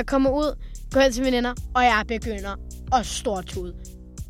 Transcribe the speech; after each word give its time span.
Jeg 0.00 0.06
kommer 0.06 0.30
ud, 0.30 0.58
går 0.92 1.00
hen 1.00 1.12
til 1.12 1.24
veninder, 1.24 1.54
og 1.74 1.84
jeg 1.84 2.04
begynder 2.08 2.56
at 2.92 3.06
stortude. 3.06 3.74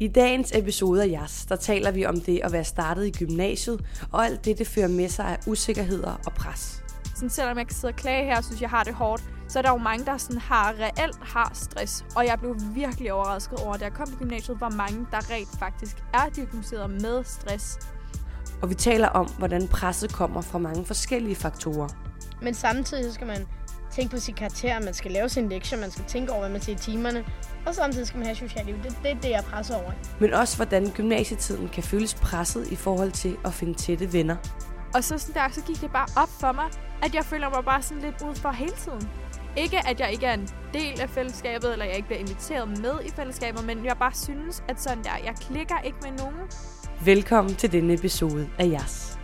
I 0.01 0.09
dagens 0.09 0.53
episode 0.55 1.03
af 1.03 1.09
JAS, 1.09 1.47
der 1.49 1.57
taler 1.57 1.91
vi 1.91 2.07
om 2.07 2.21
det 2.21 2.41
at 2.45 2.53
være 2.53 2.65
startet 2.65 3.07
i 3.07 3.11
gymnasiet, 3.11 3.81
og 4.13 4.25
alt 4.25 4.45
det, 4.45 4.59
det 4.59 4.67
fører 4.67 4.89
med 4.89 5.09
sig 5.09 5.25
af 5.25 5.39
usikkerheder 5.47 6.21
og 6.27 6.33
pres. 6.33 6.83
Sådan, 7.15 7.31
selvom 7.31 7.59
jeg 7.59 7.67
kan 7.67 7.77
sidde 7.77 7.93
og 7.93 7.97
klage 7.97 8.25
her 8.25 8.37
og 8.37 8.45
synes, 8.45 8.61
jeg 8.61 8.71
har 8.71 8.85
det 8.85 8.95
hårdt, 8.95 9.23
så 9.49 9.59
er 9.59 9.63
der 9.63 9.71
jo 9.71 9.77
mange, 9.77 10.05
der 10.05 10.17
sådan 10.17 10.41
har 10.41 10.75
reelt 10.79 11.19
har 11.23 11.51
stress. 11.55 12.05
Og 12.17 12.27
jeg 12.27 12.39
blev 12.39 12.57
virkelig 12.75 13.13
overrasket 13.13 13.59
over, 13.59 13.77
da 13.77 13.85
jeg 13.85 13.93
kom 13.93 14.07
til 14.07 14.17
gymnasiet, 14.17 14.59
hvor 14.59 14.71
mange, 14.71 15.07
der 15.11 15.31
rent 15.31 15.59
faktisk 15.59 15.97
er 16.15 16.29
diagnosticeret 16.37 16.91
med 16.91 17.25
stress. 17.25 17.79
Og 18.63 18.71
vi 18.71 18.75
taler 18.75 19.09
om, 19.09 19.27
hvordan 19.39 19.69
presset 19.69 20.13
kommer 20.13 20.41
fra 20.41 20.59
mange 20.59 20.85
forskellige 20.85 21.37
faktorer. 21.37 21.89
Men 22.43 22.55
samtidig 22.55 23.05
så 23.05 23.13
skal 23.13 23.27
man 23.27 23.47
tænke 23.91 24.11
på 24.11 24.21
sin 24.21 24.35
karakter, 24.35 24.81
man 24.81 24.95
skal 24.95 25.11
lave 25.11 25.29
sin 25.29 25.49
lektier, 25.49 25.79
man 25.79 25.91
skal 25.91 26.05
tænke 26.05 26.33
over, 26.33 26.41
hvad 26.41 26.51
man 26.51 26.61
siger 26.61 26.77
i 26.77 26.79
timerne, 26.79 27.25
og 27.67 27.75
samtidig 27.75 28.07
skal 28.07 28.19
man 28.19 28.27
have 28.27 28.37
socialt 28.37 28.67
liv. 28.67 28.77
Det, 28.83 28.97
det 29.03 29.11
er 29.11 29.15
det, 29.15 29.31
jeg 29.31 29.45
presser 29.45 29.77
over. 29.77 29.93
Men 30.21 30.35
også, 30.35 30.57
hvordan 30.57 30.91
gymnasietiden 30.91 31.69
kan 31.69 31.83
føles 31.83 32.15
presset 32.15 32.73
i 32.73 32.77
forhold 32.77 33.11
til 33.11 33.37
at 33.45 33.55
finde 33.55 33.75
tætte 33.75 34.13
venner. 34.13 34.37
Og 34.95 35.05
så, 35.05 35.19
sådan 35.19 35.43
der, 35.43 35.49
så 35.53 35.63
gik 35.63 35.81
det 35.81 35.93
bare 35.93 36.07
op 36.23 36.29
for 36.41 36.53
mig, 36.53 36.67
at 37.03 37.15
jeg 37.15 37.25
føler 37.25 37.51
mig 37.51 37.65
bare 37.65 37.83
sådan 37.83 38.03
lidt 38.03 38.23
udenfor 38.23 38.51
hele 38.51 38.73
tiden. 38.73 39.11
Ikke, 39.57 39.89
at 39.89 40.01
jeg 40.01 40.13
ikke 40.13 40.27
er 40.27 40.35
en 40.35 40.49
del 40.75 41.01
af 41.01 41.11
fællesskabet, 41.11 41.73
eller 41.73 41.85
jeg 41.85 41.97
ikke 41.97 42.07
bliver 42.07 42.21
inviteret 42.21 42.69
med 42.69 42.95
i 43.07 43.11
fællesskabet, 43.17 43.65
men 43.65 43.85
jeg 43.85 43.97
bare 43.97 44.15
synes, 44.15 44.63
at 44.69 44.83
sådan 44.83 45.05
der, 45.05 45.11
jeg 45.25 45.35
klikker 45.41 45.81
ikke 45.85 45.99
med 46.03 46.11
nogen. 46.19 46.51
Velkommen 47.05 47.55
til 47.55 47.73
denne 47.73 47.95
episode 47.95 48.49
af 48.59 48.67
JAS. 48.67 49.20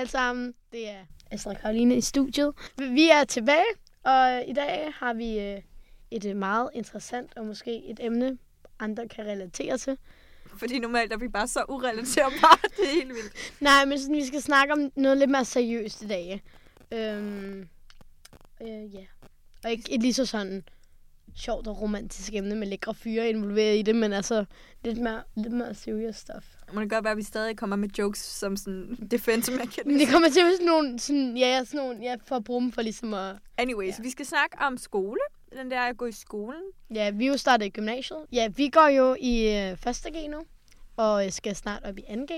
Alle 0.00 0.10
sammen, 0.10 0.54
det 0.72 0.88
er 0.88 1.04
Astrid 1.30 1.54
Karoline 1.54 1.96
i 1.96 2.00
studiet. 2.00 2.52
Vi 2.78 3.10
er 3.10 3.24
tilbage, 3.24 3.64
og 4.04 4.44
i 4.46 4.52
dag 4.52 4.92
har 4.94 5.14
vi 5.14 5.38
øh, 5.38 5.62
et 6.10 6.24
øh, 6.24 6.36
meget 6.36 6.70
interessant 6.74 7.36
og 7.36 7.46
måske 7.46 7.84
et 7.90 8.00
emne, 8.02 8.38
andre 8.78 9.08
kan 9.08 9.26
relatere 9.26 9.78
til. 9.78 9.98
Fordi 10.46 10.78
normalt 10.78 11.12
er 11.12 11.16
vi 11.16 11.28
bare 11.28 11.48
så 11.48 11.64
urelaterbare, 11.68 12.68
det 12.76 12.84
er 12.84 12.94
helt 12.94 13.08
vildt. 13.08 13.60
Nej, 13.60 13.84
men 13.84 13.98
sådan, 13.98 14.16
vi 14.16 14.26
skal 14.26 14.42
snakke 14.42 14.72
om 14.72 14.92
noget 14.96 15.18
lidt 15.18 15.30
mere 15.30 15.44
seriøst 15.44 16.02
i 16.02 16.06
dag. 16.06 16.42
Øhm, 16.92 17.68
øh, 18.62 18.94
ja. 18.94 19.04
Og 19.64 19.70
ikke 19.70 19.92
et 19.92 20.00
lige 20.00 20.14
så 20.14 20.26
sådan 20.26 20.64
sjovt 21.36 21.66
og 21.66 21.80
romantisk 21.80 22.34
emne 22.34 22.54
med 22.54 22.66
lækre 22.66 22.94
fyre 22.94 23.28
involveret 23.28 23.78
i 23.78 23.82
det, 23.82 23.96
men 23.96 24.12
altså 24.12 24.44
lidt 24.84 24.98
mere, 24.98 25.22
lidt 25.36 25.52
mere 25.52 25.74
serious 25.74 26.16
stuff. 26.16 26.46
Må 26.72 26.80
det 26.80 26.90
godt 26.90 27.04
være, 27.04 27.10
at 27.10 27.16
vi 27.16 27.22
stadig 27.22 27.56
kommer 27.56 27.76
med 27.76 27.88
jokes 27.98 28.18
som 28.20 28.56
sådan 28.56 29.08
defense 29.10 29.52
mechanism. 29.52 29.98
det 29.98 30.08
kommer 30.08 30.28
til 30.28 30.40
at 30.40 30.44
være 30.44 30.52
sådan 30.54 30.66
nogle, 30.66 30.98
sådan, 30.98 31.36
ja, 31.36 31.46
ja, 31.56 31.64
sådan 31.64 31.78
nogle, 31.86 32.00
ja, 32.02 32.16
for 32.26 32.36
at 32.36 32.44
bruge 32.44 32.62
dem 32.62 32.72
for 32.72 32.82
ligesom 32.82 33.14
at... 33.14 33.36
Anyways, 33.58 33.98
Ja. 33.98 34.02
vi 34.02 34.10
skal 34.10 34.26
snakke 34.26 34.56
om 34.60 34.76
skole. 34.78 35.20
Den 35.58 35.70
der 35.70 35.80
at 35.80 35.96
gå 35.96 36.06
i 36.06 36.12
skolen. 36.12 36.62
Ja, 36.94 37.10
vi 37.10 37.24
er 37.24 37.28
jo 37.28 37.36
startet 37.36 37.66
i 37.66 37.68
gymnasiet. 37.68 38.18
Ja, 38.32 38.48
vi 38.56 38.68
går 38.68 38.88
jo 38.88 39.16
i 39.20 39.56
øh, 39.70 39.76
første 39.76 40.10
G 40.10 40.30
nu, 40.30 40.38
og 40.96 41.26
øh, 41.26 41.32
skal 41.32 41.56
snart 41.56 41.84
op 41.84 41.98
i 41.98 42.02
2G. 42.02 42.32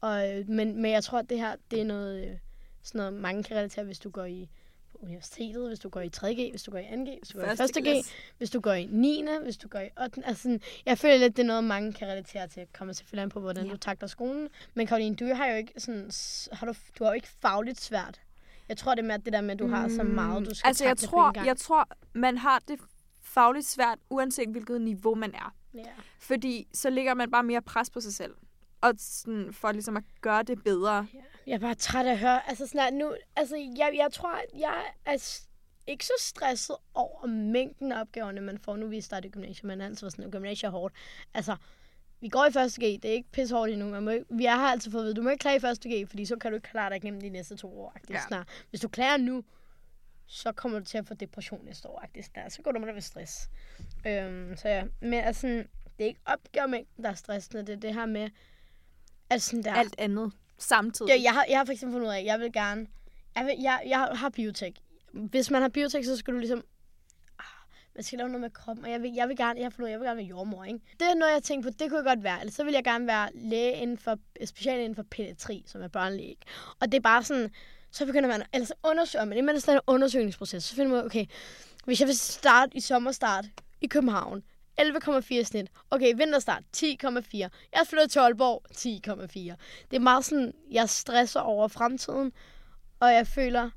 Og, 0.00 0.30
øh, 0.38 0.48
men, 0.48 0.82
men 0.82 0.90
jeg 0.90 1.04
tror, 1.04 1.18
at 1.18 1.30
det 1.30 1.38
her, 1.38 1.54
det 1.70 1.80
er 1.80 1.84
noget, 1.84 2.24
øh, 2.24 2.36
sådan 2.82 2.98
noget, 2.98 3.12
mange 3.12 3.42
kan 3.42 3.56
relatere, 3.56 3.84
hvis 3.84 3.98
du 3.98 4.10
går 4.10 4.24
i 4.24 4.48
på 4.92 4.98
universitetet, 5.02 5.68
hvis 5.68 5.78
du 5.78 5.88
går 5.88 6.00
i 6.00 6.10
3G, 6.16 6.50
hvis 6.50 6.62
du 6.62 6.70
går 6.70 6.78
i 6.78 6.82
2G, 6.82 7.18
hvis 7.18 7.28
du 7.28 7.38
går 7.38 7.52
i 7.52 7.56
første 7.56 7.80
G, 7.80 7.84
klasse. 7.84 8.12
hvis 8.38 8.50
du 8.50 8.60
går 8.60 8.72
i 8.72 8.84
9. 8.90 9.24
hvis 9.42 9.56
du 9.56 9.68
går 9.68 9.78
i 9.78 9.88
8. 10.02 10.22
Altså, 10.26 10.42
sådan, 10.42 10.60
jeg 10.86 10.98
føler 10.98 11.16
lidt, 11.16 11.36
det 11.36 11.42
er 11.42 11.46
noget, 11.46 11.64
mange 11.64 11.92
kan 11.92 12.08
relatere 12.08 12.48
til. 12.48 12.66
Kommer 12.72 12.94
selvfølgelig 12.94 13.22
an 13.22 13.28
på, 13.28 13.40
hvordan 13.40 13.64
Ja. 13.64 13.68
ja. 13.68 13.72
du 13.74 13.78
takler 13.78 14.08
skolen. 14.08 14.48
Men 14.74 14.86
Karoline, 14.86 15.16
du 15.16 15.34
har 15.34 15.46
jo 15.46 15.54
ikke 15.56 15.72
sådan, 15.78 16.10
har 16.52 16.66
du, 16.66 16.74
du 16.98 17.04
har 17.04 17.10
jo 17.10 17.14
ikke 17.14 17.28
fagligt 17.42 17.80
svært. 17.80 18.20
Jeg 18.68 18.76
tror, 18.76 18.94
det 18.94 19.02
er 19.02 19.06
mere 19.06 19.18
det 19.18 19.32
der 19.32 19.40
med, 19.40 19.50
at 19.50 19.58
du 19.58 19.66
har 19.68 19.88
så 19.88 20.02
meget, 20.02 20.46
du 20.48 20.54
skal 20.54 20.68
Altså, 20.68 20.84
jeg 20.84 20.96
tror, 20.96 21.44
jeg 21.44 21.56
tror, 21.56 21.88
man 22.12 22.38
har 22.38 22.62
det 22.68 22.80
fagligt 23.22 23.66
svært, 23.66 23.98
uanset 24.10 24.48
hvilket 24.48 24.80
niveau 24.80 25.14
man 25.14 25.34
er. 25.34 25.54
Ja. 25.74 25.80
Fordi 26.18 26.66
så 26.74 26.90
lægger 26.90 27.14
man 27.14 27.30
bare 27.30 27.42
mere 27.42 27.62
pres 27.62 27.90
på 27.90 28.00
sig 28.00 28.14
selv. 28.14 28.34
Og 28.80 28.92
sådan, 28.98 29.52
for 29.52 29.72
ligesom 29.72 29.96
at 29.96 30.02
gøre 30.20 30.42
det 30.42 30.64
bedre. 30.64 31.06
Jeg 31.46 31.54
er 31.54 31.58
bare 31.58 31.74
træt 31.74 32.06
af 32.06 32.12
at 32.12 32.18
høre. 32.18 32.48
Altså, 32.48 32.66
snart 32.66 32.94
nu, 32.94 33.16
altså 33.36 33.56
jeg, 33.56 33.92
jeg 33.96 34.12
tror, 34.12 34.32
at 34.32 34.60
jeg 34.60 34.84
er 35.04 35.16
ikke 35.86 36.06
så 36.06 36.12
stresset 36.18 36.76
over 36.94 37.26
mængden 37.26 37.92
af 37.92 38.00
opgaverne, 38.00 38.40
man 38.40 38.58
får, 38.58 38.76
nu 38.76 38.86
vi 38.86 39.00
starter 39.00 39.28
i 39.28 39.30
gymnasiet. 39.30 39.64
Man 39.64 39.80
er 39.80 39.84
altid 39.84 40.10
sådan, 40.10 40.24
at 40.24 40.30
gymnasiet 40.30 40.68
er 40.68 40.72
hårdt. 40.72 40.94
Altså, 41.34 41.56
vi 42.20 42.28
går 42.28 42.46
i 42.46 42.52
første 42.52 42.80
G, 42.80 43.02
det 43.02 43.04
er 43.04 43.12
ikke 43.12 43.28
pisse 43.32 43.54
hårdt 43.54 43.72
endnu. 43.72 43.88
Man 43.88 44.02
må 44.02 44.10
ikke, 44.10 44.26
vi 44.30 44.44
har 44.44 44.70
altid 44.70 44.90
fået 44.90 45.02
at 45.02 45.04
vide, 45.04 45.14
du 45.14 45.22
må 45.22 45.30
ikke 45.30 45.42
klage 45.42 45.56
i 45.56 45.60
første 45.60 45.88
G, 45.88 46.08
fordi 46.08 46.24
så 46.24 46.36
kan 46.36 46.50
du 46.50 46.54
ikke 46.54 46.68
klare 46.68 46.90
dig 46.90 46.96
igennem 46.96 47.20
de 47.20 47.28
næste 47.28 47.56
to 47.56 47.80
år. 47.80 47.96
Ja. 48.10 48.20
Snart. 48.28 48.48
Hvis 48.70 48.80
du 48.80 48.88
klager 48.88 49.16
nu, 49.16 49.44
så 50.26 50.52
kommer 50.52 50.78
du 50.78 50.84
til 50.84 50.98
at 50.98 51.06
få 51.06 51.14
depression 51.14 51.64
næste 51.64 51.88
år. 51.88 52.04
Snart. 52.22 52.52
Så 52.52 52.62
går 52.62 52.72
du 52.72 52.78
med 52.78 52.92
ved 52.92 53.00
stress. 53.00 53.50
Øhm, 54.06 54.56
så 54.56 54.68
ja, 54.68 54.84
men 55.00 55.14
altså, 55.14 55.46
det 55.46 55.64
er 55.98 56.04
ikke 56.04 56.20
opgavemængden, 56.24 57.04
der 57.04 57.10
er 57.10 57.14
stressende. 57.14 57.66
Det 57.66 57.72
er 57.72 57.80
det 57.80 57.94
her 57.94 58.06
med, 58.06 58.30
at 59.30 59.42
sådan 59.42 59.62
der... 59.64 59.74
Alt 59.74 59.94
andet 59.98 60.32
samtidig. 60.58 61.12
Det, 61.12 61.22
jeg 61.22 61.32
har, 61.32 61.44
jeg 61.48 61.58
har 61.58 61.64
for 61.64 61.72
eksempel 61.72 61.94
fundet 61.94 62.08
ud 62.08 62.12
af, 62.12 62.18
at 62.18 62.24
jeg 62.24 62.40
vil 62.40 62.52
gerne... 62.52 62.86
Jeg, 63.36 63.46
vil, 63.46 63.54
jeg, 63.60 63.82
jeg 63.86 63.98
har 63.98 64.28
biotek. 64.28 64.78
Hvis 65.12 65.50
man 65.50 65.62
har 65.62 65.68
biotek, 65.68 66.04
så 66.04 66.16
skal 66.16 66.34
du 66.34 66.38
ligesom... 66.38 66.64
Ah, 67.38 67.44
man 67.94 68.04
skal 68.04 68.18
lave 68.18 68.28
noget 68.28 68.40
med 68.40 68.50
kroppen, 68.50 68.84
og 68.84 68.90
jeg 68.90 69.02
vil, 69.02 69.12
jeg 69.14 69.28
vil 69.28 69.36
gerne, 69.36 69.58
jeg 69.60 69.64
har 69.64 69.70
fundet 69.70 69.86
ud 69.86 69.88
af, 69.88 69.92
jeg 69.92 70.00
vil 70.00 70.06
gerne 70.06 70.16
være 70.16 70.26
jordmor, 70.26 70.64
ikke? 70.64 70.80
Det 71.00 71.08
er 71.10 71.14
noget, 71.14 71.32
jeg 71.32 71.42
tænker 71.42 71.70
på, 71.70 71.76
det 71.78 71.90
kunne 71.90 71.98
jeg 71.98 72.16
godt 72.16 72.24
være. 72.24 72.40
Eller 72.40 72.52
så 72.52 72.64
vil 72.64 72.72
jeg 72.72 72.84
gerne 72.84 73.06
være 73.06 73.28
læge 73.34 73.72
inden 73.72 73.98
for, 73.98 74.18
specielt 74.44 74.78
inden 74.78 74.94
for 74.94 75.02
pædiatri, 75.02 75.64
som 75.66 75.82
er 75.82 75.88
børnelæge. 75.88 76.36
Og 76.80 76.92
det 76.92 76.98
er 76.98 77.02
bare 77.02 77.24
sådan, 77.24 77.50
så 77.90 78.06
begynder 78.06 78.28
man, 78.28 78.42
eller 78.54 78.66
så 78.66 78.74
undersøger 78.82 79.24
man, 79.24 79.48
det 79.48 79.54
er 79.54 79.58
sådan 79.58 79.76
en 79.76 79.80
undersøgningsproces, 79.86 80.64
så 80.64 80.74
finder 80.74 80.96
man, 80.96 81.04
okay, 81.04 81.26
hvis 81.84 82.00
jeg 82.00 82.08
vil 82.08 82.18
starte 82.18 82.76
i 82.76 82.80
sommerstart 82.80 83.44
i 83.80 83.86
København, 83.86 84.42
11,4 84.80 85.42
snit. 85.42 85.70
Okay, 85.90 86.14
vinterstart 86.16 86.62
10,4. 86.76 87.38
Jeg 87.38 87.50
er 87.72 87.84
flyttet 87.84 88.10
til 88.10 88.18
Aalborg 88.18 88.62
10,4. 88.70 89.56
Det 89.90 89.96
er 89.96 90.00
meget 90.00 90.24
sådan, 90.24 90.52
jeg 90.70 90.88
stresser 90.88 91.40
over 91.40 91.68
fremtiden, 91.68 92.32
og 93.00 93.12
jeg 93.12 93.26
føler, 93.26 93.70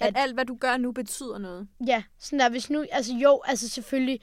At 0.00 0.06
at- 0.08 0.14
alt, 0.16 0.34
hvad 0.34 0.44
du 0.44 0.56
gør 0.56 0.76
nu, 0.76 0.92
betyder 0.92 1.38
noget. 1.38 1.68
ja, 1.86 2.02
sådan 2.18 2.38
der, 2.40 2.48
hvis 2.48 2.70
nu, 2.70 2.84
altså 2.92 3.12
jo, 3.12 3.42
altså 3.44 3.68
selvfølgelig, 3.68 4.20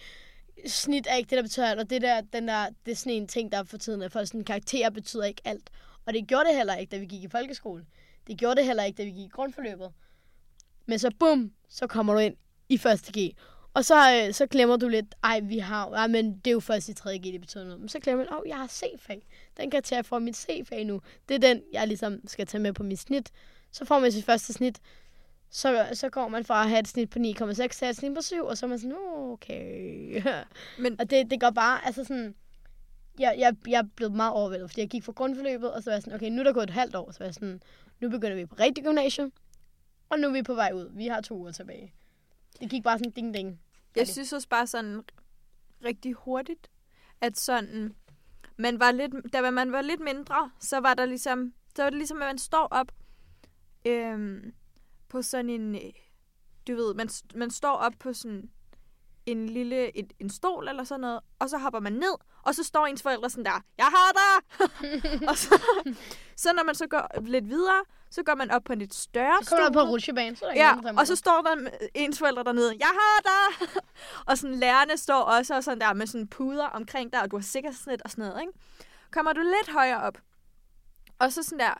snit 0.67 1.07
er 1.09 1.15
ikke 1.15 1.29
det, 1.29 1.35
der 1.37 1.41
betyder 1.43 1.67
alt, 1.69 1.79
og 1.79 1.89
det 1.89 2.01
der, 2.01 2.21
den 2.21 2.47
der, 2.47 2.65
det 2.85 2.91
er 2.91 2.95
sådan 2.95 3.13
en 3.13 3.27
ting, 3.27 3.51
der 3.51 3.57
er 3.57 3.63
for 3.63 3.77
tiden, 3.77 4.01
at 4.01 4.11
for 4.11 4.23
sådan 4.25 4.43
karakterer 4.43 4.89
betyder 4.89 5.23
ikke 5.23 5.41
alt. 5.45 5.69
Og 6.05 6.13
det 6.13 6.27
gjorde 6.27 6.45
det 6.49 6.55
heller 6.57 6.75
ikke, 6.75 6.91
da 6.91 6.97
vi 6.97 7.05
gik 7.05 7.23
i 7.23 7.27
folkeskole. 7.27 7.85
Det 8.27 8.37
gjorde 8.37 8.55
det 8.55 8.65
heller 8.65 8.83
ikke, 8.83 8.97
da 8.97 9.03
vi 9.03 9.09
gik 9.11 9.25
i 9.25 9.29
grundforløbet. 9.33 9.91
Men 10.85 10.99
så 10.99 11.11
bum, 11.19 11.51
så 11.69 11.87
kommer 11.87 12.13
du 12.13 12.19
ind 12.19 12.35
i 12.69 12.77
første 12.77 13.11
G. 13.19 13.35
Og 13.73 13.85
så, 13.85 14.23
øh, 14.27 14.33
så 14.33 14.47
glemmer 14.47 14.77
du 14.77 14.87
lidt, 14.87 15.15
ej, 15.23 15.39
vi 15.39 15.57
har, 15.57 16.01
ja, 16.01 16.07
men 16.07 16.35
det 16.37 16.47
er 16.47 16.51
jo 16.51 16.59
først 16.59 16.89
i 16.89 16.93
3. 16.93 17.19
G, 17.19 17.23
det 17.23 17.41
betyder 17.41 17.63
noget. 17.63 17.79
Men 17.79 17.89
så 17.89 17.99
glemmer 17.99 18.25
du, 18.25 18.35
åh, 18.35 18.47
jeg 18.47 18.57
har 18.57 18.67
C-fag. 18.67 19.27
Den 19.57 19.71
kan 19.71 19.77
jeg 19.77 19.83
tage 19.83 20.03
for 20.03 20.19
mit 20.19 20.37
C-fag 20.37 20.83
nu. 20.85 21.01
Det 21.29 21.35
er 21.35 21.39
den, 21.39 21.61
jeg 21.73 21.87
ligesom 21.87 22.27
skal 22.27 22.47
tage 22.47 22.61
med 22.61 22.73
på 22.73 22.83
mit 22.83 22.99
snit. 22.99 23.31
Så 23.71 23.85
får 23.85 23.99
man 23.99 24.11
sit 24.11 24.25
første 24.25 24.53
snit. 24.53 24.79
Så, 25.49 25.87
så 25.93 26.09
går 26.09 26.27
man 26.27 26.45
fra 26.45 26.63
at 26.63 26.69
have 26.69 26.79
et 26.79 26.87
snit 26.87 27.09
på 27.09 27.19
9,6 27.19 27.67
til 27.67 27.87
et 27.87 27.95
snit 27.95 28.15
på 28.15 28.21
7, 28.21 28.45
og 28.45 28.57
så 28.57 28.65
er 28.65 28.69
man 28.69 28.79
sådan, 28.79 28.91
"Nå, 28.91 29.31
okay. 29.31 30.23
Men 30.79 30.99
og 30.99 31.09
det, 31.09 31.31
det 31.31 31.39
går 31.41 31.49
bare, 31.49 31.85
altså 31.85 32.03
sådan, 32.03 32.35
jeg, 33.19 33.35
jeg, 33.37 33.55
jeg 33.67 33.79
er 33.79 33.87
blevet 33.95 34.13
meget 34.13 34.31
overvældet, 34.33 34.69
fordi 34.69 34.81
jeg 34.81 34.89
gik 34.89 35.03
fra 35.03 35.11
grundforløbet, 35.11 35.71
og 35.73 35.83
så 35.83 35.89
var 35.89 35.95
jeg 35.95 36.01
sådan, 36.03 36.15
okay, 36.15 36.29
nu 36.29 36.39
er 36.39 36.43
der 36.43 36.53
gået 36.53 36.63
et 36.63 36.69
halvt 36.69 36.95
år, 36.95 37.11
så 37.11 37.19
var 37.19 37.25
jeg 37.25 37.33
sådan, 37.33 37.61
nu 37.99 38.09
begynder 38.09 38.35
vi 38.35 38.45
på 38.45 38.55
rigtig 38.59 38.83
gymnasium, 38.83 39.31
og 40.09 40.19
nu 40.19 40.27
er 40.27 40.31
vi 40.31 40.43
på 40.43 40.53
vej 40.53 40.71
ud. 40.73 40.89
Vi 40.93 41.07
har 41.07 41.21
to 41.21 41.37
uger 41.37 41.51
tilbage. 41.51 41.93
Det 42.61 42.69
gik 42.69 42.83
bare 42.83 42.97
sådan 42.97 43.11
ding 43.11 43.33
ding. 43.33 43.59
Jeg 43.95 44.07
synes 44.07 44.33
også 44.33 44.49
bare 44.49 44.67
sådan 44.67 45.03
rigtig 45.83 46.13
hurtigt, 46.13 46.71
at 47.21 47.37
sådan, 47.37 47.95
man 48.57 48.79
var 48.79 48.91
lidt, 48.91 49.33
da 49.33 49.51
man 49.51 49.71
var 49.71 49.81
lidt 49.81 49.99
mindre, 49.99 50.51
så 50.59 50.79
var 50.79 50.93
der 50.93 51.05
ligesom, 51.05 51.53
så 51.75 51.83
var 51.83 51.89
det 51.89 51.97
ligesom, 51.97 52.21
at 52.21 52.27
man 52.27 52.37
står 52.37 52.67
op 52.71 52.91
øhm, 53.85 54.53
på 55.09 55.21
sådan 55.21 55.49
en, 55.49 55.75
du 56.67 56.75
ved, 56.75 56.93
man, 56.93 57.09
man 57.35 57.51
står 57.51 57.73
op 57.73 57.93
på 57.99 58.13
sådan 58.13 58.49
en 59.25 59.49
lille 59.49 59.97
et, 59.97 60.13
en 60.19 60.29
stol 60.29 60.67
eller 60.67 60.83
sådan 60.83 61.01
noget, 61.01 61.19
og 61.39 61.49
så 61.49 61.57
hopper 61.57 61.79
man 61.79 61.93
ned, 61.93 62.15
og 62.43 62.55
så 62.55 62.63
står 62.63 62.85
ens 62.85 63.01
forældre 63.01 63.29
sådan 63.29 63.45
der, 63.45 63.61
jeg 63.77 63.85
har! 63.85 64.13
og 65.29 65.37
så, 65.37 65.61
så 66.35 66.53
når 66.53 66.63
man 66.63 66.75
så 66.75 66.87
går 66.87 67.21
lidt 67.21 67.49
videre, 67.49 67.83
så 68.11 68.23
går 68.23 68.35
man 68.35 68.51
op 68.51 68.63
på 68.63 68.73
en 68.73 68.79
lidt 68.79 68.93
større 68.93 69.43
Så 69.43 69.49
kommer 69.49 69.65
stol. 69.65 69.73
på 69.85 69.89
rutsjebane, 69.91 70.35
så 70.35 70.45
er 70.45 70.49
der 70.53 70.57
Ja, 70.57 70.71
ingen, 70.73 70.85
der 70.95 70.99
og 70.99 71.07
så 71.07 71.15
står 71.15 71.41
der 71.41 71.69
ens 71.93 72.19
forældre 72.19 72.43
dernede, 72.43 72.75
jeg 72.79 72.87
har 72.87 73.21
dig! 73.23 73.67
og 74.27 74.37
sådan 74.37 74.55
lærerne 74.55 74.97
står 74.97 75.21
også 75.21 75.55
og 75.55 75.63
sådan 75.63 75.79
der 75.81 75.93
med 75.93 76.07
sådan 76.07 76.27
puder 76.27 76.65
omkring 76.65 77.13
dig, 77.13 77.21
og 77.21 77.31
du 77.31 77.35
har 77.37 77.43
sikkerhedsnet 77.43 78.01
og 78.01 78.11
sådan 78.11 78.25
noget, 78.25 78.41
ikke? 78.41 78.53
Kommer 79.11 79.33
du 79.33 79.41
lidt 79.41 79.73
højere 79.73 80.01
op, 80.01 80.17
og 81.19 81.33
så 81.33 81.43
sådan 81.43 81.59
der, 81.59 81.73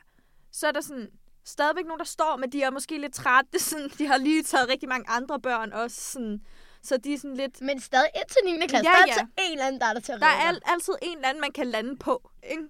så 0.52 0.68
er 0.68 0.72
der 0.72 0.82
sådan 0.82 1.10
stadigvæk 1.46 1.86
nogen, 1.86 2.00
der 2.00 2.06
står, 2.06 2.36
men 2.38 2.52
de 2.52 2.62
er 2.64 2.72
måske 2.72 2.98
lidt 2.98 3.14
trætte. 3.14 3.60
Sådan, 3.70 3.90
de 3.98 4.08
har 4.08 4.18
lige 4.18 4.44
taget 4.44 4.70
rigtig 4.70 4.90
mange 4.90 5.10
andre 5.10 5.40
børn 5.40 5.74
også 5.74 6.02
sådan, 6.12 6.42
Så 6.84 6.98
de 6.98 7.14
er 7.14 7.18
sådan 7.18 7.38
lidt... 7.38 7.62
Men 7.62 7.80
stadig 7.80 8.10
indtil 8.16 8.60
9. 8.60 8.68
klasse, 8.68 8.90
Ja, 8.90 8.96
der 8.96 9.04
er 9.04 9.08
ja. 9.08 9.14
altid 9.14 9.28
en 9.38 9.52
eller 9.52 9.66
anden, 9.66 9.82
der 9.82 9.88
er 9.88 9.94
der 9.94 10.00
til 10.00 10.12
at 10.12 10.20
Der 10.22 10.28
er 10.28 10.48
al- 10.48 10.62
altid 10.66 10.94
en 11.02 11.16
eller 11.18 11.30
anden, 11.30 11.42
man 11.42 11.52
kan 11.52 11.68
lande 11.68 11.96
på, 11.98 12.30
ikke? 12.52 12.64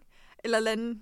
Eller 0.43 0.59
lande... 0.59 0.95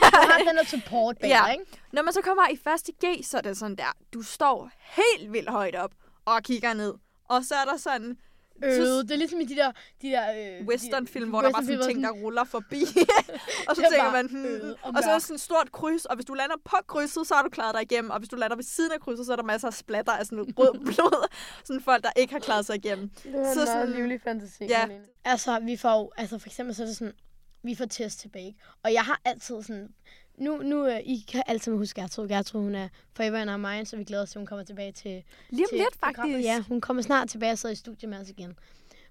Du 0.00 0.30
har 0.30 0.38
den 0.38 0.56
der 0.56 0.64
support 0.64 1.18
bag 1.20 1.28
Ja. 1.28 1.46
ikke? 1.46 1.64
Når 1.92 2.02
man 2.02 2.12
så 2.12 2.20
kommer 2.22 2.48
i 2.48 2.56
første 2.56 2.92
G, 2.92 3.24
så 3.24 3.36
er 3.38 3.40
det 3.42 3.56
sådan 3.56 3.76
der, 3.76 3.92
du 4.14 4.22
står 4.22 4.70
helt 4.80 5.32
vildt 5.32 5.50
højt 5.50 5.74
op 5.76 5.90
og 6.24 6.42
kigger 6.42 6.74
ned. 6.74 6.94
Og 7.28 7.44
så 7.44 7.54
er 7.54 7.64
der 7.64 7.76
sådan 7.76 8.16
Øh, 8.64 8.70
det 8.70 9.10
er 9.10 9.16
ligesom 9.16 9.40
i 9.40 9.44
de 9.44 9.56
der... 9.56 9.72
De 10.02 10.08
der 10.08 10.58
øh, 10.60 10.66
westernfilm, 10.66 11.24
de, 11.24 11.30
hvor 11.30 11.40
der 11.40 11.50
bare 11.50 11.64
sådan 11.64 11.82
ting, 11.86 12.02
der 12.02 12.10
ruller 12.10 12.44
forbi. 12.44 12.80
og 13.68 13.76
så 13.76 13.82
er 13.82 13.90
tænker 13.90 14.12
man, 14.12 14.26
hmm. 14.26 14.44
øde 14.44 14.76
og 14.82 14.92
og 14.96 15.02
så 15.02 15.08
er 15.08 15.12
der 15.12 15.18
sådan 15.18 15.34
et 15.34 15.40
stort 15.40 15.72
kryds, 15.72 16.04
og 16.04 16.14
hvis 16.16 16.24
du 16.26 16.34
lander 16.34 16.56
på 16.64 16.76
krydset, 16.86 17.26
så 17.26 17.34
har 17.34 17.42
du 17.42 17.48
klaret 17.48 17.74
dig 17.74 17.82
igennem. 17.82 18.10
Og 18.10 18.18
hvis 18.18 18.28
du 18.28 18.36
lander 18.36 18.56
ved 18.56 18.64
siden 18.64 18.92
af 18.92 19.00
krydset, 19.00 19.26
så 19.26 19.32
er 19.32 19.36
der 19.36 19.42
masser 19.42 19.68
af 19.68 19.74
splatter 19.74 20.12
af 20.12 20.26
sådan 20.26 20.44
rød 20.58 20.78
blod. 20.84 21.28
sådan 21.64 21.82
folk, 21.82 22.02
der 22.04 22.10
ikke 22.16 22.32
har 22.32 22.40
klaret 22.40 22.66
sig 22.66 22.76
igennem. 22.76 23.08
Det 23.08 23.34
er 23.34 23.54
Så 23.54 23.60
så 23.60 23.66
sådan- 23.66 23.92
livlig 23.92 24.20
fantasi. 24.20 24.64
Ja. 24.64 24.88
Altså, 25.24 25.58
vi 25.60 25.76
får 25.76 26.12
altså 26.16 26.38
for 26.38 26.48
eksempel 26.48 26.74
så 26.74 26.82
er 26.82 26.86
det 26.86 26.96
sådan, 26.96 27.12
vi 27.62 27.74
får 27.74 27.84
test 27.84 28.20
tilbage? 28.20 28.56
Og 28.82 28.92
jeg 28.92 29.02
har 29.02 29.20
altid 29.24 29.62
sådan, 29.62 29.88
nu, 30.38 30.56
nu 30.56 30.86
øh, 30.86 31.00
I 31.00 31.24
kan 31.28 31.42
altid 31.46 31.72
huske 31.72 32.00
Gertrud. 32.00 32.28
Gertrud, 32.28 32.60
hun 32.62 32.74
er 32.74 32.88
forever 33.16 33.38
in 33.38 33.48
our 33.48 33.56
mind, 33.56 33.86
så 33.86 33.96
vi 33.96 34.04
glæder 34.04 34.22
os 34.22 34.30
til, 34.30 34.38
at 34.38 34.40
hun 34.40 34.46
kommer 34.46 34.64
tilbage 34.64 34.92
til, 34.92 35.22
Lige 35.50 35.64
om 35.64 35.68
til 35.68 35.78
lidt, 35.78 36.00
programmet. 36.00 36.32
faktisk. 36.34 36.46
Ja, 36.48 36.60
hun 36.68 36.80
kommer 36.80 37.02
snart 37.02 37.28
tilbage 37.28 37.52
og 37.52 37.58
sidder 37.58 37.72
i 37.72 37.76
studiet 37.76 38.08
med 38.08 38.18
os 38.18 38.30
igen. 38.30 38.56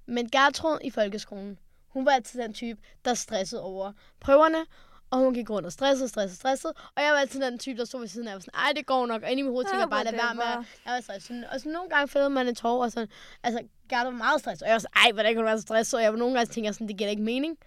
Men 0.06 0.30
Gertrud 0.30 0.78
i 0.84 0.90
folkeskolen, 0.90 1.60
hun 1.88 2.06
var 2.06 2.12
altid 2.12 2.42
den 2.42 2.54
type, 2.54 2.82
der 3.06 3.14
stressede 3.14 3.62
over 3.62 3.92
prøverne, 4.20 4.66
og 5.10 5.20
hun 5.20 5.34
gik 5.34 5.50
rundt 5.50 5.66
og 5.66 5.72
stressede, 5.72 6.10
stressede, 6.10 6.36
stressede. 6.36 6.74
Og 6.96 7.04
jeg 7.04 7.12
var 7.14 7.20
altid 7.20 7.42
den 7.42 7.60
type, 7.60 7.80
der 7.80 7.86
stod 7.86 8.00
ved 8.00 8.08
siden 8.08 8.28
af 8.28 8.32
og 8.32 8.36
var 8.36 8.40
sådan, 8.40 8.60
ej, 8.60 8.72
det 8.76 8.86
går 8.86 9.06
nok. 9.06 9.24
Og 9.24 9.32
inde 9.32 9.40
i 9.40 9.44
mit 9.44 9.52
hoved 9.52 9.66
tænker 9.66 9.80
jeg 9.80 9.90
bare, 9.90 10.04
lad 10.04 10.12
være 10.12 10.36
med. 10.36 10.44
at- 10.44 10.66
Jeg 10.86 10.94
var 10.94 11.02
stresset. 11.02 11.24
Sådan, 11.24 11.44
og 11.52 11.60
så 11.62 11.70
nogle 11.70 11.90
gange 11.90 12.08
fældede 12.08 12.30
man 12.30 12.48
en 12.48 12.56
tårer, 12.56 12.84
og 12.86 12.92
sådan, 12.92 13.10
altså, 13.44 13.62
Gertrud 13.90 14.12
var 14.12 14.18
meget 14.18 14.40
stresset. 14.40 14.62
Og 14.62 14.68
jeg 14.68 14.74
var 14.74 14.80
sådan, 14.80 14.94
ej, 15.06 15.12
hvordan 15.14 15.34
kan 15.34 15.40
du 15.42 15.46
være 15.46 15.58
så 15.58 15.62
stresset? 15.62 15.94
Og 15.98 16.04
jeg 16.04 16.12
var 16.14 16.20
nogle 16.20 16.36
gange 16.36 16.54
tænker 16.54 16.72
sådan, 16.72 16.88
det 16.88 16.98
giver 16.98 17.10
ikke 17.10 17.22
mening. 17.22 17.58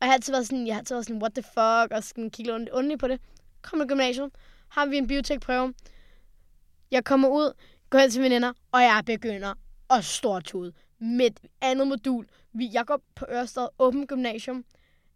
Og 0.00 0.04
jeg 0.04 0.08
har 0.08 0.14
altid 0.14 0.32
været 0.32 0.46
sådan, 0.46 0.66
jeg 0.66 0.74
har 0.74 0.78
altid 0.80 0.94
været 0.94 1.06
sådan, 1.06 1.22
what 1.22 1.32
the 1.34 1.42
fuck, 1.42 1.92
og 1.96 2.04
sådan 2.04 2.30
kigge 2.30 2.58
lidt 2.58 2.70
ondt 2.72 3.00
på 3.00 3.08
det. 3.08 3.20
Kom 3.62 3.78
til 3.78 3.88
gymnasiet, 3.88 4.30
har 4.68 4.86
vi 4.86 4.96
en 4.96 5.06
biotekprøve. 5.06 5.74
Jeg 6.90 7.04
kommer 7.04 7.28
ud, 7.28 7.52
går 7.90 7.98
hen 7.98 8.10
til 8.10 8.22
veninder, 8.22 8.52
og 8.72 8.82
jeg 8.82 9.02
begynder 9.06 9.54
at 9.90 10.04
stortude. 10.04 10.72
Med 10.98 11.30
andet 11.60 11.88
modul. 11.88 12.26
Vi, 12.52 12.70
jeg 12.72 12.86
går 12.86 13.00
på 13.14 13.26
Ørsted 13.30 13.68
Åben 13.78 14.06
Gymnasium. 14.06 14.64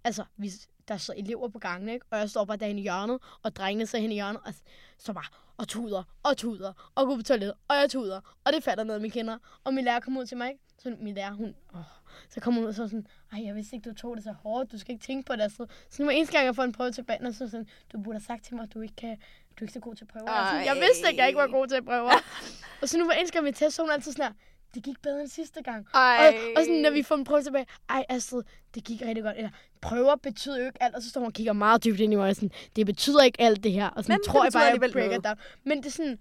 Altså, 0.05 0.25
vi, 0.37 0.51
der 0.89 0.97
så 0.97 1.15
elever 1.17 1.49
på 1.49 1.59
gangen, 1.59 1.89
ikke? 1.89 2.07
Og 2.11 2.19
jeg 2.19 2.31
står 2.31 2.45
bare 2.45 2.57
derinde 2.57 2.81
i 2.81 2.83
hjørnet, 2.83 3.19
og 3.43 3.57
drengene 3.57 3.87
sidder 3.87 4.03
hen 4.03 4.13
i 4.13 4.15
hjørnet, 4.15 4.41
og 4.45 4.55
så 4.99 5.13
bare 5.13 5.25
og 5.57 5.69
tuder, 5.69 6.03
og 6.23 6.37
tuder, 6.37 6.93
og 6.95 7.07
går 7.07 7.17
på 7.17 7.23
toilettet, 7.23 7.55
og 7.69 7.77
jeg 7.77 7.91
tuder, 7.91 8.21
og 8.45 8.53
det 8.53 8.65
falder 8.65 8.85
ned 8.85 8.95
af 8.95 9.01
mine 9.01 9.13
kinder. 9.13 9.39
Og 9.65 9.75
min 9.75 9.85
lærer 9.85 10.01
kommer 10.01 10.21
ud 10.21 10.27
til 10.27 10.37
mig, 10.37 10.49
ikke? 10.49 10.63
Så 10.79 10.97
min 11.01 11.15
lærer, 11.15 11.33
hun, 11.33 11.55
åh, 11.75 11.81
så 12.29 12.41
kommer 12.41 12.61
hun 12.61 12.65
ud 12.65 12.69
og 12.69 12.75
så 12.75 12.87
sådan, 12.87 13.07
ej, 13.33 13.47
jeg 13.47 13.55
vidste 13.55 13.77
ikke, 13.77 13.91
du 13.91 13.95
tog 13.95 14.17
det 14.17 14.25
så 14.25 14.33
hårdt, 14.33 14.73
du 14.73 14.79
skal 14.79 14.93
ikke 14.93 15.05
tænke 15.05 15.27
på 15.27 15.37
det. 15.37 15.53
Så, 15.53 15.67
så 15.91 16.03
nu 16.03 16.07
hver 16.07 16.17
eneste 16.17 16.33
gang, 16.33 16.47
jeg 16.47 16.55
får 16.55 16.63
en 16.63 16.73
prøve 16.73 16.91
tilbage, 16.91 17.27
og 17.27 17.35
så 17.35 17.49
sådan, 17.49 17.69
du 17.93 17.99
burde 17.99 18.19
have 18.19 18.25
sagt 18.25 18.45
til 18.45 18.55
mig, 18.55 18.63
at 18.63 18.75
du 18.75 18.81
ikke 18.81 18.97
kan, 18.97 19.17
du 19.57 19.59
er 19.59 19.63
ikke 19.63 19.73
så 19.73 19.81
god 19.81 19.95
til 19.95 20.05
prøver. 20.05 20.31
Er 20.31 20.51
sådan, 20.51 20.67
jeg 20.67 20.75
vidste 20.75 21.09
ikke, 21.09 21.21
jeg 21.21 21.29
ikke 21.29 21.39
var 21.39 21.47
god 21.47 21.67
til 21.67 21.83
prøver. 21.83 22.13
og 22.83 22.89
så 22.89 22.99
nu 22.99 23.05
hver 23.05 23.15
eneste 23.15 23.33
gang, 23.33 23.47
vi 23.47 23.53
tester, 23.53 23.71
så 23.71 23.83
hun 23.83 23.91
altid 23.91 24.13
sådan 24.13 24.25
her, 24.25 24.33
det 24.75 24.83
gik 24.83 25.03
bedre 25.03 25.21
end 25.21 25.29
sidste 25.29 25.63
gang. 25.63 25.87
Ej. 25.95 26.27
Og, 26.29 26.35
og 26.57 26.65
sådan, 26.65 26.81
når 26.81 26.91
vi 26.91 27.03
får 27.03 27.15
en 27.15 27.25
prøve 27.25 27.43
tilbage, 27.43 27.67
ej 27.89 28.05
Astrid, 28.09 28.43
det 28.75 28.85
gik 28.85 29.03
rigtig 29.03 29.23
godt. 29.23 29.37
Eller, 29.37 29.51
prøver 29.81 30.17
betyder 30.17 30.59
jo 30.59 30.67
ikke 30.67 30.83
alt, 30.83 30.95
og 30.95 31.03
så 31.03 31.09
står 31.09 31.21
hun 31.21 31.27
og 31.27 31.33
kigger 31.33 31.53
meget 31.53 31.85
dybt 31.85 32.01
ind 32.01 32.13
i 32.13 32.17
mig, 32.17 32.29
og 32.29 32.35
sådan, 32.35 32.51
det 32.77 32.87
betyder 32.87 33.23
ikke 33.23 33.41
alt 33.41 33.65
det 33.65 33.73
her. 33.73 33.89
Og 33.89 34.05
sådan, 34.05 34.15
Men 34.15 34.25
tror 34.27 34.45
jeg 34.45 34.53
bare, 34.53 34.63
jeg 34.63 34.93
breaker 34.93 35.19
down. 35.19 35.37
Men 35.65 35.79
det 35.79 35.87
er 35.87 35.91
sådan, 35.91 36.19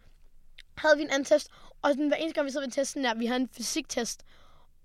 havde 0.77 0.97
vi 0.97 1.03
en 1.03 1.09
anden 1.09 1.25
test, 1.25 1.49
og 1.81 1.89
sådan, 1.89 2.07
hver 2.07 2.17
eneste 2.17 2.35
gang, 2.35 2.45
vi 2.45 2.51
sad 2.51 2.61
ved 2.61 2.71
testen 2.71 3.03
der, 3.03 3.15
vi 3.15 3.25
havde 3.25 3.41
en 3.41 3.49
fysiktest, 3.57 4.23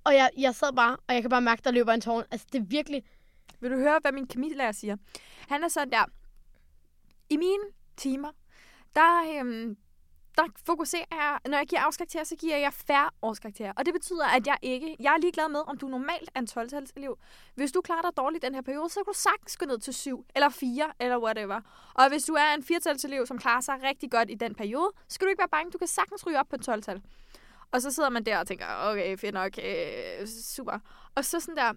og 0.04 0.14
jeg, 0.14 0.30
jeg 0.38 0.54
sad 0.54 0.72
bare, 0.72 0.96
og 1.08 1.14
jeg 1.14 1.22
kan 1.22 1.30
bare 1.30 1.40
mærke, 1.40 1.62
der 1.64 1.70
løber 1.70 1.92
en 1.92 2.00
tårn. 2.00 2.24
Altså, 2.30 2.46
det 2.52 2.58
er 2.58 2.64
virkelig... 2.64 3.02
Vil 3.60 3.70
du 3.70 3.76
høre, 3.76 3.98
hvad 4.02 4.12
min 4.12 4.26
kemilærer 4.26 4.72
siger? 4.72 4.96
Han 5.48 5.64
er 5.64 5.68
sådan 5.68 5.90
der, 5.92 6.04
i 7.30 7.36
mine 7.36 7.62
timer, 7.96 8.32
der, 8.94 9.40
øhm, 9.40 9.76
der 10.36 10.44
fokuserer 10.66 11.04
jeg, 11.10 11.38
når 11.48 11.58
jeg 11.58 11.66
giver 11.66 11.80
afskarakterer, 11.80 12.24
så 12.24 12.36
giver 12.36 12.56
jeg 12.56 12.72
færre 12.72 13.10
årskarakterer. 13.22 13.72
Og 13.76 13.86
det 13.86 13.94
betyder, 13.94 14.26
at 14.26 14.46
jeg 14.46 14.56
ikke, 14.62 14.96
jeg 15.00 15.12
er 15.14 15.18
ligeglad 15.18 15.48
med, 15.48 15.60
om 15.66 15.78
du 15.78 15.88
normalt 15.88 16.30
er 16.34 16.40
en 16.40 16.46
12 16.46 16.70
elev. 16.96 17.18
Hvis 17.54 17.72
du 17.72 17.80
klarer 17.80 18.02
dig 18.02 18.16
dårligt 18.16 18.42
den 18.44 18.54
her 18.54 18.62
periode, 18.62 18.88
så 18.88 18.94
kan 18.94 19.12
du 19.12 19.18
sagtens 19.18 19.56
gå 19.56 19.66
ned 19.66 19.78
til 19.78 19.94
7 19.94 20.26
eller 20.34 20.48
4 20.48 20.92
eller 21.00 21.18
whatever. 21.18 21.60
Og 21.94 22.08
hvis 22.08 22.24
du 22.24 22.32
er 22.32 22.54
en 22.54 22.62
4 22.62 22.80
elev, 23.04 23.26
som 23.26 23.38
klarer 23.38 23.60
sig 23.60 23.82
rigtig 23.82 24.10
godt 24.10 24.30
i 24.30 24.34
den 24.34 24.54
periode, 24.54 24.90
så 25.08 25.14
skal 25.14 25.24
du 25.24 25.28
ikke 25.28 25.40
være 25.40 25.48
bange, 25.48 25.70
du 25.70 25.78
kan 25.78 25.88
sagtens 25.88 26.26
ryge 26.26 26.40
op 26.40 26.48
på 26.48 26.56
en 26.56 26.62
12 26.62 26.82
-tal. 26.88 27.00
Og 27.72 27.82
så 27.82 27.90
sidder 27.90 28.08
man 28.08 28.24
der 28.24 28.38
og 28.38 28.46
tænker, 28.46 28.66
okay, 28.80 29.18
fedt 29.18 29.34
nok, 29.34 29.52
øh, 29.62 30.26
super. 30.26 30.78
Og 31.14 31.24
så 31.24 31.40
sådan 31.40 31.56
der, 31.56 31.72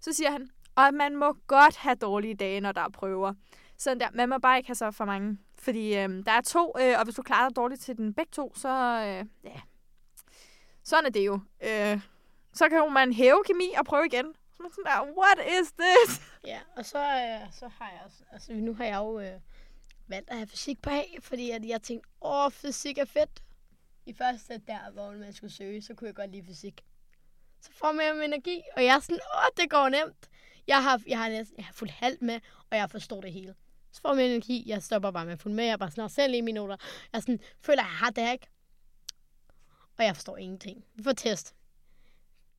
så 0.00 0.12
siger 0.12 0.30
han, 0.30 0.50
og 0.76 0.94
man 0.94 1.16
må 1.16 1.32
godt 1.46 1.76
have 1.76 1.94
dårlige 1.94 2.34
dage, 2.34 2.60
når 2.60 2.72
der 2.72 2.80
er 2.80 2.88
prøver. 2.88 3.34
Sådan 3.78 4.00
der, 4.00 4.08
man 4.14 4.28
må 4.28 4.38
bare 4.38 4.56
ikke 4.56 4.68
have 4.68 4.74
så 4.74 4.90
for 4.90 5.04
mange. 5.04 5.38
Fordi 5.58 5.96
øh, 5.96 6.24
der 6.26 6.32
er 6.32 6.40
to, 6.40 6.72
øh, 6.80 6.98
og 6.98 7.04
hvis 7.04 7.14
du 7.14 7.22
klarer 7.22 7.48
dig 7.48 7.56
dårligt 7.56 7.80
til 7.80 7.96
den 7.96 8.14
begge 8.14 8.30
to, 8.32 8.52
så 8.54 8.68
øh, 8.68 9.26
ja. 9.44 9.60
Sådan 10.84 11.06
er 11.06 11.10
det 11.10 11.26
jo. 11.26 11.40
Øh, 11.62 12.00
så 12.54 12.68
kan 12.68 12.92
man 12.92 13.12
hæve 13.12 13.42
kemi 13.46 13.74
og 13.78 13.84
prøve 13.84 14.06
igen. 14.06 14.34
Så 14.56 14.62
man 14.62 14.70
sådan 14.70 14.84
der, 14.84 15.18
what 15.18 15.38
is 15.60 15.72
this? 15.72 16.22
Ja, 16.46 16.58
og 16.76 16.84
så, 16.84 16.98
øh, 16.98 17.52
så 17.52 17.68
har 17.78 17.90
jeg 17.90 18.00
også, 18.04 18.18
altså 18.32 18.52
nu 18.52 18.74
har 18.74 18.84
jeg 18.84 18.96
jo 18.96 19.20
øh, 19.20 19.40
valgt 20.08 20.30
at 20.30 20.36
have 20.36 20.46
fysik 20.46 20.82
på 20.82 20.90
A, 20.90 21.02
fordi 21.20 21.50
at 21.50 21.64
jeg 21.64 21.82
tænkte, 21.82 22.08
åh, 22.22 22.50
fysik 22.50 22.98
er 22.98 23.04
fedt. 23.04 23.42
I 24.06 24.14
første 24.14 24.62
der, 24.66 24.90
hvor 24.90 25.12
man 25.12 25.32
skulle 25.32 25.52
søge, 25.52 25.82
så 25.82 25.94
kunne 25.94 26.08
jeg 26.08 26.14
godt 26.14 26.30
lide 26.30 26.46
fysik. 26.46 26.84
Så 27.60 27.72
får 27.72 27.92
man 27.92 28.16
mere 28.16 28.24
energi, 28.24 28.62
og 28.76 28.84
jeg 28.84 28.94
er 28.94 29.00
sådan, 29.00 29.20
åh, 29.36 29.62
det 29.62 29.70
går 29.70 29.88
nemt. 29.88 30.28
Jeg 30.66 30.82
har, 30.82 31.02
jeg 31.06 31.18
har, 31.18 31.28
næsten, 31.28 31.56
jeg 31.56 31.66
har 31.66 31.72
fuldt 31.72 31.92
halvt 31.92 32.22
med, 32.22 32.40
og 32.70 32.76
jeg 32.76 32.90
forstår 32.90 33.20
det 33.20 33.32
hele. 33.32 33.54
Så 33.92 34.00
får 34.00 34.14
man 34.14 34.24
energi, 34.24 34.62
jeg 34.66 34.82
stopper 34.82 35.10
bare 35.10 35.24
med 35.24 35.32
at 35.32 35.40
fulde 35.40 35.56
med, 35.56 35.64
jeg 35.64 35.72
er 35.72 35.76
bare 35.76 35.90
sådan, 35.90 36.10
selv 36.10 36.34
i 36.34 36.40
minutter. 36.40 36.76
Jeg 37.12 37.18
er 37.18 37.20
sådan, 37.20 37.40
føler, 37.60 37.82
jeg 37.82 37.90
har 37.90 38.10
det 38.10 38.32
ikke. 38.32 38.46
Og 39.98 40.04
jeg 40.04 40.16
forstår 40.16 40.36
ingenting. 40.36 40.84
Vi 40.94 41.02
får 41.02 41.12
test. 41.12 41.54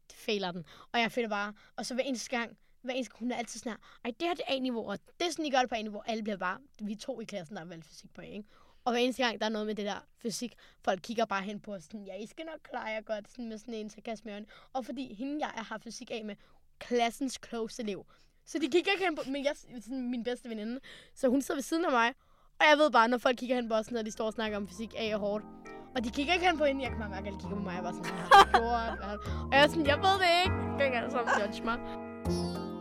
Det 0.08 0.16
fejler 0.16 0.52
den. 0.52 0.66
Og 0.92 1.00
jeg 1.00 1.12
føler 1.12 1.30
bare, 1.30 1.54
og 1.76 1.86
så 1.86 1.94
hver 1.94 2.04
eneste 2.04 2.30
gang, 2.30 2.58
hver 2.82 2.94
eneste 2.94 3.12
gang, 3.12 3.20
hun 3.20 3.32
er 3.32 3.36
altid 3.36 3.60
sådan 3.60 3.72
her, 3.72 3.78
ej, 4.06 4.12
det 4.20 4.28
her 4.28 4.34
det 4.34 4.44
er 4.48 4.54
A-niveau, 4.54 4.90
og 4.90 5.00
det 5.20 5.28
er 5.28 5.32
sådan, 5.32 5.46
I 5.46 5.52
gør 5.52 5.60
det 5.60 5.70
på 5.70 5.76
A-niveau. 5.76 6.02
Alle 6.06 6.24
bliver 6.24 6.38
bare, 6.38 6.60
vi 6.80 6.92
er 6.92 6.98
to 6.98 7.22
i 7.22 7.24
klassen, 7.24 7.56
der 7.56 7.62
har 7.62 7.68
valgt 7.68 7.86
fysik 7.86 8.14
på 8.14 8.22
A, 8.22 8.26
ikke? 8.26 8.50
Og 8.88 8.94
hver 8.94 9.00
eneste 9.00 9.24
gang, 9.24 9.40
der 9.40 9.46
er 9.46 9.50
noget 9.50 9.68
med 9.68 9.76
det 9.76 9.86
der 9.86 10.06
fysik, 10.22 10.54
folk 10.84 11.00
kigger 11.04 11.26
bare 11.26 11.42
hen 11.42 11.60
på 11.60 11.74
os 11.74 11.84
sådan, 11.84 12.04
ja, 12.04 12.16
I 12.16 12.26
skal 12.26 12.46
nok 12.46 12.60
klare 12.64 12.86
jer 12.86 13.02
godt, 13.02 13.32
sådan 13.32 13.50
med 13.50 13.58
sådan 13.58 13.74
en 13.74 13.90
sarkasme 13.90 14.40
i. 14.40 14.46
Og 14.74 14.86
fordi 14.86 15.14
hende, 15.14 15.46
jeg 15.46 15.50
har 15.56 15.78
fysik 15.78 16.12
af 16.12 16.26
med, 16.26 16.36
klassens 16.80 17.40
close 17.48 17.82
elev. 17.84 18.06
Så 18.46 18.60
de 18.60 18.68
kigger 18.68 18.92
ikke 18.92 19.06
hen 19.06 19.16
på, 19.16 19.22
men 19.26 19.46
jeg 19.46 19.54
sådan 19.82 20.10
min 20.10 20.24
bedste 20.24 20.50
veninde, 20.50 20.80
så 21.16 21.28
hun 21.28 21.42
sidder 21.42 21.58
ved 21.58 21.64
siden 21.64 21.86
af 21.86 21.92
mig, 21.92 22.14
og 22.60 22.66
jeg 22.70 22.78
ved 22.78 22.92
bare, 22.92 23.08
når 23.08 23.18
folk 23.18 23.38
kigger 23.38 23.56
hen 23.56 23.70
på 23.70 23.76
os, 23.76 23.92
når 23.92 24.02
de 24.02 24.12
står 24.12 24.26
og 24.26 24.34
snakker 24.34 24.58
om 24.58 24.68
fysik 24.68 24.94
A 24.98 25.14
og 25.14 25.20
hårdt, 25.20 25.46
og 25.96 26.04
de 26.04 26.10
kigger 26.10 26.34
ikke 26.34 26.46
hen 26.46 26.58
på 26.58 26.66
hende, 26.66 26.82
jeg 26.82 26.90
kan 26.90 27.00
bare 27.00 27.10
mærke, 27.10 27.28
at 27.28 27.34
de 27.34 27.40
kigger 27.40 27.56
på 27.56 27.62
mig, 27.62 27.70
og 27.70 27.76
jeg 27.76 27.84
var 27.84 27.92
sådan, 27.92 28.06
jeg 28.06 28.62
Og 29.44 29.54
jeg 29.54 29.64
er 29.64 29.68
sådan, 29.68 29.86
jeg 29.86 29.98
ved 29.98 30.16
det 30.24 30.30
ikke. 30.44 30.56
Jeg 30.56 30.78
kan 30.78 30.86
ikke 30.86 30.98
alle 30.98 31.12
sammen 31.12 31.34
judge 31.42 31.64
mig. 31.64 32.77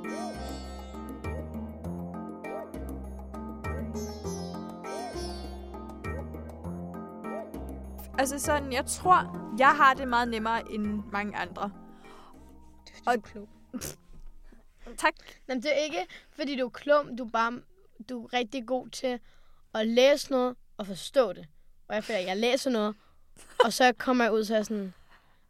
Altså 8.18 8.38
sådan, 8.38 8.72
jeg 8.72 8.86
tror, 8.86 9.52
jeg 9.58 9.76
har 9.76 9.94
det 9.94 10.08
meget 10.08 10.28
nemmere 10.28 10.72
end 10.72 11.02
mange 11.12 11.36
andre. 11.36 11.72
Du 13.04 13.10
er 13.10 13.16
klog. 13.16 13.48
Tak. 14.98 15.14
Men 15.46 15.62
det 15.62 15.72
er 15.72 15.84
ikke, 15.84 16.06
fordi 16.30 16.56
du 16.56 16.66
er 16.66 16.70
klum, 16.70 17.16
du 17.16 17.24
er 17.24 17.30
bare 17.30 17.60
du 18.08 18.24
er 18.24 18.32
rigtig 18.32 18.66
god 18.66 18.88
til 18.88 19.20
at 19.74 19.86
læse 19.86 20.30
noget 20.30 20.56
og 20.76 20.86
forstå 20.86 21.32
det. 21.32 21.46
Og 21.88 21.94
jeg 21.94 22.04
føler, 22.04 22.18
at 22.18 22.26
jeg 22.26 22.36
læser 22.36 22.70
noget, 22.70 22.96
og 23.64 23.72
så 23.72 23.92
kommer 23.98 24.24
jeg 24.24 24.32
ud 24.32 24.44
så 24.44 24.54
er 24.54 24.58
jeg 24.58 24.66
sådan, 24.66 24.94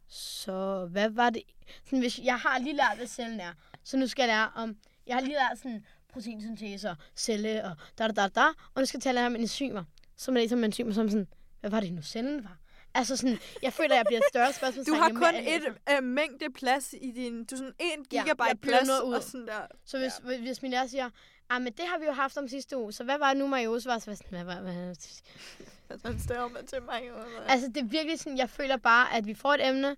så 0.09 0.87
hvad 0.91 1.11
var 1.11 1.31
det? 1.31 1.43
Sådan, 1.85 1.99
hvis 1.99 2.19
jeg 2.19 2.39
har 2.39 2.59
lige 2.59 2.77
lært, 2.77 2.97
hvad 2.97 3.07
cellen 3.07 3.41
er, 3.41 3.53
så 3.85 3.97
nu 3.97 4.07
skal 4.07 4.23
jeg 4.23 4.29
lære 4.29 4.51
om, 4.55 4.77
jeg 5.07 5.17
har 5.17 5.21
lige 5.21 5.33
lært 5.33 5.59
sådan 5.59 5.85
proteinsyntese 6.13 6.91
og 6.91 6.97
celle 7.17 7.65
og 7.65 7.77
da 7.99 8.07
da 8.07 8.13
da 8.13 8.29
da, 8.29 8.47
og 8.75 8.83
nu 8.83 8.85
skal 8.87 8.99
jeg 8.99 9.03
til 9.03 9.09
at 9.09 9.15
lære 9.15 9.27
om 9.27 9.37
enzymer. 9.37 9.85
Så 10.17 10.31
man 10.31 10.43
læser 10.43 10.57
om 10.57 10.65
enzymer, 10.65 10.93
som 10.93 11.09
sådan, 11.09 11.29
hvad 11.61 11.71
var 11.71 11.81
det 11.81 11.93
nu 11.93 12.03
cellen 12.03 12.45
var? 12.45 12.57
Altså 12.95 13.17
sådan, 13.17 13.39
jeg 13.63 13.73
føler, 13.73 13.95
at 13.95 13.97
jeg 13.97 14.05
bliver 14.07 14.21
større 14.29 14.53
spørgsmål. 14.53 14.85
Du 14.87 14.95
har 14.95 15.09
kun 15.11 15.35
et 15.35 15.63
øh, 15.91 16.03
mængde 16.05 16.51
plads 16.53 16.95
i 17.01 17.11
din... 17.11 17.45
Du 17.45 17.55
er 17.55 17.59
sådan 17.59 17.73
en 17.81 18.07
Ja, 18.13 18.23
gigabyte 18.23 18.57
bliver 18.61 18.77
plads, 18.77 18.89
noget 18.89 19.03
ud. 19.03 19.15
og 19.15 19.23
sådan 19.23 19.47
der. 19.47 19.67
Så 19.85 19.99
hvis, 19.99 20.13
ja. 20.31 20.39
hvis 20.41 20.63
min 20.63 20.71
lærer 20.71 20.87
siger, 20.87 21.11
ah, 21.51 21.63
men 21.63 21.73
det 21.73 21.85
har 21.89 21.99
vi 21.99 22.05
jo 22.05 22.13
haft 22.13 22.37
om 22.37 22.49
sidste 22.49 22.77
uge, 22.79 22.93
så 22.93 23.05
hvad 23.05 23.19
var 23.19 23.29
det 23.29 23.37
nu, 23.37 23.47
Mariose 23.47 23.89
var? 23.89 23.99
Så 23.99 24.11
var 24.11 24.15
sådan, 24.15 24.45
hvad, 24.45 24.55
hvad, 24.55 24.75
hvad? 24.75 24.97
Altså, 25.91 26.15
større 26.25 26.49
med 26.51 26.63
til 26.63 26.83
mig. 26.83 27.03
Altså, 27.49 27.69
det 27.69 27.77
er 27.77 27.85
virkelig 27.85 28.19
sådan, 28.19 28.39
jeg 28.39 28.51
føler 28.51 28.77
bare, 28.77 29.15
at 29.17 29.27
vi 29.27 29.35
får 29.35 29.55
et 29.55 29.69
emne, 29.69 29.97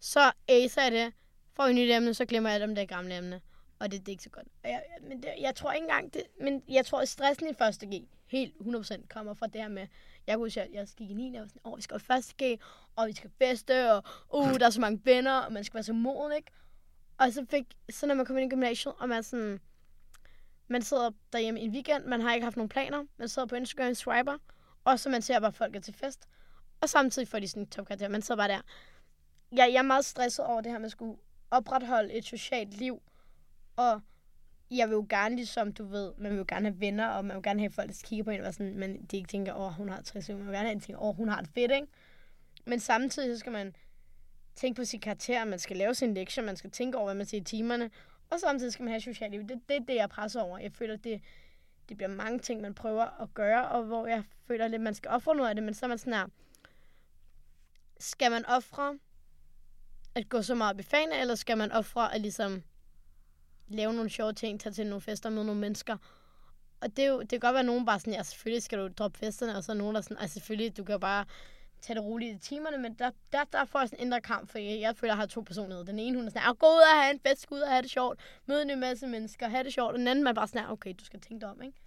så 0.00 0.32
acer 0.48 0.82
jeg 0.82 0.92
det. 0.92 1.12
Får 1.56 1.64
vi 1.64 1.70
et 1.70 1.76
nyt 1.76 1.90
emne, 1.90 2.14
så 2.14 2.24
glemmer 2.24 2.50
jeg 2.50 2.54
alt 2.54 2.64
om 2.70 2.74
det 2.74 2.88
gamle 2.88 3.16
emne. 3.16 3.40
Og 3.78 3.92
det, 3.92 4.00
det 4.00 4.08
er 4.08 4.12
ikke 4.12 4.22
så 4.22 4.30
godt. 4.30 4.46
Og 4.64 4.70
jeg, 4.70 4.82
men 5.08 5.22
det, 5.22 5.28
jeg 5.40 5.54
tror 5.54 5.72
ikke 5.72 5.84
engang, 5.84 6.14
det, 6.14 6.22
men 6.40 6.62
jeg 6.68 6.86
tror, 6.86 7.00
at 7.00 7.08
stressen 7.08 7.48
i 7.48 7.54
første 7.58 7.86
G, 7.86 7.90
helt 8.26 8.54
100% 8.60 9.06
kommer 9.08 9.34
fra 9.34 9.46
det 9.46 9.60
her 9.60 9.68
med, 9.68 9.86
jeg 10.26 10.36
kunne 10.36 10.46
huske, 10.46 10.62
at 10.62 10.68
jeg 10.72 10.86
gik 10.96 11.10
i 11.10 11.14
9. 11.14 11.34
og 11.34 11.40
var 11.40 11.46
sådan, 11.46 11.60
åh, 11.64 11.76
vi 11.76 11.82
skal 11.82 11.96
i 11.96 12.00
første 12.00 12.34
G, 12.44 12.60
og 12.96 13.08
vi 13.08 13.12
skal 13.12 13.30
feste, 13.38 13.92
og 13.92 14.04
uh, 14.32 14.54
der 14.54 14.66
er 14.66 14.70
så 14.70 14.80
mange 14.80 15.00
venner, 15.04 15.38
og 15.38 15.52
man 15.52 15.64
skal 15.64 15.74
være 15.74 15.84
så 15.84 15.92
moden, 15.92 16.36
ikke? 16.36 16.50
Og 17.18 17.32
så 17.32 17.46
fik, 17.50 17.64
så 17.90 18.06
når 18.06 18.14
man 18.14 18.26
kommer 18.26 18.42
ind 18.42 18.52
i 18.52 18.54
gymnasiet, 18.54 18.94
og 18.98 19.08
man 19.08 19.22
sådan, 19.22 19.60
man 20.68 20.82
sidder 20.82 21.10
derhjemme 21.32 21.60
i 21.60 21.64
en 21.64 21.70
weekend, 21.70 22.04
man 22.04 22.20
har 22.20 22.34
ikke 22.34 22.44
haft 22.44 22.56
nogen 22.56 22.68
planer, 22.68 23.04
man 23.16 23.28
sidder 23.28 23.48
på 23.48 23.54
Instagram, 23.54 23.94
swiper, 23.94 24.38
og 24.84 25.00
så 25.00 25.08
man 25.08 25.22
ser 25.22 25.40
bare 25.40 25.52
folk 25.52 25.76
er 25.76 25.80
til 25.80 25.94
fest, 25.94 26.28
og 26.80 26.88
samtidig 26.88 27.28
får 27.28 27.38
de 27.38 27.48
sådan 27.48 27.62
en 27.62 27.68
topkarakter, 27.68 28.08
man 28.08 28.22
sidder 28.22 28.40
bare 28.40 28.48
der. 28.48 28.60
Jeg, 29.52 29.68
jeg 29.72 29.78
er 29.78 29.82
meget 29.82 30.04
stresset 30.04 30.44
over 30.44 30.60
det 30.60 30.72
her 30.72 30.78
med 30.78 30.86
at 30.86 30.92
skulle 30.92 31.18
opretholde 31.50 32.12
et 32.12 32.24
socialt 32.24 32.74
liv, 32.74 33.02
og 33.76 34.00
jeg 34.78 34.88
vil 34.88 34.94
jo 34.94 35.06
gerne, 35.08 35.36
ligesom 35.36 35.72
du 35.72 35.84
ved, 35.84 36.12
man 36.18 36.30
vil 36.30 36.38
jo 36.38 36.44
gerne 36.48 36.68
have 36.68 36.80
venner, 36.80 37.08
og 37.08 37.24
man 37.24 37.36
vil 37.36 37.42
gerne 37.42 37.60
have 37.60 37.70
folk, 37.70 37.88
der 37.88 38.02
kigger 38.04 38.24
på 38.24 38.30
en, 38.30 38.40
og 38.40 38.54
sådan, 38.54 38.78
men 38.78 39.04
de 39.04 39.16
ikke 39.16 39.28
tænker, 39.28 39.54
åh, 39.54 39.66
oh, 39.66 39.72
hun 39.72 39.88
har 39.88 40.02
60 40.02 40.28
Man 40.28 40.38
vil 40.38 40.46
gerne 40.46 40.68
have, 40.68 40.76
at 40.76 40.82
tænker, 40.82 41.02
åh, 41.02 41.08
oh, 41.08 41.16
hun 41.16 41.28
har 41.28 41.40
det 41.40 41.50
fedt, 41.54 41.72
ikke? 41.72 41.86
Men 42.64 42.80
samtidig 42.80 43.36
så 43.36 43.40
skal 43.40 43.52
man 43.52 43.76
tænke 44.56 44.76
på 44.80 44.84
sin 44.84 45.00
karakter, 45.00 45.44
man 45.44 45.58
skal 45.58 45.76
lave 45.76 45.94
sin 45.94 46.14
lektier, 46.14 46.44
man 46.44 46.56
skal 46.56 46.70
tænke 46.70 46.98
over, 46.98 47.06
hvad 47.06 47.14
man 47.14 47.26
siger 47.26 47.40
i 47.40 47.44
timerne, 47.44 47.90
og 48.30 48.40
samtidig 48.40 48.72
skal 48.72 48.82
man 48.82 48.92
have 48.92 49.00
socialt 49.00 49.32
liv. 49.32 49.42
Det 49.42 49.50
er 49.50 49.60
det, 49.68 49.88
det, 49.88 49.94
jeg 49.94 50.08
presser 50.08 50.40
over. 50.40 50.58
Jeg 50.58 50.72
føler, 50.72 50.96
det, 50.96 51.20
det 51.88 51.96
bliver 51.96 52.10
mange 52.10 52.38
ting, 52.38 52.60
man 52.60 52.74
prøver 52.74 53.22
at 53.22 53.34
gøre, 53.34 53.68
og 53.68 53.84
hvor 53.84 54.06
jeg 54.06 54.22
føler 54.46 54.68
lidt, 54.68 54.82
man 54.82 54.94
skal 54.94 55.10
ofre 55.10 55.36
noget 55.36 55.48
af 55.48 55.54
det, 55.54 55.64
men 55.64 55.74
så 55.74 55.86
er 55.86 55.88
man 55.88 55.98
sådan 55.98 56.12
her, 56.12 56.26
skal 57.98 58.30
man 58.30 58.46
ofre 58.46 58.98
at 60.14 60.28
gå 60.28 60.42
så 60.42 60.54
meget 60.54 60.74
op 60.74 60.80
i 60.80 60.82
fagene, 60.82 61.20
eller 61.20 61.34
skal 61.34 61.58
man 61.58 61.72
ofre 61.72 62.14
at 62.14 62.20
ligesom 62.20 62.62
lave 63.68 63.92
nogle 63.94 64.10
sjove 64.10 64.32
ting, 64.32 64.60
tage 64.60 64.72
til 64.72 64.86
nogle 64.86 65.00
fester 65.00 65.30
med 65.30 65.44
nogle 65.44 65.60
mennesker. 65.60 65.96
Og 66.80 66.96
det, 66.96 67.04
er 67.04 67.08
jo, 67.08 67.20
det 67.20 67.28
kan 67.30 67.40
godt 67.40 67.52
være, 67.52 67.60
at 67.60 67.66
nogen 67.66 67.86
bare 67.86 68.00
sådan, 68.00 68.12
ja, 68.12 68.22
selvfølgelig 68.22 68.62
skal 68.62 68.78
du 68.78 68.88
droppe 68.88 69.18
festerne, 69.18 69.56
og 69.56 69.64
så 69.64 69.72
er 69.72 69.76
nogen, 69.76 69.94
der 69.94 70.00
sådan, 70.00 70.18
altså 70.18 70.34
selvfølgelig, 70.34 70.76
du 70.76 70.84
kan 70.84 71.00
bare 71.00 71.24
tage 71.82 71.94
det 71.94 72.04
roligt 72.04 72.36
i 72.36 72.48
timerne, 72.48 72.78
men 72.78 72.94
der, 72.94 73.10
der, 73.32 73.44
der 73.44 73.64
får 73.64 73.78
jeg 73.78 73.88
sådan 73.88 74.00
en 74.00 74.06
indre 74.06 74.20
kamp, 74.20 74.50
for 74.50 74.58
jeg, 74.58 74.80
jeg 74.80 74.96
føler, 74.96 75.12
at 75.12 75.16
jeg 75.16 75.22
har 75.22 75.26
to 75.26 75.40
personligheder. 75.40 75.84
Den 75.84 75.98
ene, 75.98 76.16
hun 76.16 76.26
er 76.26 76.30
sådan, 76.30 76.54
gå 76.54 76.66
ud 76.66 76.82
og 76.92 77.02
have 77.02 77.14
en 77.14 77.20
fest, 77.26 77.46
gå 77.46 77.54
ud 77.54 77.60
og 77.60 77.70
have 77.70 77.82
det 77.82 77.90
sjovt, 77.90 78.20
møde 78.46 78.72
en 78.72 78.80
masse 78.80 79.06
mennesker, 79.06 79.48
have 79.48 79.64
det 79.64 79.72
sjovt, 79.72 79.92
og 79.92 79.98
den 79.98 80.08
anden, 80.08 80.24
man 80.24 80.30
er 80.30 80.34
bare 80.34 80.48
sådan, 80.48 80.70
okay, 80.70 80.94
du 80.98 81.04
skal 81.04 81.20
tænke 81.20 81.40
dig 81.40 81.50
om, 81.50 81.62
ikke? 81.62 81.78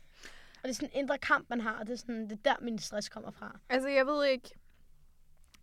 Og 0.56 0.64
det 0.64 0.70
er 0.70 0.74
sådan 0.74 0.90
en 0.94 1.00
indre 1.00 1.18
kamp, 1.18 1.50
man 1.50 1.62
har, 1.62 1.80
og 1.80 1.88
det 1.88 1.94
er, 1.94 1.98
sådan, 1.98 2.24
det 2.24 2.32
er 2.32 2.52
der, 2.52 2.56
min 2.62 2.80
stress 2.80 3.10
kommer 3.10 3.32
fra. 3.32 3.60
Altså, 3.70 3.90
jeg 3.90 4.06
ved 4.06 4.26
ikke, 4.26 4.50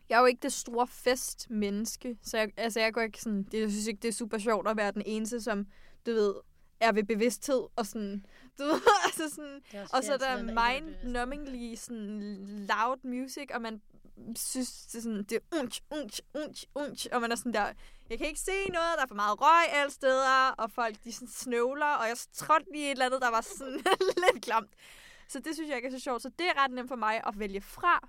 jeg 0.08 0.16
er 0.16 0.20
jo 0.20 0.26
ikke 0.26 0.42
det 0.42 0.52
store 0.52 0.86
festmenneske, 0.86 2.18
så 2.22 2.38
jeg, 2.38 2.48
altså, 2.56 2.80
jeg 2.80 2.92
går 2.92 3.00
ikke 3.00 3.22
sådan, 3.22 3.42
det, 3.42 3.60
jeg 3.60 3.70
synes 3.70 3.86
ikke, 3.86 4.00
det 4.02 4.08
er 4.08 4.12
super 4.12 4.38
sjovt 4.38 4.68
at 4.68 4.76
være 4.76 4.92
den 4.92 5.02
eneste, 5.06 5.40
som 5.40 5.66
du 6.06 6.12
ved, 6.12 6.34
er 6.80 6.92
ved 6.92 7.04
bevidsthed, 7.04 7.62
og 7.76 7.86
sådan, 7.86 8.26
du 8.58 8.64
ved, 8.64 8.80
altså 9.06 9.34
sådan, 9.34 9.60
og 9.92 10.04
så 10.04 10.12
er 10.12 10.16
der 10.16 10.42
mind-numbingly 10.42 11.76
sådan 11.76 12.20
loud 12.68 12.98
music, 13.04 13.48
og 13.54 13.62
man 13.62 13.82
synes, 14.36 14.86
det 14.86 14.98
er 14.98 15.02
sådan, 15.02 15.22
det 15.22 15.32
er 15.32 15.58
unch, 15.60 15.80
unch, 15.90 16.20
unch, 16.34 16.64
unch, 16.74 17.06
og 17.12 17.20
man 17.20 17.32
er 17.32 17.36
sådan 17.36 17.54
der, 17.54 17.72
jeg 18.10 18.18
kan 18.18 18.26
ikke 18.26 18.40
se 18.40 18.68
noget, 18.68 18.88
der 18.96 19.02
er 19.02 19.06
for 19.06 19.14
meget 19.14 19.40
røg 19.40 19.72
alle 19.72 19.92
steder, 19.92 20.48
og 20.58 20.70
folk, 20.70 21.04
de 21.04 21.12
sådan 21.12 21.28
snøvler, 21.28 21.86
og 21.86 22.08
jeg 22.08 22.16
trådte 22.32 22.72
lige 22.72 22.86
et 22.86 22.90
eller 22.90 23.06
andet, 23.06 23.22
der 23.22 23.30
var 23.30 23.40
sådan 23.40 23.80
lidt 24.32 24.44
klamt. 24.44 24.70
Så 25.28 25.38
det 25.40 25.54
synes 25.54 25.68
jeg 25.68 25.76
ikke 25.76 25.88
er 25.88 25.92
så 25.92 25.98
sjovt, 25.98 26.22
så 26.22 26.30
det 26.38 26.46
er 26.46 26.64
ret 26.64 26.70
nemt 26.70 26.88
for 26.88 26.96
mig 26.96 27.20
at 27.26 27.38
vælge 27.38 27.60
fra. 27.60 28.08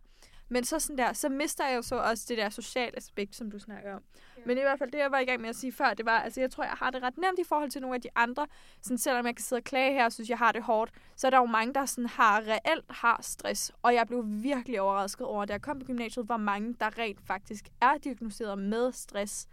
Men 0.54 0.64
så 0.64 0.80
sådan 0.80 0.98
der, 0.98 1.14
så 1.14 1.30
mister 1.30 1.68
jeg 1.68 1.76
jo 1.76 1.82
så 1.82 1.96
også 1.96 2.26
det 2.30 2.38
der 2.38 2.50
sociale 2.50 2.98
aspekt, 2.98 3.36
som 3.36 3.52
du 3.52 3.60
snakker 3.60 3.96
om. 3.96 4.02
Ja. 4.38 4.42
Men 4.46 4.58
i 4.58 4.62
hvert 4.62 4.80
fald 4.80 4.92
det, 4.92 4.98
jeg 4.98 5.12
var 5.12 5.20
i 5.20 5.26
gang 5.26 5.42
med 5.42 5.50
at 5.50 5.56
sige 5.56 5.72
før, 5.72 5.94
det 5.94 6.06
var, 6.06 6.20
altså 6.20 6.40
jeg 6.42 6.52
tror, 6.52 6.64
jeg 6.64 6.74
har 6.74 6.92
det 6.92 7.04
ret 7.04 7.18
nemt 7.18 7.40
i 7.40 7.44
forhold 7.44 7.70
til 7.70 7.82
nogle 7.82 7.96
af 7.96 8.02
de 8.02 8.10
andre. 8.16 8.48
Sådan, 8.82 8.98
selvom 8.98 9.26
jeg 9.26 9.36
kan 9.36 9.44
sidde 9.44 9.60
og 9.60 9.64
klage 9.64 9.94
her 9.94 10.06
og 10.06 10.12
synes, 10.12 10.30
jeg 10.30 10.38
har 10.38 10.52
det 10.52 10.64
hårdt, 10.64 10.92
så 11.16 11.28
er 11.28 11.32
der 11.32 11.38
jo 11.38 11.46
mange, 11.46 11.74
der 11.74 11.86
sådan 11.86 12.10
har 12.10 12.42
reelt 12.42 12.86
har 12.90 13.20
stress. 13.22 13.72
Og 13.82 13.94
jeg 13.94 14.08
blev 14.08 14.24
virkelig 14.26 14.82
overrasket 14.82 15.28
over, 15.28 15.46
da 15.46 15.54
jeg 15.54 15.62
kom 15.62 15.80
på 15.80 15.86
gymnasiet, 15.86 16.26
hvor 16.26 16.38
mange, 16.38 16.76
der 16.80 16.98
rent 16.98 17.20
faktisk 17.28 17.66
er 17.82 17.98
diagnosticeret 17.98 18.58
med 18.58 18.92
stress. 18.92 19.48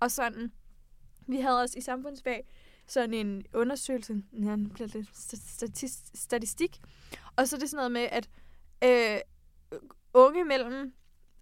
Og 0.00 0.10
sådan, 0.10 0.52
vi 1.26 1.40
havde 1.40 1.60
også 1.60 1.78
i 1.78 1.80
samfundsfag 1.80 2.46
sådan 2.86 3.14
en 3.14 3.44
undersøgelse, 3.54 4.22
ja, 4.32 4.56
statist, 5.12 6.18
statistik, 6.22 6.80
og 7.36 7.48
så 7.48 7.56
er 7.56 7.60
det 7.60 7.70
sådan 7.70 7.76
noget 7.76 7.92
med, 7.92 8.08
at 8.10 8.28
øh, 8.84 9.20
unge 10.14 10.44
mellem, 10.44 10.92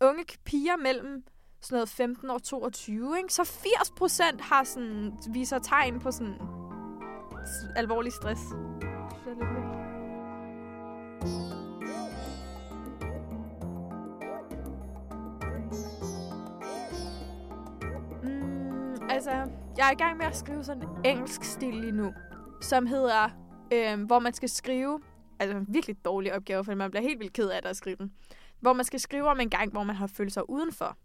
unge 0.00 0.24
piger 0.44 0.76
mellem 0.76 1.24
sådan 1.60 1.76
noget 1.76 1.88
15 1.88 2.30
og 2.30 2.42
22, 2.42 3.18
ikke? 3.18 3.34
så 3.34 3.44
80 3.44 3.90
procent 3.96 4.40
har 4.40 4.64
sådan, 4.64 5.12
viser 5.30 5.58
tegn 5.58 6.00
på 6.00 6.10
sådan 6.10 6.40
alvorlig 7.76 8.12
stress. 8.12 8.40
Det 9.24 9.32
er 9.32 9.34
lidt 9.34 9.48
mm, 18.22 19.10
altså, 19.10 19.30
jeg 19.76 19.88
er 19.88 19.92
i 19.92 19.94
gang 19.94 20.16
med 20.16 20.26
at 20.26 20.36
skrive 20.36 20.64
sådan 20.64 20.82
en 20.82 20.88
engelsk 21.04 21.44
stil 21.44 21.74
lige 21.74 21.92
nu, 21.92 22.12
som 22.60 22.86
hedder, 22.86 23.28
øh, 23.72 24.02
hvor 24.02 24.18
man 24.18 24.32
skal 24.32 24.48
skrive, 24.48 25.00
altså 25.38 25.56
en 25.56 25.66
virkelig 25.68 26.04
dårlig 26.04 26.34
opgave, 26.34 26.64
for 26.64 26.74
man 26.74 26.90
bliver 26.90 27.02
helt 27.02 27.20
vildt 27.20 27.32
ked 27.32 27.48
af 27.48 27.62
det 27.62 27.68
at 27.68 27.76
skrive 27.76 27.96
den 27.96 28.12
hvor 28.62 28.72
man 28.72 28.84
skal 28.84 29.00
skrive 29.00 29.28
om 29.28 29.40
en 29.40 29.50
gang, 29.50 29.72
hvor 29.72 29.82
man 29.82 29.96
har 29.96 30.06
følt 30.06 30.32
sig 30.32 30.50
udenfor. 30.50 30.96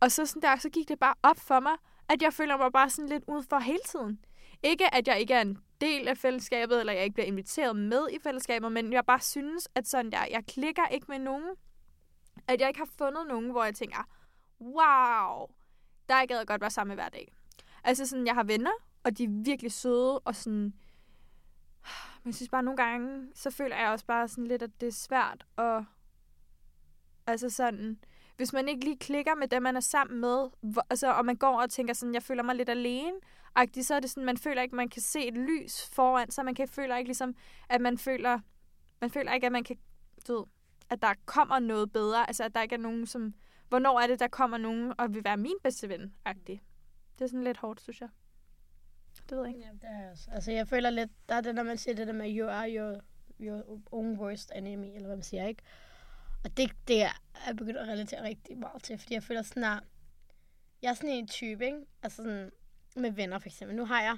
Og 0.00 0.12
så, 0.12 0.26
sådan 0.26 0.42
der, 0.42 0.56
så 0.56 0.70
gik 0.70 0.88
det 0.88 0.98
bare 0.98 1.14
op 1.22 1.38
for 1.38 1.60
mig, 1.60 1.72
at 2.08 2.22
jeg 2.22 2.32
føler 2.32 2.56
mig 2.56 2.72
bare 2.72 2.90
sådan 2.90 3.08
lidt 3.08 3.24
udenfor 3.28 3.58
hele 3.58 3.80
tiden. 3.86 4.24
Ikke 4.62 4.94
at 4.94 5.08
jeg 5.08 5.20
ikke 5.20 5.34
er 5.34 5.40
en 5.40 5.58
del 5.80 6.08
af 6.08 6.18
fællesskabet, 6.18 6.80
eller 6.80 6.92
jeg 6.92 7.04
ikke 7.04 7.14
bliver 7.14 7.26
inviteret 7.26 7.76
med 7.76 8.08
i 8.12 8.18
fællesskabet, 8.22 8.72
men 8.72 8.92
jeg 8.92 9.04
bare 9.04 9.20
synes, 9.20 9.68
at 9.74 9.88
sådan 9.88 10.12
der, 10.12 10.26
jeg 10.30 10.44
klikker 10.48 10.86
ikke 10.86 11.06
med 11.08 11.18
nogen. 11.18 11.56
At 12.48 12.60
jeg 12.60 12.68
ikke 12.68 12.80
har 12.80 12.88
fundet 12.98 13.26
nogen, 13.28 13.50
hvor 13.50 13.64
jeg 13.64 13.74
tænker, 13.74 14.08
wow, 14.60 15.46
der 16.08 16.26
gad 16.26 16.36
jeg 16.36 16.46
godt 16.46 16.60
være 16.60 16.70
sammen 16.70 16.96
med 16.96 17.04
hver 17.04 17.08
dag. 17.08 17.32
Altså 17.84 18.06
sådan, 18.06 18.26
jeg 18.26 18.34
har 18.34 18.44
venner, 18.44 18.70
og 19.04 19.18
de 19.18 19.24
er 19.24 19.42
virkelig 19.44 19.72
søde, 19.72 20.18
og 20.18 20.34
sådan, 20.34 20.72
men 22.22 22.26
jeg 22.26 22.34
synes 22.34 22.48
bare 22.48 22.62
nogle 22.62 22.76
gange, 22.76 23.28
så 23.34 23.50
føler 23.50 23.76
jeg 23.76 23.90
også 23.90 24.06
bare 24.06 24.28
sådan 24.28 24.46
lidt, 24.46 24.62
at 24.62 24.80
det 24.80 24.86
er 24.86 24.92
svært 24.92 25.46
at 25.58 25.84
Altså 27.26 27.50
sådan, 27.50 27.98
hvis 28.36 28.52
man 28.52 28.68
ikke 28.68 28.84
lige 28.84 28.98
klikker 28.98 29.34
med 29.34 29.48
dem, 29.48 29.62
man 29.62 29.76
er 29.76 29.80
sammen 29.80 30.20
med, 30.20 30.48
hvor, 30.60 30.86
altså, 30.90 31.12
og 31.12 31.24
man 31.24 31.36
går 31.36 31.60
og 31.62 31.70
tænker 31.70 31.94
sådan, 31.94 32.14
jeg 32.14 32.22
føler 32.22 32.42
mig 32.42 32.54
lidt 32.54 32.68
alene, 32.68 33.16
så 33.82 33.94
er 33.94 34.00
det 34.00 34.10
sådan, 34.10 34.24
man 34.24 34.36
føler 34.36 34.62
ikke, 34.62 34.76
man 34.76 34.88
kan 34.88 35.02
se 35.02 35.28
et 35.28 35.34
lys 35.34 35.88
foran 35.92 36.30
sig, 36.30 36.44
man 36.44 36.54
kan 36.54 36.68
føler 36.68 36.96
ikke 36.96 37.08
ligesom, 37.08 37.36
at 37.68 37.80
man 37.80 37.98
føler, 37.98 38.40
man 39.00 39.10
føler 39.10 39.32
ikke, 39.32 39.46
at 39.46 39.52
man 39.52 39.64
kan, 39.64 39.76
du 40.28 40.36
ved, 40.36 40.44
at 40.90 41.02
der 41.02 41.14
kommer 41.24 41.58
noget 41.58 41.92
bedre, 41.92 42.28
altså 42.28 42.44
at 42.44 42.54
der 42.54 42.62
ikke 42.62 42.74
er 42.74 42.80
nogen, 42.80 43.06
som, 43.06 43.34
hvornår 43.68 44.00
er 44.00 44.06
det, 44.06 44.20
der 44.20 44.28
kommer 44.28 44.58
nogen 44.58 44.92
og 44.98 45.14
vil 45.14 45.24
være 45.24 45.36
min 45.36 45.56
bedste 45.62 45.88
ven, 45.88 46.14
-agtig. 46.28 46.58
Det 47.18 47.24
er 47.24 47.26
sådan 47.26 47.44
lidt 47.44 47.56
hårdt, 47.56 47.80
synes 47.80 48.00
jeg. 48.00 48.08
Det 49.30 49.36
ved 49.36 49.46
jeg 49.46 49.48
ikke. 49.48 49.60
Ja, 49.60 49.72
det 49.72 50.04
er 50.04 50.10
også. 50.10 50.30
Altså, 50.32 50.52
jeg 50.52 50.68
føler 50.68 50.90
lidt, 50.90 51.10
der 51.28 51.34
er 51.34 51.40
det, 51.40 51.54
når 51.54 51.62
man 51.62 51.78
siger 51.78 51.94
det 51.94 52.06
der 52.06 52.12
med, 52.12 52.38
you 52.38 52.48
are 52.48 52.70
your, 52.70 53.00
your 53.40 53.80
own 53.92 54.18
worst 54.18 54.52
enemy, 54.54 54.86
eller 54.86 55.06
hvad 55.06 55.16
man 55.16 55.22
siger, 55.22 55.46
ikke? 55.46 55.62
Og 56.46 56.56
det, 56.56 56.72
det 56.88 57.02
er 57.02 57.22
jeg 57.46 57.56
begyndt 57.56 57.78
at 57.78 57.88
relatere 57.88 58.22
rigtig 58.22 58.58
meget 58.58 58.82
til, 58.82 58.98
fordi 58.98 59.14
jeg 59.14 59.22
føler 59.22 59.42
sådan, 59.42 59.64
at 59.64 59.82
jeg 60.82 60.90
er 60.90 60.94
sådan 60.94 61.10
en 61.10 61.28
type, 61.28 61.64
ikke? 61.64 61.78
Altså 62.02 62.16
sådan 62.16 62.52
med 62.96 63.10
venner 63.10 63.38
for 63.38 63.48
eksempel. 63.48 63.76
Nu 63.76 63.84
har 63.84 64.02
jeg 64.02 64.16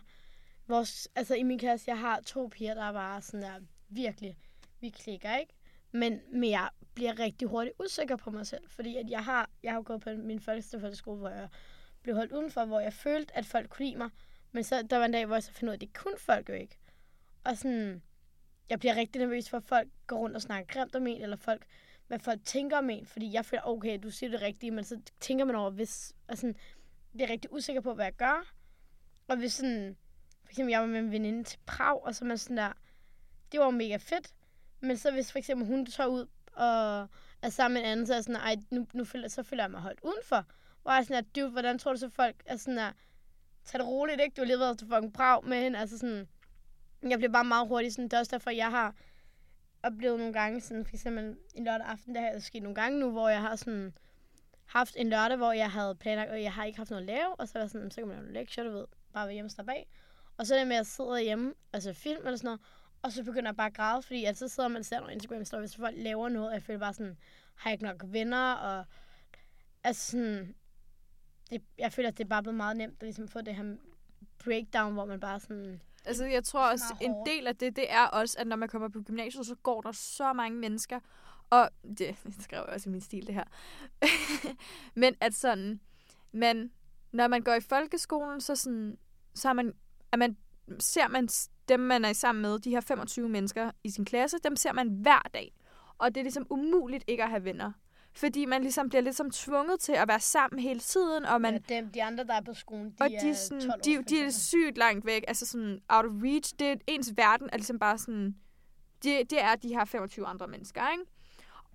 vores, 0.66 1.08
altså 1.14 1.34
i 1.34 1.42
min 1.42 1.58
klasse, 1.58 1.90
jeg 1.90 1.98
har 1.98 2.20
to 2.20 2.48
piger, 2.52 2.74
der 2.74 2.82
er 2.82 2.92
bare 2.92 3.22
sådan 3.22 3.42
der 3.42 3.60
virkelig, 3.88 4.38
vi 4.80 4.88
klikker, 4.88 5.36
ikke? 5.36 5.52
Men, 5.92 6.20
men 6.32 6.50
jeg 6.50 6.70
bliver 6.94 7.18
rigtig 7.18 7.48
hurtigt 7.48 7.76
usikker 7.80 8.16
på 8.16 8.30
mig 8.30 8.46
selv, 8.46 8.70
fordi 8.70 8.96
at 8.96 9.10
jeg 9.10 9.24
har, 9.24 9.50
jeg 9.62 9.72
har 9.72 9.82
gået 9.82 10.00
på 10.00 10.10
min 10.10 10.40
første 10.40 10.80
folkeskole, 10.80 11.18
hvor 11.18 11.28
jeg 11.28 11.48
blev 12.02 12.14
holdt 12.14 12.32
udenfor, 12.32 12.64
hvor 12.64 12.80
jeg 12.80 12.92
følte, 12.92 13.36
at 13.36 13.46
folk 13.46 13.70
kunne 13.70 13.86
lide 13.86 13.98
mig. 13.98 14.10
Men 14.52 14.64
så 14.64 14.82
der 14.82 14.96
var 14.96 15.04
en 15.04 15.12
dag, 15.12 15.26
hvor 15.26 15.36
jeg 15.36 15.42
så 15.42 15.52
fandt 15.52 15.62
ud 15.62 15.68
af, 15.68 15.74
at 15.74 15.80
det 15.80 15.94
kunne 15.94 16.18
folk 16.18 16.48
jo 16.48 16.54
ikke. 16.54 16.78
Og 17.44 17.56
sådan, 17.56 18.02
jeg 18.70 18.78
bliver 18.78 18.96
rigtig 18.96 19.20
nervøs 19.20 19.50
for, 19.50 19.56
at 19.56 19.64
folk 19.64 19.88
går 20.06 20.16
rundt 20.18 20.36
og 20.36 20.42
snakker 20.42 20.74
grimt 20.74 20.96
om 20.96 21.06
en, 21.06 21.22
eller 21.22 21.36
folk 21.36 21.66
hvad 22.08 22.18
folk 22.18 22.44
tænker 22.44 22.78
om 22.78 22.90
en, 22.90 23.06
fordi 23.06 23.32
jeg 23.32 23.44
føler, 23.44 23.62
okay, 23.62 23.98
du 24.02 24.10
siger 24.10 24.30
det 24.30 24.42
rigtige, 24.42 24.70
men 24.70 24.84
så 24.84 25.00
tænker 25.20 25.44
man 25.44 25.54
over, 25.54 25.70
hvis, 25.70 26.12
altså, 26.28 26.52
det 27.12 27.22
er 27.22 27.30
rigtig 27.30 27.52
usikker 27.52 27.80
på, 27.80 27.94
hvad 27.94 28.04
jeg 28.04 28.16
gør. 28.16 28.54
Og 29.28 29.36
hvis 29.36 29.52
sådan, 29.52 29.96
for 30.44 30.50
eksempel, 30.50 30.70
jeg 30.70 30.80
var 30.80 30.86
med 30.86 30.98
en 30.98 31.12
veninde 31.12 31.44
til 31.44 31.58
Prag, 31.66 32.04
og 32.04 32.14
så 32.14 32.24
man 32.24 32.38
sådan 32.38 32.56
der, 32.56 32.72
det 33.52 33.60
var 33.60 33.70
mega 33.70 33.96
fedt. 33.96 34.34
Men 34.80 34.96
så 34.96 35.10
hvis 35.10 35.32
for 35.32 35.38
eksempel 35.38 35.66
hun 35.66 35.86
tager 35.86 36.08
ud 36.08 36.26
og 36.52 37.08
er 37.42 37.48
sammen 37.50 37.74
med 37.74 37.82
en 37.82 37.92
anden, 37.92 38.06
så 38.06 38.14
er 38.14 38.20
sådan, 38.20 38.40
ej, 38.40 38.56
nu, 38.70 38.86
nu 38.94 39.04
føler, 39.04 39.28
så 39.28 39.42
føler 39.42 39.62
jeg 39.62 39.70
mig 39.70 39.80
holdt 39.80 40.00
udenfor. 40.02 40.46
Hvor 40.82 40.92
jeg 40.92 41.04
sådan, 41.04 41.24
at, 41.24 41.36
dude, 41.36 41.50
hvordan 41.50 41.78
tror 41.78 41.92
du 41.92 41.98
så 41.98 42.08
folk 42.08 42.42
er 42.46 42.56
sådan 42.56 42.76
der, 42.76 42.92
tag 43.64 43.80
det 43.80 43.88
roligt, 43.88 44.20
ikke? 44.20 44.34
Du 44.34 44.40
har 44.40 44.46
lige 44.46 44.58
været 44.58 44.78
til 44.78 44.88
fucking 44.88 45.12
Prag 45.12 45.44
med 45.44 45.62
hende, 45.62 45.78
altså 45.78 45.98
sådan, 45.98 46.28
jeg 47.02 47.18
bliver 47.18 47.32
bare 47.32 47.44
meget 47.44 47.68
hurtigt 47.68 47.94
sådan, 47.94 48.04
det 48.04 48.12
er 48.12 48.18
også 48.18 48.36
derfor, 48.36 48.50
jeg 48.50 48.70
har 48.70 48.94
oplevet 49.82 50.18
nogle 50.18 50.32
gange, 50.32 50.60
sådan 50.60 50.84
for 50.84 50.94
eksempel 50.94 51.36
en 51.54 51.64
lørdag 51.64 51.86
aften, 51.86 52.14
der 52.14 52.20
har 52.20 52.38
sket 52.38 52.62
nogle 52.62 52.74
gange 52.74 53.00
nu, 53.00 53.10
hvor 53.10 53.28
jeg 53.28 53.40
har 53.40 53.56
sådan 53.56 53.92
haft 54.66 54.94
en 54.98 55.08
lørdag, 55.08 55.36
hvor 55.36 55.52
jeg 55.52 55.70
havde 55.70 55.94
planlagt, 55.94 56.30
og 56.30 56.42
jeg 56.42 56.52
har 56.52 56.64
ikke 56.64 56.78
haft 56.78 56.90
noget 56.90 57.02
at 57.02 57.06
lave, 57.06 57.34
og 57.34 57.48
så 57.48 57.58
var 57.58 57.66
sådan, 57.66 57.90
så 57.90 58.00
kan 58.00 58.08
man 58.08 58.16
lave 58.16 58.28
en 58.28 58.34
lektier, 58.34 58.64
du 58.64 58.70
ved, 58.70 58.86
bare 59.12 59.26
ved 59.26 59.34
hjemme 59.34 59.50
bag. 59.66 59.88
Og 60.36 60.46
så 60.46 60.54
er 60.54 60.58
det 60.58 60.68
med 60.68 60.76
at 60.76 60.86
sidde 60.86 61.22
hjemme, 61.22 61.54
altså 61.72 61.92
film 61.92 62.26
eller 62.26 62.36
sådan 62.36 62.46
noget, 62.46 62.60
Og 63.02 63.12
så 63.12 63.24
begynder 63.24 63.48
jeg 63.48 63.56
bare 63.56 63.66
at 63.66 63.74
græde, 63.74 64.02
fordi 64.02 64.24
at 64.24 64.36
så 64.36 64.48
sidder 64.48 64.68
man 64.68 64.78
og 64.78 64.84
ser 64.84 64.98
nogle 64.98 65.12
Instagram 65.12 65.44
stories, 65.44 65.70
hvis 65.70 65.76
folk 65.76 65.94
laver 65.98 66.28
noget, 66.28 66.48
og 66.48 66.54
jeg 66.54 66.62
føler 66.62 66.78
bare 66.78 66.94
sådan, 66.94 67.16
har 67.54 67.70
jeg 67.70 67.74
ikke 67.74 67.84
nok 67.84 68.04
venner, 68.06 68.52
og 68.52 68.84
altså 69.84 70.10
sådan, 70.10 70.54
det, 71.50 71.62
jeg 71.78 71.92
føler, 71.92 72.08
at 72.08 72.18
det 72.18 72.24
er 72.24 72.28
bare 72.28 72.42
blevet 72.42 72.56
meget 72.56 72.76
nemt 72.76 72.96
at 73.00 73.02
ligesom 73.02 73.28
få 73.28 73.40
det 73.40 73.54
her 73.54 73.76
breakdown, 74.44 74.92
hvor 74.92 75.04
man 75.04 75.20
bare 75.20 75.40
sådan, 75.40 75.82
Altså, 76.04 76.24
jeg 76.24 76.44
tror 76.44 76.70
også, 76.70 76.84
en 77.00 77.14
del 77.26 77.46
af 77.46 77.56
det, 77.56 77.76
det 77.76 77.92
er 77.92 78.04
også, 78.04 78.36
at 78.38 78.46
når 78.46 78.56
man 78.56 78.68
kommer 78.68 78.88
på 78.88 79.02
gymnasiet, 79.02 79.46
så 79.46 79.54
går 79.54 79.80
der 79.80 79.92
så 79.92 80.32
mange 80.32 80.58
mennesker. 80.58 81.00
Og 81.50 81.70
det, 81.82 81.98
det 82.24 82.42
skrev 82.42 82.64
jeg 82.66 82.74
også 82.74 82.88
i 82.88 82.92
min 82.92 83.00
stil, 83.00 83.26
det 83.26 83.34
her. 83.34 83.44
Men 85.00 85.14
at 85.20 85.34
sådan, 85.34 85.80
man, 86.32 86.70
når 87.12 87.28
man 87.28 87.42
går 87.42 87.54
i 87.54 87.60
folkeskolen, 87.60 88.40
så, 88.40 88.56
sådan, 88.56 88.98
så 89.34 89.48
er 89.48 89.52
man, 89.52 89.74
at 90.12 90.18
man, 90.18 90.36
ser 90.78 91.08
man 91.08 91.28
dem, 91.68 91.80
man 91.80 92.04
er 92.04 92.12
sammen 92.12 92.42
med, 92.42 92.58
de 92.58 92.70
her 92.70 92.80
25 92.80 93.28
mennesker 93.28 93.70
i 93.84 93.90
sin 93.90 94.04
klasse, 94.04 94.38
dem 94.44 94.56
ser 94.56 94.72
man 94.72 94.88
hver 94.88 95.22
dag. 95.34 95.54
Og 95.98 96.14
det 96.14 96.20
er 96.20 96.24
ligesom 96.24 96.46
umuligt 96.50 97.04
ikke 97.06 97.22
at 97.22 97.30
have 97.30 97.44
venner. 97.44 97.72
Fordi 98.18 98.44
man 98.44 98.62
ligesom 98.62 98.88
bliver 98.88 99.02
ligesom 99.02 99.30
tvunget 99.30 99.80
til 99.80 99.92
at 99.92 100.08
være 100.08 100.20
sammen 100.20 100.60
hele 100.60 100.80
tiden, 100.80 101.24
og 101.24 101.40
man, 101.40 101.54
ja, 101.54 101.74
dem, 101.74 101.90
de 101.90 102.02
andre, 102.02 102.24
der 102.24 102.34
er 102.34 102.40
på 102.40 102.54
skolen, 102.54 102.90
de 102.90 102.94
og 103.00 103.10
de, 103.10 103.16
er 103.16 103.34
sådan, 103.34 103.60
12 103.60 103.72
år, 103.72 103.76
de, 103.84 104.04
de 104.04 104.20
er 104.22 104.30
sygt 104.30 104.78
langt 104.78 105.06
væk, 105.06 105.24
altså 105.28 105.46
sådan 105.46 105.80
out 105.88 106.04
of 106.04 106.12
reach. 106.22 106.54
Det 106.58 106.68
er, 106.68 106.76
ens 106.86 107.12
verden 107.16 107.48
er 107.52 107.56
ligesom 107.56 107.78
bare 107.78 107.98
sådan, 107.98 108.34
det, 109.02 109.30
det 109.30 109.42
er 109.42 109.54
de 109.54 109.68
her 109.68 109.84
25 109.84 110.26
andre 110.26 110.48
mennesker, 110.48 110.90
ikke? 110.92 111.04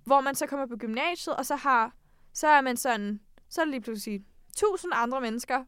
Hvor 0.05 0.21
man 0.21 0.35
så 0.35 0.47
kommer 0.47 0.65
på 0.65 0.77
gymnasiet, 0.77 1.35
og 1.35 1.45
så 1.45 1.55
har, 1.55 1.95
så 2.33 2.47
er 2.47 2.62
man 2.62 2.77
sådan, 2.77 3.19
så 3.50 3.62
er 3.62 3.65
der 3.65 3.71
lige 3.71 3.81
pludselig 3.81 4.21
1000 4.50 4.91
andre 4.95 5.21
mennesker, 5.21 5.63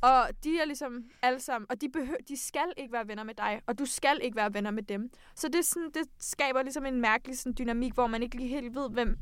og 0.00 0.28
de 0.44 0.58
er 0.60 0.64
ligesom 0.64 1.04
alle 1.22 1.40
sammen, 1.40 1.66
og 1.70 1.80
de, 1.80 1.88
behøver, 1.88 2.18
de 2.28 2.36
skal 2.36 2.72
ikke 2.76 2.92
være 2.92 3.08
venner 3.08 3.24
med 3.24 3.34
dig, 3.34 3.60
og 3.66 3.78
du 3.78 3.86
skal 3.86 4.20
ikke 4.22 4.36
være 4.36 4.54
venner 4.54 4.70
med 4.70 4.82
dem. 4.82 5.10
Så 5.34 5.48
det, 5.48 5.64
sådan, 5.64 5.90
det 5.94 6.02
skaber 6.18 6.62
ligesom 6.62 6.86
en 6.86 7.00
mærkelig 7.00 7.38
sådan, 7.38 7.54
dynamik, 7.58 7.94
hvor 7.94 8.06
man 8.06 8.22
ikke 8.22 8.36
lige 8.36 8.48
helt 8.48 8.74
ved, 8.74 8.90
hvem, 8.90 9.18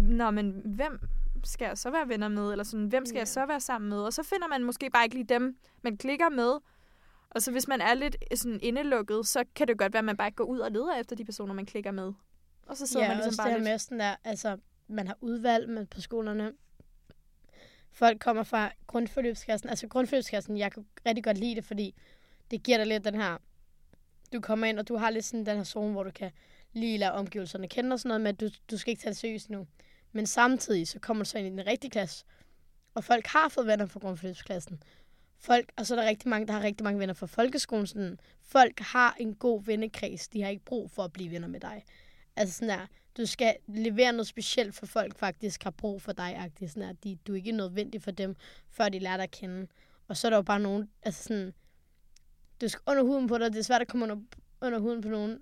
Nå, 0.00 0.30
men 0.30 0.62
hvem 0.64 1.00
skal 1.44 1.64
jeg 1.66 1.78
så 1.78 1.90
være 1.90 2.08
venner 2.08 2.28
med? 2.28 2.50
Eller 2.50 2.64
sådan, 2.64 2.86
hvem 2.86 3.06
skal 3.06 3.16
Ja. 3.16 3.20
jeg 3.20 3.28
så 3.28 3.46
være 3.46 3.60
sammen 3.60 3.88
med? 3.88 3.98
Og 3.98 4.12
så 4.12 4.22
finder 4.22 4.48
man 4.48 4.64
måske 4.64 4.90
bare 4.90 5.04
ikke 5.04 5.16
lige 5.16 5.26
dem, 5.26 5.56
man 5.82 5.96
klikker 5.96 6.28
med. 6.28 6.52
Og 7.30 7.42
så 7.42 7.52
hvis 7.52 7.68
man 7.68 7.80
er 7.80 7.94
lidt 7.94 8.16
sådan 8.34 8.60
indelukket, 8.62 9.26
så 9.26 9.44
kan 9.54 9.68
det 9.68 9.78
godt 9.78 9.92
være, 9.92 9.98
at 9.98 10.04
man 10.04 10.16
bare 10.16 10.28
ikke 10.28 10.36
går 10.36 10.44
ud 10.44 10.58
og 10.58 10.70
leder 10.72 10.96
efter 10.96 11.16
de 11.16 11.24
personer, 11.24 11.54
man 11.54 11.66
klikker 11.66 11.90
med. 11.90 12.12
Og 12.66 12.76
så 12.76 12.86
sidder 12.86 13.06
ja, 13.06 13.10
man 13.10 13.16
ligesom 13.16 13.28
også 13.28 13.42
bare 13.42 13.48
det 13.48 13.56
lidt... 13.58 13.70
med 13.70 13.78
sådan 13.78 14.00
der, 14.00 14.16
altså, 14.24 14.56
man 14.88 15.06
har 15.06 15.16
udvalg 15.20 15.68
med 15.68 15.86
på 15.86 16.00
skolerne. 16.00 16.52
Folk 17.92 18.20
kommer 18.20 18.42
fra 18.42 18.72
grundforløbskassen. 18.86 19.68
Altså 19.70 19.88
grundforløbskassen, 19.88 20.58
jeg 20.58 20.72
kan 20.72 20.86
rigtig 21.06 21.24
godt 21.24 21.38
lide 21.38 21.54
det, 21.54 21.64
fordi 21.64 21.94
det 22.50 22.62
giver 22.62 22.78
dig 22.78 22.86
lidt 22.86 23.04
den 23.04 23.14
her... 23.14 23.36
Du 24.32 24.40
kommer 24.40 24.66
ind, 24.66 24.78
og 24.78 24.88
du 24.88 24.96
har 24.96 25.10
lidt 25.10 25.24
sådan 25.24 25.46
den 25.46 25.56
her 25.56 25.64
zone, 25.64 25.92
hvor 25.92 26.02
du 26.02 26.10
kan 26.10 26.30
lige 26.72 26.98
lade 26.98 27.12
omgivelserne 27.12 27.68
kende 27.68 27.92
og 27.94 28.00
sådan 28.00 28.08
noget, 28.08 28.20
men 28.20 28.34
du, 28.34 28.48
du 28.70 28.78
skal 28.78 28.90
ikke 28.90 29.02
tage 29.02 29.10
det 29.10 29.16
seriøst 29.16 29.50
nu. 29.50 29.66
Men 30.12 30.26
samtidig, 30.26 30.88
så 30.88 30.98
kommer 30.98 31.24
du 31.24 31.30
så 31.30 31.38
ind 31.38 31.46
i 31.46 31.50
den 31.50 31.66
rigtige 31.66 31.90
klasse, 31.90 32.24
og 32.94 33.04
folk 33.04 33.26
har 33.26 33.48
fået 33.48 33.66
venner 33.66 33.86
fra 33.86 34.00
grundforløbsklassen. 34.00 34.82
Folk, 35.38 35.72
og 35.76 35.86
så 35.86 35.94
er 35.94 36.00
der 36.00 36.08
rigtig 36.08 36.28
mange, 36.28 36.46
der 36.46 36.52
har 36.52 36.62
rigtig 36.62 36.84
mange 36.84 37.00
venner 37.00 37.14
fra 37.14 37.26
folkeskolen. 37.26 37.86
Sådan, 37.86 38.20
folk 38.42 38.80
har 38.80 39.16
en 39.20 39.34
god 39.34 39.64
vennekreds. 39.64 40.28
De 40.28 40.42
har 40.42 40.48
ikke 40.48 40.64
brug 40.64 40.90
for 40.90 41.02
at 41.04 41.12
blive 41.12 41.30
venner 41.30 41.48
med 41.48 41.60
dig. 41.60 41.84
Altså 42.36 42.54
sådan 42.54 42.78
der, 42.78 42.86
du 43.16 43.26
skal 43.26 43.56
levere 43.66 44.12
noget 44.12 44.26
specielt, 44.26 44.74
for 44.74 44.86
folk 44.86 45.18
faktisk 45.18 45.64
har 45.64 45.70
brug 45.70 46.02
for 46.02 46.12
dig. 46.12 46.36
agtigt. 46.36 46.70
Sådan 46.70 46.88
der, 46.88 46.92
de, 46.92 47.18
du 47.26 47.32
er 47.32 47.36
ikke 47.36 47.52
nødvendig 47.52 48.02
for 48.02 48.10
dem, 48.10 48.36
før 48.70 48.88
de 48.88 48.98
lærer 48.98 49.16
dig 49.16 49.24
at 49.24 49.30
kende. 49.30 49.66
Og 50.08 50.16
så 50.16 50.28
er 50.28 50.30
der 50.30 50.36
jo 50.36 50.42
bare 50.42 50.60
nogen, 50.60 50.90
altså 51.02 51.22
sådan, 51.22 51.54
du 52.60 52.68
skal 52.68 52.82
under 52.86 53.02
huden 53.02 53.26
på 53.26 53.38
dig. 53.38 53.52
Det 53.52 53.58
er 53.58 53.62
svært 53.62 53.80
at 53.80 53.88
komme 53.88 54.04
under, 54.04 54.16
under 54.60 54.78
huden 54.78 55.00
på 55.00 55.08
nogen, 55.08 55.38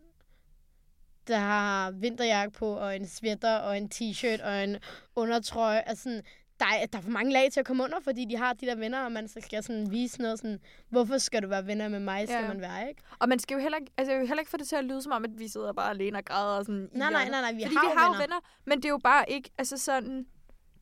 der 1.28 1.38
har 1.38 1.90
vinterjakke 1.90 2.58
på, 2.58 2.66
og 2.72 2.96
en 2.96 3.06
sweater, 3.08 3.56
og 3.56 3.76
en 3.78 3.90
t-shirt, 3.94 4.44
og 4.46 4.64
en 4.64 4.76
undertrøje. 5.16 5.80
Altså 5.80 6.02
sådan, 6.02 6.22
der, 6.60 6.66
er, 6.66 6.86
der 6.86 6.98
er 6.98 7.02
for 7.02 7.10
mange 7.10 7.32
lag 7.32 7.52
til 7.52 7.60
at 7.60 7.66
komme 7.66 7.84
under, 7.84 8.00
fordi 8.00 8.24
de 8.24 8.36
har 8.36 8.52
de 8.52 8.66
der 8.66 8.74
venner, 8.76 9.04
og 9.04 9.12
man 9.12 9.28
så 9.28 9.40
skal 9.40 9.62
sådan 9.62 9.90
vise 9.90 10.22
noget 10.22 10.38
sådan, 10.38 10.58
hvorfor 10.90 11.18
skal 11.18 11.42
du 11.42 11.48
være 11.48 11.66
venner 11.66 11.88
med 11.88 12.00
mig, 12.00 12.28
skal 12.28 12.42
Ja. 12.42 12.48
man 12.48 12.60
være, 12.60 12.88
ikke? 12.88 13.02
Og 13.18 13.28
man 13.28 13.38
skal 13.38 13.54
jo 13.54 13.60
heller 13.60 13.78
ikke, 13.78 13.92
altså, 13.96 14.12
jeg 14.12 14.20
vil 14.20 14.28
heller 14.28 14.40
ikke 14.40 14.50
få 14.50 14.56
det 14.56 14.68
til 14.68 14.76
at 14.76 14.84
lyde 14.84 15.02
som 15.02 15.12
om, 15.12 15.24
at 15.24 15.30
vi 15.38 15.48
sidder 15.48 15.72
bare 15.72 15.90
alene 15.90 16.18
og 16.18 16.24
græder 16.24 16.58
og 16.58 16.64
sådan 16.64 16.88
Nej, 16.92 17.10
nej, 17.10 17.28
nej, 17.28 17.40
nej, 17.40 17.52
vi 17.52 17.62
Fordi 17.62 17.74
har, 17.76 17.82
vi 17.94 17.98
har 17.98 18.06
jo 18.06 18.10
venner. 18.12 18.20
venner, 18.22 18.40
men 18.64 18.78
det 18.78 18.84
er 18.84 18.88
jo 18.88 18.98
bare 19.04 19.30
ikke, 19.30 19.50
altså 19.58 19.76
sådan, 19.76 20.26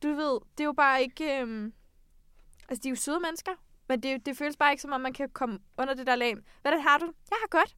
du 0.03 0.07
ved, 0.07 0.39
det 0.57 0.59
er 0.59 0.65
jo 0.65 0.73
bare 0.77 1.01
ikke, 1.01 1.39
øhm, 1.41 1.73
altså 2.69 2.81
de 2.83 2.87
er 2.87 2.91
jo 2.91 2.95
søde 2.95 3.19
mennesker, 3.19 3.51
men 3.89 4.03
det, 4.03 4.25
det 4.25 4.37
føles 4.37 4.57
bare 4.57 4.71
ikke 4.71 4.81
som 4.81 4.91
om, 4.91 5.01
man 5.01 5.13
kan 5.13 5.29
komme 5.29 5.59
under 5.77 5.93
det 5.93 6.07
der 6.07 6.15
lag. 6.15 6.33
Hvordan 6.61 6.81
har 6.81 6.97
du? 6.97 7.05
Jeg 7.05 7.37
har 7.41 7.47
godt. 7.59 7.75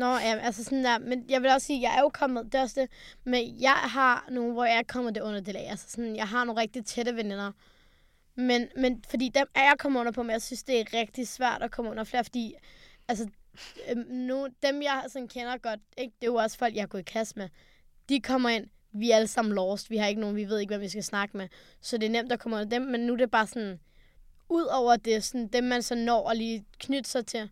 Nå, 0.00 0.06
ja, 0.06 0.38
altså 0.38 0.64
sådan 0.64 0.84
der, 0.84 0.98
men 0.98 1.24
jeg 1.28 1.42
vil 1.42 1.50
også 1.50 1.66
sige, 1.66 1.82
jeg 1.82 1.96
er 1.96 2.00
jo 2.00 2.08
kommet, 2.08 2.44
det 2.44 2.54
er 2.54 2.62
også 2.62 2.80
det, 2.80 2.90
men 3.24 3.60
jeg 3.60 3.72
har 3.72 4.26
nogle, 4.30 4.52
hvor 4.52 4.64
jeg 4.64 4.78
er 4.78 4.82
kommet 4.88 5.14
det 5.14 5.20
under 5.20 5.40
det 5.40 5.54
lag, 5.54 5.70
altså 5.70 5.90
sådan, 5.90 6.16
jeg 6.16 6.28
har 6.28 6.44
nogle 6.44 6.60
rigtig 6.60 6.84
tætte 6.84 7.16
veninder, 7.16 7.52
men, 8.34 8.68
men 8.76 9.04
fordi 9.10 9.28
dem 9.28 9.46
er 9.54 9.62
jeg 9.62 9.74
kommet 9.78 10.00
under 10.00 10.12
på, 10.12 10.22
men 10.22 10.30
jeg 10.30 10.42
synes, 10.42 10.62
det 10.62 10.80
er 10.80 10.94
rigtig 10.94 11.28
svært 11.28 11.62
at 11.62 11.70
komme 11.70 11.90
under 11.90 12.04
flere, 12.04 12.24
fordi, 12.24 12.54
altså, 13.08 13.28
øhm, 13.90 14.06
nu, 14.08 14.48
dem 14.62 14.82
jeg 14.82 15.04
sådan 15.08 15.28
kender 15.28 15.58
godt, 15.58 15.80
ikke, 15.98 16.14
det 16.20 16.26
er 16.26 16.30
jo 16.30 16.34
også 16.34 16.58
folk, 16.58 16.74
jeg 16.74 16.82
har 16.82 16.86
gået 16.88 17.00
i 17.00 17.12
klasse 17.12 17.34
med, 17.36 17.48
de 18.08 18.20
kommer 18.20 18.48
ind, 18.48 18.66
vi 18.92 19.10
er 19.10 19.16
alle 19.16 19.28
sammen 19.28 19.54
lost, 19.54 19.90
vi 19.90 19.96
har 19.96 20.06
ikke 20.06 20.20
nogen, 20.20 20.36
vi 20.36 20.48
ved 20.48 20.58
ikke, 20.58 20.70
hvem 20.70 20.80
vi 20.80 20.88
skal 20.88 21.04
snakke 21.04 21.36
med, 21.36 21.48
så 21.80 21.98
det 21.98 22.06
er 22.06 22.10
nemt 22.10 22.32
at 22.32 22.40
komme 22.40 22.56
under 22.56 22.68
dem, 22.68 22.82
men 22.82 23.00
nu 23.00 23.12
er 23.12 23.16
det 23.16 23.30
bare 23.30 23.46
sådan, 23.46 23.80
ud 24.48 24.64
over 24.64 24.96
det, 24.96 25.24
sådan, 25.24 25.48
dem 25.48 25.64
man 25.64 25.82
så 25.82 25.94
når 25.94 26.30
at 26.30 26.36
lige 26.36 26.64
knytte 26.78 27.10
sig 27.10 27.26
til, 27.26 27.50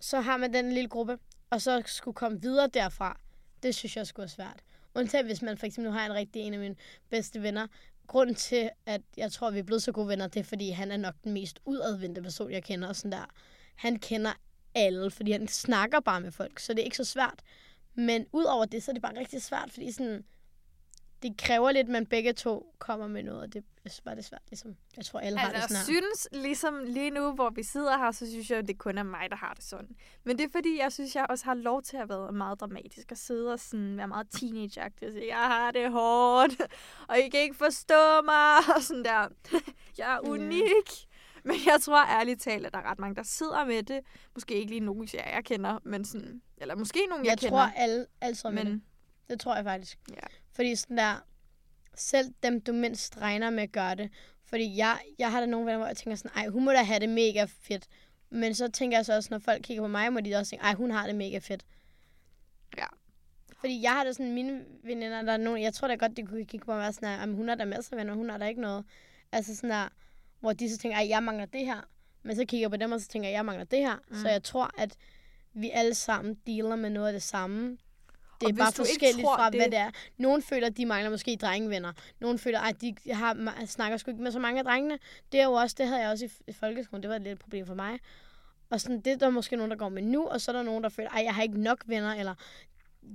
så 0.00 0.20
har 0.20 0.36
man 0.36 0.54
den 0.54 0.72
lille 0.72 0.88
gruppe, 0.88 1.18
og 1.52 1.62
så 1.62 1.82
skulle 1.86 2.14
komme 2.14 2.40
videre 2.40 2.66
derfra, 2.66 3.20
det 3.62 3.74
synes 3.74 3.96
jeg 3.96 4.06
skulle 4.06 4.22
være 4.22 4.28
svært. 4.28 4.60
Undtagen 4.94 5.26
hvis 5.26 5.42
man 5.42 5.58
for 5.58 5.66
eksempel 5.66 5.92
nu 5.92 5.98
har 5.98 6.06
en 6.06 6.14
rigtig 6.14 6.42
en 6.42 6.54
af 6.54 6.60
mine 6.60 6.76
bedste 7.10 7.42
venner. 7.42 7.66
Grunden 8.06 8.34
til, 8.34 8.70
at 8.86 9.00
jeg 9.16 9.32
tror, 9.32 9.48
at 9.48 9.54
vi 9.54 9.58
er 9.58 9.62
blevet 9.62 9.82
så 9.82 9.92
gode 9.92 10.08
venner, 10.08 10.26
det 10.26 10.40
er, 10.40 10.44
fordi 10.44 10.70
han 10.70 10.92
er 10.92 10.96
nok 10.96 11.14
den 11.24 11.32
mest 11.32 11.60
udadvendte 11.64 12.22
person, 12.22 12.50
jeg 12.50 12.64
kender. 12.64 12.88
Og 12.88 12.96
sådan 12.96 13.12
der. 13.12 13.30
Han 13.74 13.98
kender 13.98 14.32
alle, 14.74 15.10
fordi 15.10 15.32
han 15.32 15.48
snakker 15.48 16.00
bare 16.00 16.20
med 16.20 16.32
folk, 16.32 16.58
så 16.58 16.72
det 16.72 16.80
er 16.80 16.84
ikke 16.84 16.96
så 16.96 17.04
svært. 17.04 17.42
Men 17.94 18.26
udover 18.32 18.64
det, 18.64 18.82
så 18.82 18.90
er 18.90 18.92
det 18.92 19.02
bare 19.02 19.18
rigtig 19.18 19.42
svært, 19.42 19.70
fordi 19.70 19.92
sådan, 19.92 20.24
det 21.22 21.36
kræver 21.38 21.72
lidt, 21.72 21.86
at 21.86 21.92
man 21.92 22.06
begge 22.06 22.32
to 22.32 22.74
kommer 22.78 23.08
med 23.08 23.22
noget, 23.22 23.40
og 23.40 23.52
det 23.52 23.64
jeg 23.84 23.92
bare, 24.04 24.14
det 24.16 24.24
svært. 24.24 24.42
Ligesom. 24.50 24.76
Jeg 24.96 25.04
tror, 25.04 25.20
alle 25.20 25.38
har 25.38 25.48
Altså, 25.48 25.68
det 25.68 25.74
jeg 25.74 25.80
sådan 25.84 25.94
her. 25.96 26.02
synes 26.08 26.28
ligesom 26.44 26.78
lige 26.84 27.10
nu, 27.10 27.32
hvor 27.32 27.50
vi 27.50 27.62
sidder 27.62 27.98
her, 27.98 28.10
så 28.10 28.30
synes 28.30 28.50
jeg, 28.50 28.58
at 28.58 28.68
det 28.68 28.78
kun 28.78 28.98
er 28.98 29.02
mig, 29.02 29.30
der 29.30 29.36
har 29.36 29.54
det 29.54 29.64
sådan. 29.64 29.96
Men 30.24 30.38
det 30.38 30.44
er 30.44 30.48
fordi, 30.52 30.78
jeg 30.78 30.92
synes, 30.92 31.14
jeg 31.16 31.26
også 31.28 31.44
har 31.44 31.54
lov 31.54 31.82
til 31.82 31.96
at 31.96 32.08
være 32.08 32.32
meget 32.32 32.60
dramatisk 32.60 33.10
og 33.10 33.16
sidde 33.16 33.52
og 33.52 33.60
sådan 33.60 33.96
være 33.96 34.08
meget 34.08 34.26
teenage-agtig 34.34 35.06
og 35.06 35.12
sige, 35.12 35.26
jeg 35.28 35.36
har 35.46 35.70
det 35.70 35.92
hårdt, 35.92 36.62
og 37.08 37.18
I 37.18 37.28
kan 37.28 37.40
ikke 37.40 37.56
forstå 37.56 38.22
mig, 38.24 38.56
og 38.76 38.82
sådan 38.82 39.04
der. 39.04 39.28
jeg 39.98 40.14
er 40.14 40.28
unik. 40.28 41.08
Men 41.44 41.56
jeg 41.66 41.78
tror 41.82 42.06
ærligt 42.20 42.40
talt, 42.42 42.66
at 42.66 42.72
der 42.72 42.78
er 42.78 42.90
ret 42.90 42.98
mange, 42.98 43.14
der 43.16 43.22
sidder 43.22 43.64
med 43.64 43.82
det. 43.82 44.00
Måske 44.34 44.54
ikke 44.54 44.70
lige 44.70 44.80
nogen, 44.80 45.08
jeg, 45.14 45.30
jeg 45.34 45.44
kender, 45.44 45.78
men 45.84 46.04
sådan, 46.04 46.42
eller 46.56 46.74
måske 46.76 47.06
nogen, 47.08 47.24
jeg, 47.24 47.30
Jeg, 47.30 47.38
kender. 47.38 47.50
tror, 47.50 47.72
alle, 47.76 48.06
alle 48.20 48.36
med 48.44 48.64
det. 48.64 48.70
men 48.72 48.82
Det 49.30 49.40
tror 49.40 49.54
jeg 49.54 49.64
faktisk. 49.64 49.98
Ja. 50.10 50.26
Fordi 50.52 50.76
sådan 50.76 50.96
der, 50.98 51.26
selv 51.94 52.34
dem, 52.42 52.60
du 52.60 52.72
mindst 52.72 53.16
regner 53.20 53.50
med, 53.50 53.68
gør 53.72 53.94
det. 53.94 54.10
Fordi 54.44 54.76
jeg, 54.76 54.98
jeg 55.18 55.30
har 55.30 55.40
da 55.40 55.46
nogle 55.46 55.66
venner, 55.66 55.78
hvor 55.78 55.86
jeg 55.86 55.96
tænker 55.96 56.16
sådan, 56.16 56.30
ej, 56.36 56.46
hun 56.48 56.64
må 56.64 56.72
da 56.72 56.82
have 56.82 57.00
det 57.00 57.08
mega 57.08 57.44
fedt. 57.48 57.86
Men 58.30 58.54
så 58.54 58.68
tænker 58.70 58.98
jeg 58.98 59.06
så 59.06 59.16
også, 59.16 59.28
når 59.30 59.38
folk 59.38 59.62
kigger 59.62 59.82
på 59.82 59.88
mig, 59.88 60.12
må 60.12 60.20
de 60.20 60.34
også 60.34 60.50
tænke, 60.50 60.64
ej, 60.64 60.74
hun 60.74 60.90
har 60.90 61.06
det 61.06 61.14
mega 61.14 61.38
fedt. 61.38 61.64
Ja. 62.76 62.86
Fordi 63.60 63.82
jeg 63.82 63.92
har 63.92 64.04
da 64.04 64.12
sådan, 64.12 64.32
mine 64.32 64.64
veninder, 64.84 65.22
der 65.22 65.32
er 65.32 65.36
nogen, 65.36 65.62
jeg 65.62 65.74
tror 65.74 65.88
da 65.88 65.94
godt, 65.94 66.16
de 66.16 66.26
kunne 66.26 66.44
kigge 66.44 66.64
på 66.66 66.70
mig 66.70 66.76
og 66.76 66.82
være 66.82 66.92
sådan, 66.92 67.20
"Jamen, 67.20 67.34
hun 67.36 67.48
har 67.48 67.54
da 67.54 67.64
masser 67.64 67.92
af 67.92 67.98
venner, 67.98 68.14
hun 68.14 68.30
har 68.30 68.38
da 68.38 68.46
ikke 68.46 68.60
noget. 68.60 68.84
Altså 69.32 69.56
sådan 69.56 69.70
der, 69.70 69.88
hvor 70.40 70.52
de 70.52 70.70
så 70.70 70.78
tænker, 70.78 70.98
ej, 70.98 71.08
jeg 71.08 71.22
mangler 71.22 71.46
det 71.46 71.66
her. 71.66 71.88
Men 72.22 72.36
så 72.36 72.44
kigger 72.44 72.64
jeg 72.64 72.70
på 72.70 72.76
dem, 72.76 72.92
og 72.92 73.00
så 73.00 73.08
tænker 73.08 73.28
jeg, 73.28 73.34
jeg 73.34 73.44
mangler 73.44 73.64
det 73.64 73.78
her. 73.78 73.96
Mm. 74.08 74.16
Så 74.16 74.28
jeg 74.28 74.42
tror, 74.42 74.70
at 74.78 74.96
vi 75.54 75.70
alle 75.70 75.94
sammen 75.94 76.34
dealer 76.46 76.76
med 76.76 76.90
noget 76.90 77.06
af 77.06 77.12
det 77.12 77.22
samme. 77.22 77.78
Det 78.46 78.52
er 78.54 78.58
bare 78.58 78.72
forskelligt 78.72 79.24
tror 79.24 79.36
fra, 79.36 79.50
det- 79.50 79.60
hvad 79.60 79.70
det 79.70 79.78
er. 79.78 79.90
Nogle 80.16 80.42
føler, 80.42 80.66
at 80.66 80.76
de 80.76 80.86
mangler 80.86 81.10
måske 81.10 81.36
drengevenner. 81.36 81.92
Nogle 82.20 82.38
føler, 82.38 82.60
at 82.60 82.80
de 82.80 82.94
har, 83.12 83.66
snakker 83.66 83.96
sgu 83.96 84.10
ikke 84.10 84.22
med 84.22 84.32
så 84.32 84.38
mange 84.38 84.58
af 84.58 84.64
drengene. 84.64 84.98
Det 85.32 85.40
er 85.40 85.44
jo 85.44 85.52
også, 85.52 85.74
det 85.78 85.86
havde 85.86 86.00
jeg 86.00 86.10
også 86.10 86.24
i, 86.46 86.52
folkeskolen. 86.52 87.02
Det 87.02 87.08
var 87.10 87.16
et 87.16 87.22
lidt 87.22 87.38
problem 87.40 87.66
for 87.66 87.74
mig. 87.74 87.98
Og 88.70 88.80
sådan, 88.80 89.00
det 89.00 89.12
er 89.12 89.16
der 89.16 89.30
måske 89.30 89.56
nogen, 89.56 89.70
der 89.70 89.76
går 89.76 89.88
med 89.88 90.02
nu, 90.02 90.26
og 90.26 90.40
så 90.40 90.50
er 90.50 90.56
der 90.56 90.62
nogen, 90.62 90.82
der 90.82 90.88
føler, 90.88 91.10
at 91.10 91.24
jeg 91.24 91.34
har 91.34 91.42
ikke 91.42 91.60
nok 91.60 91.82
venner, 91.86 92.14
eller 92.14 92.34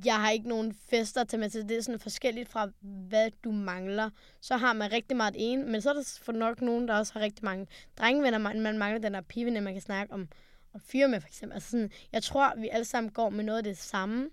jeg 0.05 0.15
har 0.15 0.31
ikke 0.31 0.49
nogen 0.49 0.75
fester 0.89 1.23
til 1.23 1.39
med 1.39 1.49
til. 1.49 1.69
Det 1.69 1.77
er 1.77 1.81
sådan 1.81 1.99
forskelligt 1.99 2.49
fra, 2.49 2.69
hvad 2.81 3.31
du 3.43 3.51
mangler. 3.51 4.09
Så 4.41 4.57
har 4.57 4.73
man 4.73 4.91
rigtig 4.91 5.17
meget 5.17 5.33
det 5.33 5.51
ene, 5.51 5.63
men 5.65 5.81
så 5.81 5.89
er 5.89 5.93
der 5.93 6.19
for 6.21 6.31
nok 6.31 6.61
nogen, 6.61 6.87
der 6.87 6.95
også 6.97 7.13
har 7.13 7.19
rigtig 7.21 7.45
mange 7.45 7.67
drengevenner. 7.97 8.37
Man, 8.37 8.61
man 8.61 8.77
mangler 8.77 9.01
den 9.01 9.13
der 9.13 9.21
pigevenner, 9.21 9.61
man 9.61 9.73
kan 9.73 9.81
snakke 9.81 10.13
om, 10.13 10.27
om 10.73 10.79
fyre 10.79 11.07
med, 11.07 11.21
for 11.21 11.27
eksempel. 11.27 11.53
Altså 11.55 11.69
sådan, 11.69 11.91
jeg 12.11 12.23
tror, 12.23 12.53
vi 12.57 12.69
alle 12.71 12.85
sammen 12.85 13.11
går 13.11 13.29
med 13.29 13.43
noget 13.43 13.57
af 13.57 13.63
det 13.63 13.77
samme, 13.77 14.29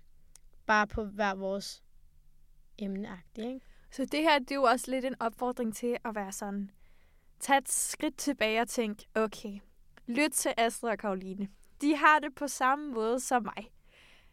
bare 0.65 0.87
på 0.87 1.03
hver 1.03 1.35
vores 1.35 1.83
emneagtigt, 2.77 3.47
ikke? 3.47 3.65
Så 3.91 4.05
det 4.05 4.21
her, 4.21 4.39
det 4.39 4.51
er 4.51 4.55
jo 4.55 4.63
også 4.63 4.91
lidt 4.91 5.05
en 5.05 5.15
opfordring 5.19 5.75
til 5.75 5.97
at 6.05 6.15
være 6.15 6.31
sådan, 6.31 6.71
tag 7.39 7.57
et 7.57 7.69
skridt 7.69 8.17
tilbage 8.17 8.61
og 8.61 8.67
tænk, 8.67 9.03
okay, 9.15 9.59
lyt 10.07 10.31
til 10.31 10.53
Astrid 10.57 10.89
og 10.89 10.97
Karoline. 10.97 11.47
De 11.81 11.95
har 11.95 12.19
det 12.19 12.35
på 12.35 12.47
samme 12.47 12.91
måde 12.91 13.19
som 13.19 13.43
mig. 13.43 13.71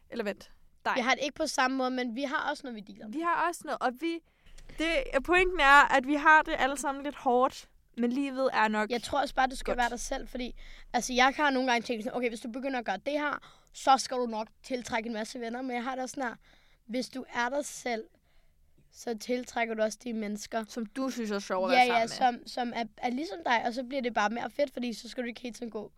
Eller 0.09 0.23
vent. 0.23 0.51
dig. 0.85 0.93
Vi 0.95 1.01
har 1.01 1.11
det 1.11 1.23
ikke 1.23 1.35
på 1.35 1.47
samme 1.47 1.77
måde, 1.77 1.91
men 1.91 2.15
vi 2.15 2.23
har 2.23 2.49
også 2.49 2.63
noget, 2.63 2.75
vi 2.75 2.93
dealer 2.93 3.05
med. 3.05 3.13
Vi 3.13 3.21
har 3.21 3.47
også 3.47 3.61
noget, 3.65 3.81
og 3.81 3.91
vi... 3.99 4.19
Det, 4.77 5.23
pointen 5.25 5.59
er, 5.59 5.95
at 5.95 6.07
vi 6.07 6.13
har 6.13 6.41
det 6.41 6.55
alle 6.57 6.77
sammen 6.77 7.03
lidt 7.03 7.15
hårdt, 7.15 7.69
men 7.97 8.11
livet 8.11 8.49
er 8.53 8.67
nok... 8.67 8.89
Jeg 8.89 9.03
tror 9.03 9.21
også 9.21 9.35
bare, 9.35 9.47
du 9.47 9.55
skal 9.55 9.71
Godt. 9.71 9.77
være 9.77 9.89
dig 9.89 9.99
selv, 9.99 10.27
fordi 10.27 10.55
altså, 10.93 11.13
jeg 11.13 11.33
har 11.37 11.49
nogle 11.49 11.71
gange 11.71 11.85
tænkt 11.85 12.03
sådan, 12.03 12.17
okay, 12.17 12.29
hvis 12.29 12.39
du 12.39 12.51
begynder 12.51 12.79
at 12.79 12.85
gøre 12.85 12.99
det 13.05 13.13
her, 13.13 13.39
så 13.73 13.97
skal 13.97 14.17
du 14.17 14.25
nok 14.25 14.47
tiltrække 14.63 15.07
en 15.07 15.13
masse 15.13 15.39
venner, 15.39 15.61
men 15.61 15.75
jeg 15.75 15.83
har 15.83 15.95
det 15.95 16.03
også 16.03 16.13
sådan 16.13 16.29
her, 16.29 16.35
hvis 16.85 17.09
du 17.09 17.25
er 17.33 17.49
dig 17.49 17.65
selv, 17.65 18.03
så 18.91 19.17
tiltrækker 19.17 19.73
du 19.73 19.81
også 19.81 19.97
de 20.03 20.13
mennesker, 20.13 20.63
Som 20.67 20.85
du 20.85 21.09
synes 21.09 21.31
er 21.31 21.39
sjovt 21.39 21.71
at 21.71 21.77
ja, 21.77 21.91
være 21.91 21.99
ja, 21.99 22.07
sammen 22.07 22.39
med. 22.39 22.47
som, 22.47 22.71
som 22.71 22.73
er, 22.75 22.83
er 22.97 23.09
ligesom 23.09 23.37
dig, 23.45 23.63
og 23.65 23.73
så 23.73 23.83
bliver 23.83 24.01
det 24.01 24.13
bare 24.13 24.29
mere 24.29 24.49
fedt, 24.49 24.73
fordi 24.73 24.93
så 24.93 25.09
skal 25.09 25.23
du 25.23 25.27
ikke 25.27 25.41
hele 25.41 25.53
tiden 25.53 25.71
gå 25.71 25.91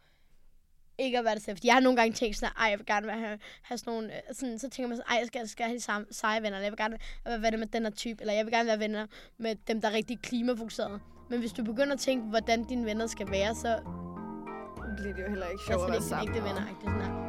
ikke 0.98 1.20
at 1.20 1.26
være 1.26 1.36
det 1.36 1.44
selv. 1.44 1.58
Fordi 1.58 1.68
jeg 1.68 1.76
har 1.76 1.82
nogle 1.82 1.98
gange 1.98 2.14
tænkt 2.14 2.38
sådan, 2.38 2.54
ej, 2.58 2.68
jeg 2.70 2.80
vil 2.80 2.86
gerne 2.86 3.08
være, 3.08 3.20
have, 3.20 3.40
have 3.62 3.78
sådan 3.78 3.94
nogle, 3.94 4.16
øh, 4.16 4.22
sådan, 4.34 4.60
så 4.60 4.70
tænker 4.70 4.88
man 4.88 4.98
sådan, 4.98 5.12
ej, 5.12 5.18
jeg 5.18 5.28
skal, 5.28 5.40
jeg 5.40 5.50
skal 5.50 5.66
have 5.66 5.76
de 5.76 5.82
samme 5.82 6.08
seje 6.12 6.42
venner, 6.42 6.58
eller 6.58 6.66
jeg 6.66 6.72
vil 6.72 6.78
gerne 6.78 6.98
være 7.26 7.42
venner 7.42 7.58
med 7.58 7.68
den 7.68 7.84
her 7.84 7.90
type, 7.90 8.22
eller 8.22 8.34
jeg 8.34 8.46
vil 8.46 8.54
gerne 8.54 8.68
være 8.68 8.80
venner 8.80 9.08
med 9.38 9.56
dem, 9.56 9.82
der 9.82 9.90
er 9.90 9.94
rigtig 9.94 10.20
klimafokuserede. 10.20 11.00
Men 11.30 11.40
hvis 11.40 11.54
du 11.54 11.64
begynder 11.64 11.94
at 11.94 12.00
tænke, 12.00 12.26
hvordan 12.30 12.64
dine 12.64 12.86
venner 12.86 13.08
skal 13.08 13.32
være, 13.32 13.56
så 13.56 13.68
Det 13.68 14.96
bliver 14.98 15.14
det 15.16 15.24
jo 15.24 15.30
heller 15.30 15.48
ikke 15.48 15.64
sjovt 15.68 15.82
er 15.82 15.86
at 15.86 15.90
være 15.92 15.98
ikke 15.98 16.04
den 16.04 16.10
sammen. 16.10 16.36
ægte 16.36 16.44
venner. 16.44 16.62
Sådan 16.82 17.02
her. 17.02 17.26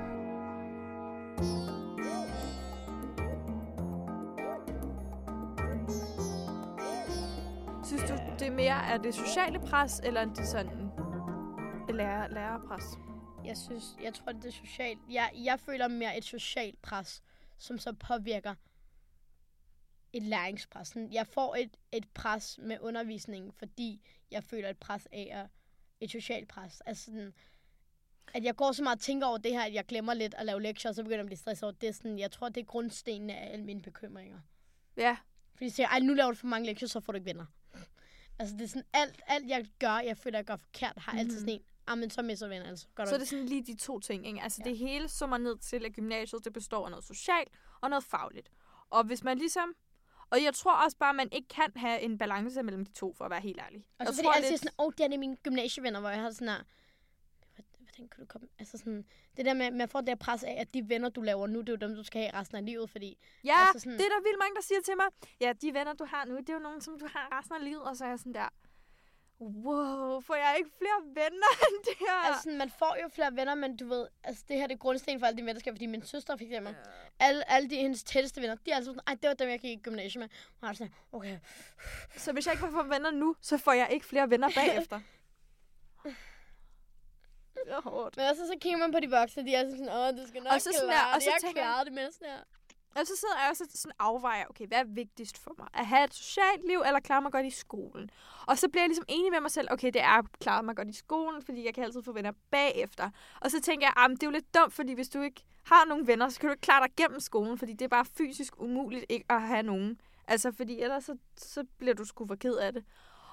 Synes 7.84 8.02
du, 8.02 8.14
det 8.38 8.46
er 8.46 8.50
mere 8.50 8.86
er 8.92 8.98
det 8.98 9.14
sociale 9.14 9.58
pres, 9.58 10.00
eller 10.04 10.20
er 10.20 10.24
det 10.24 10.46
sådan 10.46 10.90
lærer, 11.88 12.28
lærerpres? 12.28 12.84
Jeg 13.44 13.56
synes, 13.56 13.84
jeg 14.02 14.14
tror, 14.14 14.32
det 14.32 14.44
er 14.46 14.52
socialt. 14.52 14.98
Jeg, 15.10 15.30
jeg 15.44 15.60
føler 15.60 15.88
mere 15.88 16.18
et 16.18 16.24
socialt 16.24 16.82
pres, 16.82 17.22
som 17.58 17.78
så 17.78 17.92
påvirker 17.92 18.54
et 20.12 20.22
læringspres. 20.22 20.88
Sådan, 20.88 21.12
Jeg 21.12 21.26
får 21.26 21.56
et, 21.56 21.76
et 21.92 22.08
pres 22.14 22.58
med 22.62 22.78
undervisningen, 22.80 23.52
fordi 23.52 24.00
jeg 24.30 24.44
føler 24.44 24.68
et 24.68 24.78
pres 24.78 25.08
af 25.12 25.28
at, 25.32 25.46
et 26.00 26.10
socialt 26.10 26.48
pres. 26.48 26.80
Altså 26.80 27.04
sådan, 27.04 27.34
at 28.34 28.44
jeg 28.44 28.56
går 28.56 28.72
så 28.72 28.82
meget 28.82 28.96
og 28.96 29.02
tænker 29.02 29.26
over 29.26 29.38
det 29.38 29.52
her, 29.52 29.62
at 29.62 29.74
jeg 29.74 29.84
glemmer 29.86 30.14
lidt 30.14 30.34
at 30.34 30.46
lave 30.46 30.62
lektier, 30.62 30.88
og 30.90 30.94
så 30.94 31.02
begynder 31.02 31.16
jeg 31.16 31.20
at 31.20 31.26
blive 31.26 31.36
stresset 31.38 31.62
over 31.64 31.72
det. 31.72 31.94
Sådan, 31.96 32.18
jeg 32.18 32.30
tror, 32.30 32.48
det 32.48 32.60
er 32.60 32.64
grundstenene 32.64 33.36
af 33.36 33.52
alle 33.52 33.64
mine 33.64 33.82
bekymringer. 33.82 34.40
Ja, 34.96 35.16
Fordi 35.54 35.64
jeg 35.64 35.72
siger, 35.72 35.88
ej, 35.88 35.98
nu 35.98 36.14
laver 36.14 36.30
du 36.30 36.36
for 36.36 36.46
mange 36.46 36.66
lektier, 36.66 36.88
så 36.88 37.00
får 37.00 37.12
du 37.12 37.16
ikke 37.16 37.26
venner. 37.26 37.46
Altså, 38.38 38.54
det 38.56 38.62
er 38.64 38.68
sådan, 38.68 38.84
alt, 38.92 39.20
alt 39.26 39.48
jeg 39.48 39.66
gør, 39.78 39.98
jeg 39.98 40.16
føler, 40.18 40.38
jeg 40.38 40.44
gør 40.44 40.56
forkert, 40.56 40.92
har 40.98 41.12
altid 41.18 41.30
Mhm. 41.32 41.38
sådan 41.38 41.54
en, 41.54 41.62
ah, 41.86 41.98
men 41.98 42.10
så 42.10 42.22
misser 42.22 42.48
venner, 42.48 42.66
altså. 42.68 42.86
Gør 42.94 43.04
så 43.04 43.14
er 43.14 43.18
det 43.18 43.28
sådan 43.28 43.46
lige 43.46 43.62
de 43.66 43.76
to 43.76 44.00
ting. 44.00 44.26
Ikke? 44.26 44.42
Altså 44.42 44.62
Ja. 44.64 44.70
det 44.70 44.78
hele 44.78 45.08
summer 45.08 45.38
ned 45.38 45.58
til, 45.58 45.84
at 45.84 45.92
gymnasiet 45.92 46.44
det 46.44 46.52
består 46.52 46.84
af 46.84 46.90
noget 46.90 47.04
socialt 47.04 47.48
og 47.80 47.90
noget 47.90 48.04
fagligt. 48.04 48.50
Og 48.90 49.04
hvis 49.04 49.22
man 49.24 49.38
ligesom... 49.38 49.74
Og 50.30 50.42
jeg 50.44 50.54
tror 50.54 50.72
også 50.84 50.96
bare, 50.96 51.10
at 51.10 51.16
man 51.16 51.28
ikke 51.32 51.48
kan 51.48 51.72
have 51.76 52.00
en 52.00 52.18
balance 52.18 52.62
mellem 52.62 52.84
de 52.84 52.92
to, 52.92 53.12
for 53.12 53.24
at 53.24 53.30
være 53.30 53.40
helt 53.40 53.60
ærlig. 53.60 53.84
Og 53.98 54.04
jeg 54.06 54.14
så 54.14 54.14
fordi 54.14 54.28
jeg 54.36 54.44
siger 54.46 54.58
sådan, 54.58 54.72
åh, 54.78 54.86
oh, 54.86 54.92
det 54.98 55.04
er 55.04 55.08
det 55.08 55.18
mine 55.20 55.36
gymnasievenner, 55.36 56.00
hvor 56.00 56.08
jeg 56.08 56.20
har 56.20 56.30
sådan 56.30 56.48
her, 56.48 56.62
"Hvad- 57.54 57.64
hvordan 57.78 58.08
kan 58.08 58.20
du 58.20 58.26
komme, 58.26 58.48
altså 58.58 58.78
sådan, 58.78 59.04
det 59.36 59.44
der 59.44 59.54
med, 59.54 59.80
at 59.80 59.90
få 59.90 60.00
det 60.00 60.08
her 60.08 60.16
pres 60.16 60.42
af, 60.44 60.56
at 60.58 60.74
de 60.74 60.88
venner, 60.88 61.08
du 61.08 61.20
laver 61.22 61.46
nu, 61.46 61.60
det 61.60 61.68
er 61.68 61.72
jo 61.72 61.88
dem, 61.88 61.96
du 61.96 62.02
skal 62.02 62.20
have 62.22 62.34
resten 62.40 62.56
af 62.56 62.64
livet, 62.66 62.90
fordi, 62.90 63.18
Ja, 63.44 63.54
altså 63.66 63.80
sådan- 63.80 63.98
det 63.98 64.04
er 64.04 64.08
der 64.08 64.22
vildt 64.22 64.38
mange, 64.38 64.54
der 64.54 64.62
siger 64.62 64.80
til 64.80 64.94
mig. 64.96 65.06
Ja, 65.40 65.52
de 65.52 65.74
venner, 65.74 65.92
du 65.92 66.04
har 66.04 66.24
nu, 66.24 66.36
det 66.36 66.48
er 66.48 66.54
jo 66.54 66.58
nogen, 66.58 66.80
som 66.80 66.98
du 66.98 67.06
har 67.12 67.38
resten 67.38 67.54
af 67.54 67.64
livet. 67.64 67.82
Og 67.82 67.96
så 67.96 68.04
er 68.04 68.08
jeg 68.08 68.18
sådan 68.18 68.34
der, 68.34 68.48
wow, 69.40 70.20
får 70.20 70.34
jeg 70.34 70.54
ikke 70.58 70.70
flere 70.78 71.02
venner 71.14 71.52
end 71.68 71.84
det 71.84 71.94
her? 71.98 72.12
altså 72.26 72.42
sådan, 72.42 72.58
man 72.58 72.70
får 72.70 72.96
jo 73.02 73.08
flere 73.08 73.36
venner, 73.36 73.54
men 73.54 73.76
du 73.76 73.86
ved, 73.88 74.06
altså 74.24 74.44
det 74.48 74.56
her 74.56 74.66
det 74.66 74.74
er 74.74 74.78
grundsten 74.78 75.20
for 75.20 75.26
alle 75.26 75.38
de 75.38 75.46
venskaber, 75.46 75.74
fordi 75.74 75.86
min 75.86 76.02
søster 76.06 76.36
for 76.36 76.44
eksempel, 76.44 76.76
alle, 77.20 77.50
alle 77.50 77.70
de 77.70 77.76
hendes 77.76 78.04
tætteste 78.04 78.40
venner, 78.40 78.54
de 78.66 78.70
er 78.70 78.76
altså 78.76 78.90
sådan, 78.90 79.02
ej, 79.06 79.14
det 79.14 79.28
var 79.28 79.34
dem, 79.34 79.48
jeg 79.48 79.60
gik 79.60 79.78
i 79.78 79.82
gymnasiet 79.82 80.20
med. 80.20 80.28
Og 80.60 80.68
jeg 80.68 80.76
sådan, 80.76 80.92
okay, 81.12 81.38
Så 82.16 82.32
hvis 82.32 82.46
jeg 82.46 82.54
ikke 82.54 82.66
får 82.72 82.82
venner 82.82 83.10
nu, 83.10 83.36
så 83.40 83.58
får 83.58 83.72
jeg 83.72 83.88
ikke 83.90 84.06
flere 84.06 84.30
venner 84.30 84.50
bagefter. 84.54 85.00
det 87.54 87.72
er 87.72 87.80
hårdt. 87.80 88.16
men 88.16 88.26
også 88.26 88.46
så 88.46 88.54
kigger 88.60 88.78
man 88.78 88.92
på 88.92 89.00
de 89.00 89.10
voksne, 89.10 89.44
de 89.46 89.54
er 89.54 89.70
sådan, 89.70 89.88
åh, 89.88 90.22
du 90.22 90.28
skal 90.28 90.42
nok 90.42 90.52
Og 90.52 90.60
så 90.60 90.72
sådan 90.72 90.88
der- 90.88 90.94
klare 90.94 91.10
og 91.10 91.14
det, 91.14 91.22
så 91.22 91.30
jeg 91.30 91.40
tænker 91.40 91.62
klarede 91.62 91.84
det 91.84 91.92
meste 91.92 92.24
her. 92.24 92.38
Og 92.96 93.06
så 93.06 93.16
sidder 93.16 93.34
jeg 93.42 93.50
også 93.50 93.64
sådan 93.74 93.94
afvejer, 93.98 94.44
okay, 94.50 94.66
hvad 94.66 94.78
er 94.78 94.84
vigtigst 94.84 95.38
for 95.38 95.54
mig? 95.58 95.68
At 95.74 95.86
have 95.86 96.04
et 96.04 96.14
socialt 96.14 96.66
liv, 96.66 96.82
eller 96.86 97.00
klare 97.00 97.22
mig 97.22 97.32
godt 97.32 97.46
i 97.46 97.50
skolen? 97.50 98.10
Og 98.46 98.58
så 98.58 98.68
bliver 98.68 98.82
jeg 98.82 98.88
ligesom 98.88 99.04
enig 99.08 99.32
med 99.32 99.40
mig 99.40 99.50
selv, 99.50 99.68
okay, 99.70 99.86
det 99.86 100.02
er 100.02 100.18
at 100.18 100.24
klare 100.40 100.62
mig 100.62 100.76
godt 100.76 100.88
i 100.88 100.92
skolen, 100.92 101.42
fordi 101.42 101.64
jeg 101.64 101.74
kan 101.74 101.84
altid 101.84 102.02
få 102.02 102.12
venner 102.12 102.32
bagefter. 102.50 103.10
Og 103.40 103.50
så 103.50 103.60
tænker 103.60 103.86
jeg, 103.86 103.92
ah, 103.96 104.10
men 104.10 104.16
det 104.16 104.22
er 104.22 104.26
jo 104.26 104.30
lidt 104.30 104.54
dumt, 104.54 104.72
fordi 104.72 104.92
hvis 104.92 105.08
du 105.08 105.20
ikke 105.20 105.44
har 105.66 105.84
nogen 105.84 106.06
venner, 106.06 106.28
så 106.28 106.40
kan 106.40 106.46
du 106.46 106.52
ikke 106.52 106.60
klare 106.60 106.86
dig 106.86 106.94
gennem 106.96 107.20
skolen, 107.20 107.58
fordi 107.58 107.72
det 107.72 107.82
er 107.82 107.88
bare 107.88 108.04
fysisk 108.04 108.60
umuligt 108.60 109.04
ikke 109.08 109.24
at 109.28 109.42
have 109.42 109.62
nogen. 109.62 110.00
Altså, 110.28 110.52
fordi 110.52 110.80
ellers 110.80 111.04
så, 111.04 111.16
så 111.36 111.64
bliver 111.78 111.94
du 111.94 112.04
sgu 112.04 112.26
for 112.26 112.34
ked 112.34 112.54
af 112.54 112.72
det. 112.72 112.84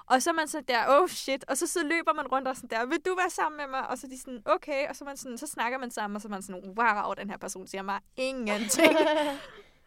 Og 0.06 0.22
så 0.22 0.30
er 0.30 0.34
man 0.34 0.48
sådan 0.48 0.64
der, 0.68 0.84
oh 0.88 1.08
shit, 1.08 1.44
og 1.48 1.56
så, 1.56 1.66
så 1.66 1.82
løber 1.84 2.12
man 2.12 2.26
rundt 2.26 2.48
og 2.48 2.56
sådan 2.56 2.70
der, 2.70 2.86
vil 2.86 2.98
du 3.06 3.14
være 3.16 3.30
sammen 3.30 3.56
med 3.56 3.66
mig? 3.66 3.88
Og 3.88 3.98
så 3.98 4.06
er 4.06 4.08
de 4.10 4.20
sådan, 4.20 4.42
okay, 4.44 4.88
og 4.88 4.96
så, 4.96 5.04
man 5.04 5.16
sådan, 5.16 5.38
så 5.38 5.46
snakker 5.46 5.78
man 5.78 5.90
sammen, 5.90 6.16
og 6.16 6.22
så 6.22 6.28
er 6.28 6.30
man 6.30 6.42
sådan, 6.42 6.62
wow, 6.78 7.12
den 7.14 7.30
her 7.30 7.36
person 7.36 7.66
siger 7.66 7.82
mig 7.82 8.00
ingenting. 8.16 8.96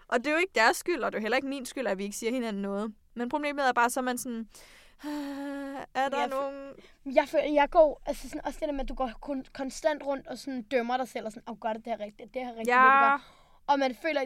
Og 0.10 0.18
det 0.20 0.28
er 0.28 0.32
jo 0.32 0.38
ikke 0.38 0.54
deres 0.56 0.78
skyld, 0.78 1.04
og 1.04 1.12
det 1.12 1.18
er 1.18 1.22
jo 1.22 1.24
heller 1.24 1.36
ikke 1.36 1.48
min 1.48 1.66
skyld, 1.66 1.88
at 1.88 1.98
vi 1.98 2.04
ikke 2.04 2.16
siger 2.16 2.32
hinanden 2.32 2.62
noget. 2.62 2.94
Men 3.14 3.30
problemet 3.30 3.68
er 3.68 3.72
bare, 3.74 3.90
så 3.90 4.00
er 4.00 4.04
man 4.04 4.18
sådan, 4.18 4.48
"Ah, 5.04 5.10
er 5.94 6.10
der 6.10 6.18
Jeg 6.20 6.28
nogen... 6.28 6.72
Jeg, 7.06 7.28
føler, 7.28 7.44
jeg 7.54 7.70
går, 7.70 8.02
altså 8.06 8.30
sådan, 8.30 8.46
også 8.46 8.60
det 8.60 8.68
der 8.68 8.74
med, 8.74 8.82
at 8.82 8.90
du 8.90 8.94
går 8.94 9.12
kun, 9.22 9.46
konstant 9.54 10.04
rundt 10.06 10.28
og 10.28 10.38
sådan 10.38 10.62
dømmer 10.62 10.98
dig 10.98 11.08
selv, 11.08 11.26
og 11.26 11.32
sådan, 11.32 11.44
åh, 11.48 11.52
oh, 11.52 11.60
gør 11.60 11.74
det 11.74 11.86
det 11.86 11.94
her 11.98 12.06
rigtigt, 12.06 12.34
det 12.34 12.42
her 12.42 12.50
rigtigt, 12.50 12.68
det, 12.68 12.74
Ja, 12.74 13.10
gør. 13.12 13.37
Og 13.68 13.80
man 13.80 13.96
føler, 13.96 14.26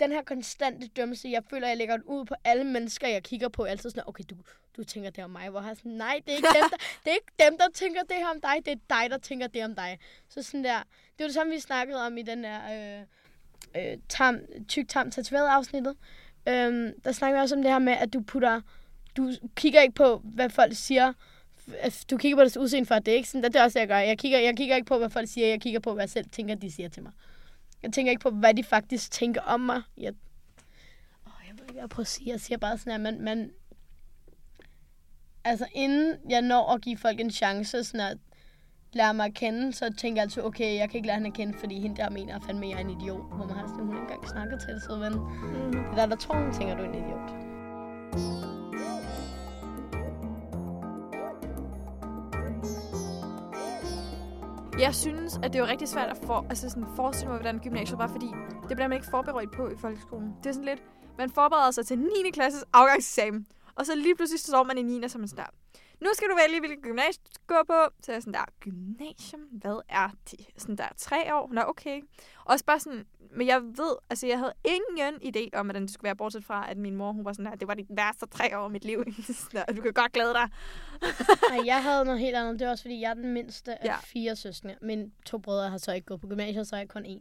den- 0.00 0.12
her 0.12 0.22
konstante 0.22 0.88
dømmelse, 0.88 1.28
jeg 1.28 1.42
føler, 1.50 1.68
jeg 1.68 1.76
lægger 1.76 1.96
den 1.96 2.04
ud 2.04 2.24
på 2.24 2.34
alle 2.44 2.64
mennesker, 2.64 3.08
jeg 3.08 3.22
kigger 3.22 3.48
på. 3.48 3.62
Altid 3.62 3.90
sådan, 3.90 4.02
okay, 4.06 4.24
du, 4.30 4.36
du 4.76 4.84
tænker 4.84 5.10
det 5.10 5.24
om 5.24 5.30
mig. 5.30 5.50
Hvor 5.50 5.60
jeg 5.60 5.70
er 5.70 5.74
sådan, 5.74 5.92
nej, 5.92 6.20
det 6.26 6.32
er, 6.32 6.36
ikke 6.36 6.48
dem, 6.48 6.70
der, 6.70 6.76
det 7.04 7.10
er 7.10 7.14
ikke 7.14 7.32
dem, 7.50 7.58
der 7.58 7.64
tænker 7.74 8.00
det 8.02 8.16
her 8.16 8.28
om 8.34 8.40
dig. 8.40 8.56
Det 8.64 8.72
er 8.72 9.00
dig, 9.00 9.10
der 9.10 9.18
tænker 9.18 9.46
det 9.46 9.64
om 9.64 9.74
dig. 9.74 9.98
Så 10.28 10.42
sådan 10.42 10.64
der, 10.64 10.78
det 10.78 11.18
var 11.18 11.26
det 11.26 11.34
samme, 11.34 11.52
vi 11.52 11.60
snakkede 11.60 12.06
om 12.06 12.16
i 12.18 12.22
den 12.22 12.44
der 12.44 12.58
øh, 13.76 13.92
øh, 13.92 13.98
tam, 14.08 14.38
tyk 14.68 14.88
tam 14.88 15.10
tatoveret 15.10 15.48
afsnittet. 15.48 15.96
Øhm, 16.48 17.00
der 17.04 17.12
snakker 17.12 17.38
vi 17.38 17.42
også 17.42 17.56
om 17.56 17.62
det 17.62 17.70
her 17.70 17.78
med, 17.78 17.92
at 17.92 18.12
du 18.12 18.20
putter, 18.20 18.60
du 19.16 19.32
kigger 19.56 19.80
ikke 19.80 19.94
på, 19.94 20.20
hvad 20.24 20.50
folk 20.50 20.72
siger, 20.76 21.12
du 22.10 22.16
kigger 22.16 22.36
på 22.36 22.40
deres 22.40 22.56
udseende 22.56 22.86
for, 22.86 22.94
at 22.94 23.06
det 23.06 23.12
er 23.12 23.16
ikke 23.16 23.28
sådan, 23.28 23.44
det 23.44 23.56
er 23.56 23.64
også 23.64 23.78
jeg 23.78 23.88
gør. 23.88 23.98
Jeg 23.98 24.18
kigger, 24.18 24.38
jeg 24.38 24.56
kigger 24.56 24.76
ikke 24.76 24.86
på, 24.86 24.98
hvad 24.98 25.10
folk 25.10 25.28
siger, 25.28 25.46
jeg 25.46 25.60
kigger 25.60 25.80
på, 25.80 25.92
hvad 25.94 26.02
jeg 26.02 26.10
selv 26.10 26.26
tænker, 26.32 26.54
de 26.54 26.72
siger 26.72 26.88
til 26.88 27.02
mig. 27.02 27.12
Jeg 27.84 27.92
tænker 27.92 28.10
ikke 28.10 28.22
på, 28.22 28.30
hvad 28.30 28.54
de 28.54 28.64
faktisk 28.64 29.10
tænker 29.10 29.40
om 29.40 29.60
mig. 29.60 29.82
Jeg, 29.96 30.12
åh, 31.26 31.32
jeg 31.48 31.54
ved 31.54 31.62
ikke, 31.62 31.72
hvad 31.72 31.82
jeg 31.82 31.88
prøver 31.88 32.04
at 32.04 32.06
sige. 32.06 32.30
Jeg 32.30 32.40
siger 32.40 32.58
bare 32.58 32.78
sådan, 32.78 32.92
at 32.92 33.00
man, 33.00 33.20
man... 33.20 33.50
Altså, 35.44 35.66
inden 35.72 36.14
jeg 36.30 36.42
når 36.42 36.72
at 36.72 36.80
give 36.80 36.96
folk 36.96 37.20
en 37.20 37.30
chance, 37.30 37.84
sådan 37.84 38.00
at 38.00 38.18
lære 38.92 39.14
mig 39.14 39.26
at 39.26 39.34
kende, 39.34 39.72
så 39.72 39.94
tænker 39.98 40.20
jeg 40.20 40.22
altid, 40.22 40.42
okay, 40.42 40.76
jeg 40.76 40.90
kan 40.90 40.98
ikke 40.98 41.06
lære 41.06 41.16
hende 41.16 41.28
at 41.28 41.34
kende, 41.34 41.58
fordi 41.58 41.80
hende 41.80 41.96
der 41.96 42.10
mener 42.10 42.40
fandme, 42.40 42.66
jeg 42.66 42.74
er 42.74 42.80
en 42.80 42.90
idiot. 42.90 43.36
Hvor 43.36 43.46
man 43.46 43.56
har 43.56 43.66
sådan, 43.66 43.84
hun 43.84 43.96
ikke 43.96 44.02
engang 44.02 44.28
snakket 44.28 44.60
til 44.60 44.74
det, 44.74 44.82
så 44.82 44.96
ven. 44.96 45.14
Mm. 45.14 45.72
Det 45.72 45.90
er 45.90 45.94
der, 45.94 46.06
der 46.06 46.16
tror, 46.16 46.34
hun 46.34 46.52
tænker, 46.52 46.76
du 46.76 46.82
er 46.82 46.88
en 46.88 46.94
idiot. 46.94 48.63
Jeg 54.78 54.94
synes, 54.94 55.36
at 55.42 55.52
det 55.52 55.54
er 55.54 55.58
jo 55.58 55.66
rigtig 55.66 55.88
svært 55.88 56.10
at 56.10 56.16
for, 56.26 56.46
altså 56.48 56.70
sådan 56.70 56.86
forestille 56.96 57.28
mig, 57.28 57.36
hvordan 57.40 57.58
gymnasiet 57.58 57.98
var, 57.98 58.06
fordi 58.06 58.26
det 58.68 58.76
bliver 58.76 58.88
man 58.88 58.96
ikke 58.96 59.10
forberedt 59.10 59.52
på 59.52 59.68
i 59.68 59.76
folkeskolen. 59.78 60.34
Det 60.42 60.46
er 60.46 60.52
sådan 60.52 60.64
lidt, 60.64 60.82
man 61.18 61.30
forbereder 61.30 61.70
sig 61.70 61.86
til 61.86 61.98
9. 61.98 62.06
klasses 62.32 62.64
afgangseksamen, 62.72 63.46
og 63.74 63.86
så 63.86 63.94
lige 63.94 64.14
pludselig 64.16 64.40
så 64.40 64.46
står 64.46 64.64
man 64.64 64.78
i 64.78 64.82
9. 64.82 65.08
som 65.08 65.22
så 65.22 65.28
start. 65.30 65.50
man 65.50 65.63
nu 66.00 66.08
skal 66.14 66.28
du 66.28 66.36
vælge, 66.46 66.60
hvilket 66.60 66.82
gymnasium 66.82 67.24
du 67.24 67.30
skal 67.34 67.46
gå 67.56 67.62
på. 67.66 67.94
Så 68.02 68.12
er 68.12 68.14
jeg 68.16 68.22
sådan 68.22 68.32
der, 68.34 68.44
gymnasium, 68.60 69.40
hvad 69.40 69.80
er 69.88 70.10
det? 70.30 70.40
Sådan 70.56 70.76
der, 70.76 70.88
tre 70.96 71.34
år? 71.34 71.50
Nå, 71.52 71.60
okay. 71.66 72.00
Også 72.44 72.64
bare 72.64 72.80
sådan, 72.80 73.06
men 73.30 73.46
jeg 73.46 73.62
ved, 73.62 73.96
altså 74.10 74.26
jeg 74.26 74.38
havde 74.38 74.52
ingen 74.64 75.14
idé 75.36 75.58
om, 75.58 75.66
hvordan 75.66 75.82
det 75.82 75.90
skulle 75.90 76.04
være, 76.04 76.16
bortset 76.16 76.44
fra, 76.44 76.70
at 76.70 76.76
min 76.76 76.96
mor, 76.96 77.12
hun 77.12 77.24
var 77.24 77.32
sådan 77.32 77.44
der, 77.46 77.54
det 77.56 77.68
var 77.68 77.74
de 77.74 77.86
værste 77.90 78.26
tre 78.26 78.58
år 78.58 78.64
af 78.64 78.70
mit 78.70 78.84
liv. 78.84 79.04
Der, 79.52 79.64
du 79.64 79.82
kan 79.82 79.92
godt 79.92 80.12
glæde 80.12 80.32
dig. 80.32 80.48
Nej, 81.50 81.60
jeg 81.66 81.82
havde 81.82 82.04
noget 82.04 82.20
helt 82.20 82.36
andet. 82.36 82.58
Det 82.58 82.64
var 82.66 82.70
også, 82.70 82.84
fordi 82.84 83.00
jeg 83.00 83.10
er 83.10 83.14
den 83.14 83.32
mindste 83.32 83.82
af 83.82 83.86
Ja. 83.86 83.96
fire 83.96 84.36
søskende. 84.36 84.76
Mine 84.82 85.10
to 85.26 85.38
brødre 85.38 85.70
har 85.70 85.78
så 85.78 85.92
ikke 85.92 86.06
gået 86.06 86.20
på 86.20 86.26
gymnasiet, 86.26 86.66
så 86.68 86.76
er 86.76 86.80
jeg 86.80 86.88
kun 86.88 87.04
én. 87.06 87.20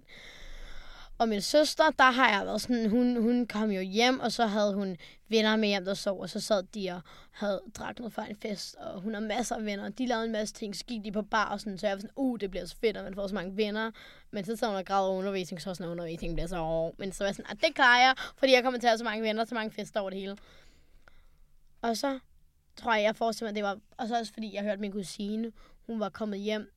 Og 1.23 1.29
min 1.29 1.41
søster, 1.41 1.83
der 1.99 2.11
har 2.11 2.37
jeg 2.37 2.45
været 2.45 2.61
sådan, 2.61 2.89
hun, 2.89 3.21
hun 3.21 3.47
kom 3.47 3.71
jo 3.71 3.81
hjem, 3.81 4.19
og 4.19 4.31
så 4.31 4.45
havde 4.45 4.73
hun 4.73 4.97
venner 5.29 5.55
med 5.55 5.67
hjem, 5.67 5.85
der 5.85 5.93
sov, 5.93 6.19
og 6.19 6.29
så 6.29 6.39
sad 6.39 6.63
de 6.63 6.91
og 6.91 7.01
havde 7.31 7.61
drak 7.77 7.99
noget 7.99 8.13
fra 8.13 8.29
en 8.29 8.35
fest, 8.35 8.75
og 8.75 9.01
hun 9.01 9.13
har 9.13 9.21
masser 9.21 9.55
af 9.55 9.65
venner. 9.65 9.89
De 9.89 10.05
lavede 10.05 10.25
en 10.25 10.31
masse 10.31 10.53
ting, 10.53 10.75
så 10.75 10.85
gik 10.85 11.03
de 11.03 11.11
på 11.11 11.21
bar 11.21 11.49
og 11.49 11.59
sådan, 11.59 11.77
så 11.77 11.87
jeg 11.87 11.95
var 11.95 11.99
sådan, 11.99 12.13
uh, 12.15 12.39
det 12.39 12.51
bliver 12.51 12.65
så 12.65 12.75
fedt, 12.81 12.97
at 12.97 13.03
man 13.03 13.15
får 13.15 13.27
så 13.27 13.35
mange 13.35 13.57
venner. 13.57 13.91
Men 14.31 14.45
så 14.45 14.55
sad 14.55 14.67
hun 14.67 14.77
og 14.77 14.85
græd 14.85 15.07
over 15.07 15.17
undervisning, 15.17 15.61
så 15.61 15.73
sådan, 15.73 15.91
undervisning 15.91 16.33
bliver 16.35 16.47
så 16.47 16.57
over, 16.57 16.91
Men 16.97 17.11
så 17.11 17.23
var 17.23 17.27
jeg 17.27 17.35
sådan, 17.35 17.51
at 17.51 17.57
det 17.61 17.75
klarer 17.75 18.01
jeg, 18.01 18.15
fordi 18.37 18.53
jeg 18.53 18.63
kommer 18.63 18.79
til 18.79 18.87
at 18.87 18.91
have 18.91 18.97
så 18.97 19.03
mange 19.03 19.23
venner, 19.23 19.45
så 19.45 19.55
mange 19.55 19.71
fester 19.71 19.99
over 19.99 20.09
det 20.09 20.19
hele. 20.19 20.37
Og 21.81 21.97
så 21.97 22.19
tror 22.75 22.93
jeg, 22.93 23.03
jeg 23.03 23.15
forestiller 23.15 23.51
mig, 23.51 23.55
det 23.55 23.63
var... 23.63 23.79
Og 23.97 24.07
så 24.07 24.19
også 24.19 24.33
fordi, 24.33 24.55
jeg 24.55 24.63
hørte 24.63 24.81
min 24.81 24.91
kusine, 24.91 25.51
hun 25.87 25.99
var 25.99 26.09
kommet 26.09 26.39
hjem. 26.39 26.71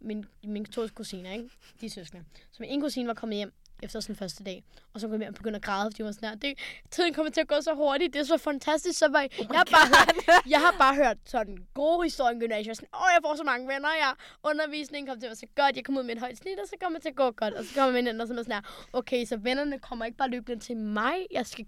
Min, 0.00 0.24
min 0.44 0.64
to 0.64 0.88
kusiner, 0.94 1.32
ikke? 1.32 1.50
De 1.80 1.90
søskende. 1.90 2.24
Så 2.50 2.56
min 2.60 2.70
ene 2.70 2.82
kusine 2.82 3.08
var 3.08 3.14
kommet 3.14 3.36
hjem 3.36 3.52
efter 3.82 4.00
sådan 4.00 4.16
første 4.16 4.44
dag. 4.44 4.64
Og 4.94 5.00
så 5.00 5.08
kom 5.08 5.20
jeg 5.20 5.28
og 5.28 5.34
begyndte 5.34 5.56
at 5.56 5.62
græde, 5.62 5.90
fordi 5.90 6.00
jeg 6.00 6.06
var 6.06 6.12
sådan 6.12 6.28
her, 6.28 6.36
det, 6.36 6.58
tiden 6.90 7.14
kommer 7.14 7.32
til 7.32 7.40
at 7.40 7.48
gå 7.48 7.60
så 7.60 7.74
hurtigt, 7.74 8.12
det 8.14 8.20
er 8.20 8.24
så 8.24 8.38
fantastisk. 8.38 8.98
Så 8.98 9.08
var 9.08 9.20
jeg, 9.20 9.30
Oh 9.40 9.46
jeg, 9.50 9.58
har 9.58 9.64
bare, 9.64 10.42
jeg 10.54 10.60
har 10.60 10.74
bare 10.78 10.94
hørt 10.94 11.16
sådan 11.24 11.66
gode 11.74 12.02
historier 12.04 12.34
om 12.34 12.40
gymnasiet. 12.40 12.76
Sådan, 12.76 12.88
åh, 12.94 13.08
jeg 13.14 13.20
får 13.26 13.36
så 13.36 13.44
mange 13.44 13.68
venner, 13.68 13.88
jeg 13.88 14.14
undervisningen 14.42 15.06
kommer 15.06 15.20
til 15.20 15.26
at 15.26 15.30
være 15.30 15.36
så 15.36 15.46
godt, 15.56 15.76
jeg 15.76 15.84
kommer 15.84 16.00
ud 16.00 16.06
med 16.06 16.14
et 16.14 16.20
højt 16.20 16.36
snit, 16.38 16.58
og 16.58 16.68
så 16.68 16.74
kommer 16.82 16.98
det 16.98 17.02
til 17.02 17.10
at 17.10 17.16
gå 17.16 17.30
godt. 17.30 17.54
Og 17.54 17.64
så 17.64 17.74
kommer 17.74 17.92
man 17.92 18.06
ind 18.06 18.20
og 18.20 18.26
sådan 18.28 18.44
her, 18.52 18.60
okay, 18.92 19.24
så 19.24 19.36
vennerne 19.36 19.78
kommer 19.78 20.04
ikke 20.04 20.16
bare 20.18 20.28
løbende 20.30 20.64
til 20.64 20.76
mig, 20.76 21.14
jeg 21.30 21.46
skal 21.46 21.66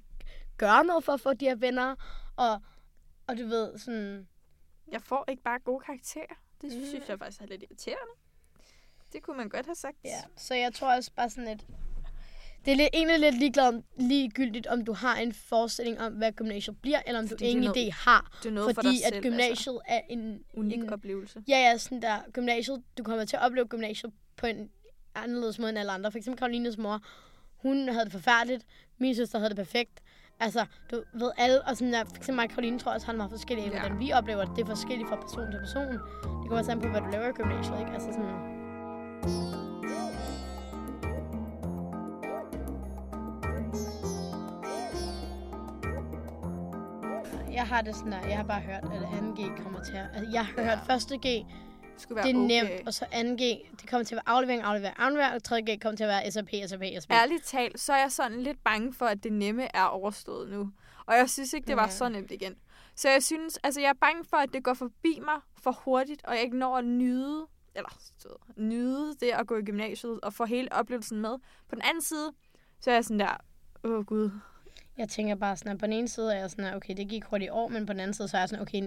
gøre 0.56 0.84
noget 0.84 1.04
for 1.04 1.12
at 1.12 1.20
få 1.20 1.32
de 1.32 1.44
her 1.44 1.54
venner, 1.54 1.94
og, 2.36 2.60
og 3.26 3.38
du 3.38 3.46
ved, 3.46 3.78
sådan, 3.78 4.28
Jeg 4.92 5.02
får 5.02 5.24
ikke 5.28 5.42
bare 5.42 5.58
gode 5.58 5.80
karakterer. 5.86 6.34
Det 6.62 6.72
Mm. 6.78 6.86
synes 6.86 7.08
jeg 7.08 7.18
faktisk 7.18 7.40
er 7.42 7.46
lidt 7.46 7.62
irriterende. 7.62 8.12
Det 9.12 9.22
kunne 9.22 9.36
man 9.36 9.48
godt 9.48 9.66
have 9.66 9.74
sagt. 9.74 9.96
Ja, 10.04 10.20
så 10.36 10.54
jeg 10.54 10.74
tror 10.74 10.94
også 10.96 11.10
bare 11.16 11.30
sådan 11.30 11.48
et... 11.48 11.66
Det 12.64 12.72
er 12.72 12.76
lidt, 12.76 12.88
egentlig 12.92 13.20
lidt 13.20 13.38
ligeglad 13.38 13.68
om, 13.68 13.82
ligegyldigt, 13.98 14.66
om 14.66 14.84
du 14.84 14.92
har 14.92 15.16
en 15.16 15.32
forestilling 15.32 16.00
om, 16.00 16.12
hvad 16.12 16.32
gymnasiet 16.32 16.76
bliver, 16.82 16.98
eller 17.06 17.20
om 17.20 17.28
du 17.28 17.34
det 17.34 17.46
ingen 17.46 17.70
idé 17.70 17.92
har. 17.92 18.38
Det 18.42 18.48
er 18.48 18.52
noget 18.52 18.74
fordi 18.74 18.74
for 18.74 18.82
dig 18.92 19.06
at 19.06 19.12
selv, 19.14 19.22
gymnasiet 19.22 19.78
er 19.88 20.00
en... 20.10 20.32
Altså, 20.32 20.44
unik 20.54 20.78
en, 20.78 20.90
oplevelse. 20.92 21.42
Ja, 21.48 21.56
ja, 21.58 21.78
sådan 21.78 22.02
der 22.02 22.16
gymnasiet. 22.32 22.82
Du 22.98 23.02
kommer 23.02 23.24
til 23.24 23.36
at 23.36 23.42
opleve 23.42 23.66
gymnasiet 23.66 24.12
på 24.36 24.46
en 24.46 24.70
anderledes 25.14 25.58
måde 25.58 25.68
end 25.70 25.78
alle 25.78 25.92
andre. 25.92 26.10
For 26.10 26.18
eksempel 26.18 26.38
Karolines 26.38 26.78
mor, 26.78 27.00
hun 27.56 27.88
havde 27.88 28.04
det 28.04 28.12
forfærdeligt. 28.12 28.64
Min 28.98 29.14
søster 29.14 29.38
havde 29.38 29.48
det 29.50 29.56
perfekt. 29.56 30.00
Altså, 30.40 30.64
du 30.90 31.02
ved 31.14 31.30
alle, 31.38 31.62
og 31.62 31.76
sådan 31.76 31.92
der, 31.92 32.04
for 32.04 32.16
eksempel 32.16 32.34
mig 32.34 32.44
og 32.44 32.50
Karoline 32.50 32.78
tror 32.78 32.90
jeg 32.90 32.94
også 32.94 33.06
har 33.06 33.14
meget 33.14 33.30
forskellige, 33.30 33.70
Ja. 33.70 33.80
hvordan 33.80 33.98
vi 34.00 34.12
oplever 34.12 34.44
det. 34.44 34.56
Det 34.56 34.62
er 34.62 34.66
forskelligt 34.66 35.08
fra 35.08 35.16
person 35.16 35.50
til 35.52 35.58
person. 35.58 35.92
Det 35.92 36.00
kommer 36.48 36.58
også 36.58 36.70
an 36.70 36.80
på, 36.80 36.88
hvad 36.88 37.00
du 37.00 37.06
laver 37.12 37.28
i 37.28 37.32
gymnasiet, 37.32 37.78
ikke? 37.80 37.92
Altså 37.92 38.08
sådan, 38.12 38.34
Jeg 47.54 47.66
har 47.66 47.80
det 47.82 47.96
sådan 47.96 48.12
der, 48.12 48.26
jeg 48.26 48.36
har 48.36 48.44
bare 48.44 48.60
hørt, 48.60 48.82
at 48.84 48.90
2G 48.90 49.62
kommer 49.62 49.82
til 49.84 49.92
at... 49.92 50.06
Altså, 50.14 50.30
jeg 50.32 50.46
har 50.46 50.62
hørt 50.62 50.78
Ja. 50.88 50.96
1G, 50.96 51.46
skulle 51.96 52.16
være 52.16 52.26
det 52.26 52.34
er 52.34 52.62
okay. 52.62 52.70
nemt, 52.76 52.86
og 52.86 52.94
så 52.94 53.04
2G, 53.04 53.76
det 53.80 53.90
kommer 53.90 54.04
til 54.04 54.14
at 54.14 54.22
være 54.26 54.34
aflevering, 54.36 54.62
aflevering, 54.62 54.96
aflevering, 54.98 55.34
og 55.34 55.40
3G 55.58 55.78
kommer 55.78 55.96
til 55.96 56.04
at 56.04 56.08
være 56.08 56.30
SAP, 56.30 56.48
SAP, 56.66 56.82
SAP. 57.00 57.10
Ærligt 57.10 57.44
talt, 57.44 57.80
så 57.80 57.92
er 57.92 57.98
jeg 57.98 58.12
sådan 58.12 58.42
lidt 58.42 58.64
bange 58.64 58.92
for, 58.92 59.06
at 59.06 59.24
det 59.24 59.32
nemme 59.32 59.76
er 59.76 59.84
overstået 59.84 60.50
nu. 60.50 60.70
Og 61.06 61.14
jeg 61.16 61.30
synes 61.30 61.52
ikke, 61.52 61.66
det 61.66 61.76
var 61.76 61.82
Ja. 61.84 61.90
så 61.90 62.08
nemt 62.08 62.30
igen. 62.30 62.54
Så 62.96 63.08
jeg 63.08 63.22
synes, 63.22 63.56
altså 63.64 63.80
jeg 63.80 63.88
er 63.88 63.98
bange 64.00 64.24
for, 64.24 64.36
at 64.36 64.52
det 64.52 64.64
går 64.64 64.74
forbi 64.74 65.20
mig 65.24 65.40
for 65.62 65.70
hurtigt, 65.84 66.24
og 66.24 66.34
jeg 66.34 66.42
ikke 66.42 66.58
når 66.58 66.76
at 66.76 66.84
nyde, 66.84 67.46
eller 67.74 67.88
ved, 68.24 68.64
nyde 68.64 69.14
det 69.20 69.30
at 69.30 69.46
gå 69.46 69.56
i 69.56 69.62
gymnasiet 69.62 70.20
og 70.20 70.32
få 70.32 70.44
hele 70.44 70.72
oplevelsen 70.72 71.20
med. 71.20 71.38
På 71.68 71.74
den 71.74 71.82
anden 71.82 72.02
side, 72.02 72.32
så 72.80 72.90
er 72.90 72.94
jeg 72.94 73.04
sådan 73.04 73.20
der, 73.20 73.36
åh 73.84 73.90
oh, 73.92 74.04
gud, 74.04 74.30
Jeg 74.98 75.08
tænker 75.08 75.34
bare 75.34 75.56
sådan, 75.56 75.72
at 75.72 75.78
på 75.78 75.86
den 75.86 75.92
ene 75.92 76.08
side 76.08 76.34
er 76.34 76.38
jeg 76.38 76.50
sådan, 76.50 76.64
at 76.64 76.74
okay, 76.74 76.94
det 76.96 77.08
gik 77.08 77.24
hurtigt 77.24 77.48
i 77.48 77.50
år, 77.50 77.68
men 77.68 77.86
på 77.86 77.92
den 77.92 78.00
anden 78.00 78.14
side 78.14 78.28
så 78.28 78.36
er 78.36 78.40
jeg 78.40 78.48
sådan, 78.48 78.62
okay, 78.62 78.82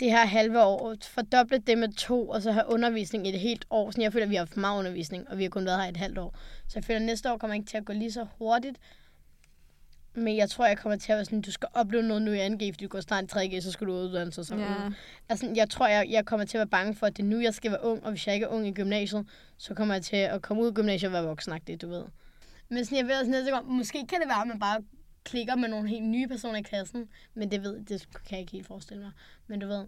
det 0.00 0.10
her 0.10 0.26
halve 0.26 0.62
år, 0.62 0.94
fordoble 1.02 1.58
det 1.58 1.78
med 1.78 1.92
to, 1.92 2.28
og 2.28 2.42
så 2.42 2.52
have 2.52 2.64
undervisning 2.68 3.26
i 3.26 3.30
et 3.34 3.40
helt 3.40 3.64
år. 3.70 3.90
Sådan, 3.90 4.02
jeg 4.02 4.12
føler, 4.12 4.26
at 4.26 4.30
vi 4.30 4.34
har 4.34 4.40
haft 4.40 4.56
meget 4.56 4.78
undervisning, 4.78 5.30
og 5.30 5.38
vi 5.38 5.42
har 5.42 5.50
kun 5.50 5.64
været 5.64 5.82
her 5.82 5.88
et 5.88 5.96
halvt 5.96 6.18
år. 6.18 6.34
Så 6.68 6.72
jeg 6.74 6.84
føler, 6.84 7.00
at 7.00 7.06
næste 7.06 7.32
år 7.32 7.38
kommer 7.38 7.54
ikke 7.54 7.66
til 7.66 7.76
at 7.76 7.84
gå 7.84 7.92
lige 7.92 8.12
så 8.12 8.26
hurtigt. 8.38 8.78
Men 10.14 10.36
jeg 10.36 10.50
tror, 10.50 10.66
jeg 10.66 10.78
kommer 10.78 10.98
til 10.98 11.12
at 11.12 11.16
være 11.16 11.24
sådan, 11.24 11.40
du 11.40 11.52
skal 11.52 11.68
opleve 11.74 12.02
noget 12.02 12.22
nu 12.22 12.32
i 12.32 12.46
2G, 12.46 12.72
fordi 12.72 12.84
du 12.84 12.88
går 12.88 13.00
snart 13.00 13.24
i 13.24 13.26
3G, 13.26 13.60
så 13.60 13.72
skal 13.72 13.86
du 13.86 13.92
uddanne 13.92 14.32
sig. 14.32 14.46
Så 14.46 14.56
ja. 14.56 14.74
altså, 15.28 15.52
jeg 15.56 15.70
tror, 15.70 15.86
jeg, 15.86 16.06
jeg 16.10 16.24
kommer 16.24 16.46
til 16.46 16.58
at 16.58 16.58
være 16.58 16.66
bange 16.66 16.94
for, 16.94 17.06
at 17.06 17.16
det 17.16 17.22
er 17.22 17.26
nu, 17.26 17.40
jeg 17.40 17.54
skal 17.54 17.70
være 17.70 17.84
ung, 17.84 18.04
og 18.04 18.10
hvis 18.10 18.26
jeg 18.26 18.34
ikke 18.34 18.44
er 18.44 18.50
ung 18.50 18.68
i 18.68 18.72
gymnasiet, 18.72 19.26
så 19.58 19.74
kommer 19.74 19.94
jeg 19.94 20.02
til 20.02 20.16
at 20.16 20.42
komme 20.42 20.62
ud 20.62 20.68
af 20.68 20.74
gymnasiet 20.74 21.08
og 21.08 21.12
være 21.12 21.24
voksenagtig, 21.24 21.82
du 21.82 21.88
ved. 21.88 22.04
Men 22.68 22.84
sådan, 22.84 22.98
jeg 22.98 23.06
ved 23.06 23.14
også 23.14 23.30
næste 23.30 23.50
gang, 23.50 23.68
måske 23.68 24.06
kan 24.08 24.20
det 24.20 24.28
være, 24.28 24.40
at 24.40 24.48
man 24.48 24.58
bare 24.58 24.82
klikker 25.26 25.56
med 25.56 25.68
nogle 25.68 25.88
helt 25.88 26.04
nye 26.04 26.28
personer 26.28 26.58
i 26.58 26.62
klassen, 26.62 27.08
men 27.34 27.50
det 27.50 27.62
ved, 27.62 27.84
det 27.84 28.08
kan 28.12 28.30
jeg 28.30 28.40
ikke 28.40 28.52
helt 28.52 28.66
forestille 28.66 29.02
mig. 29.02 29.12
Men 29.46 29.60
du 29.60 29.66
ved, 29.66 29.86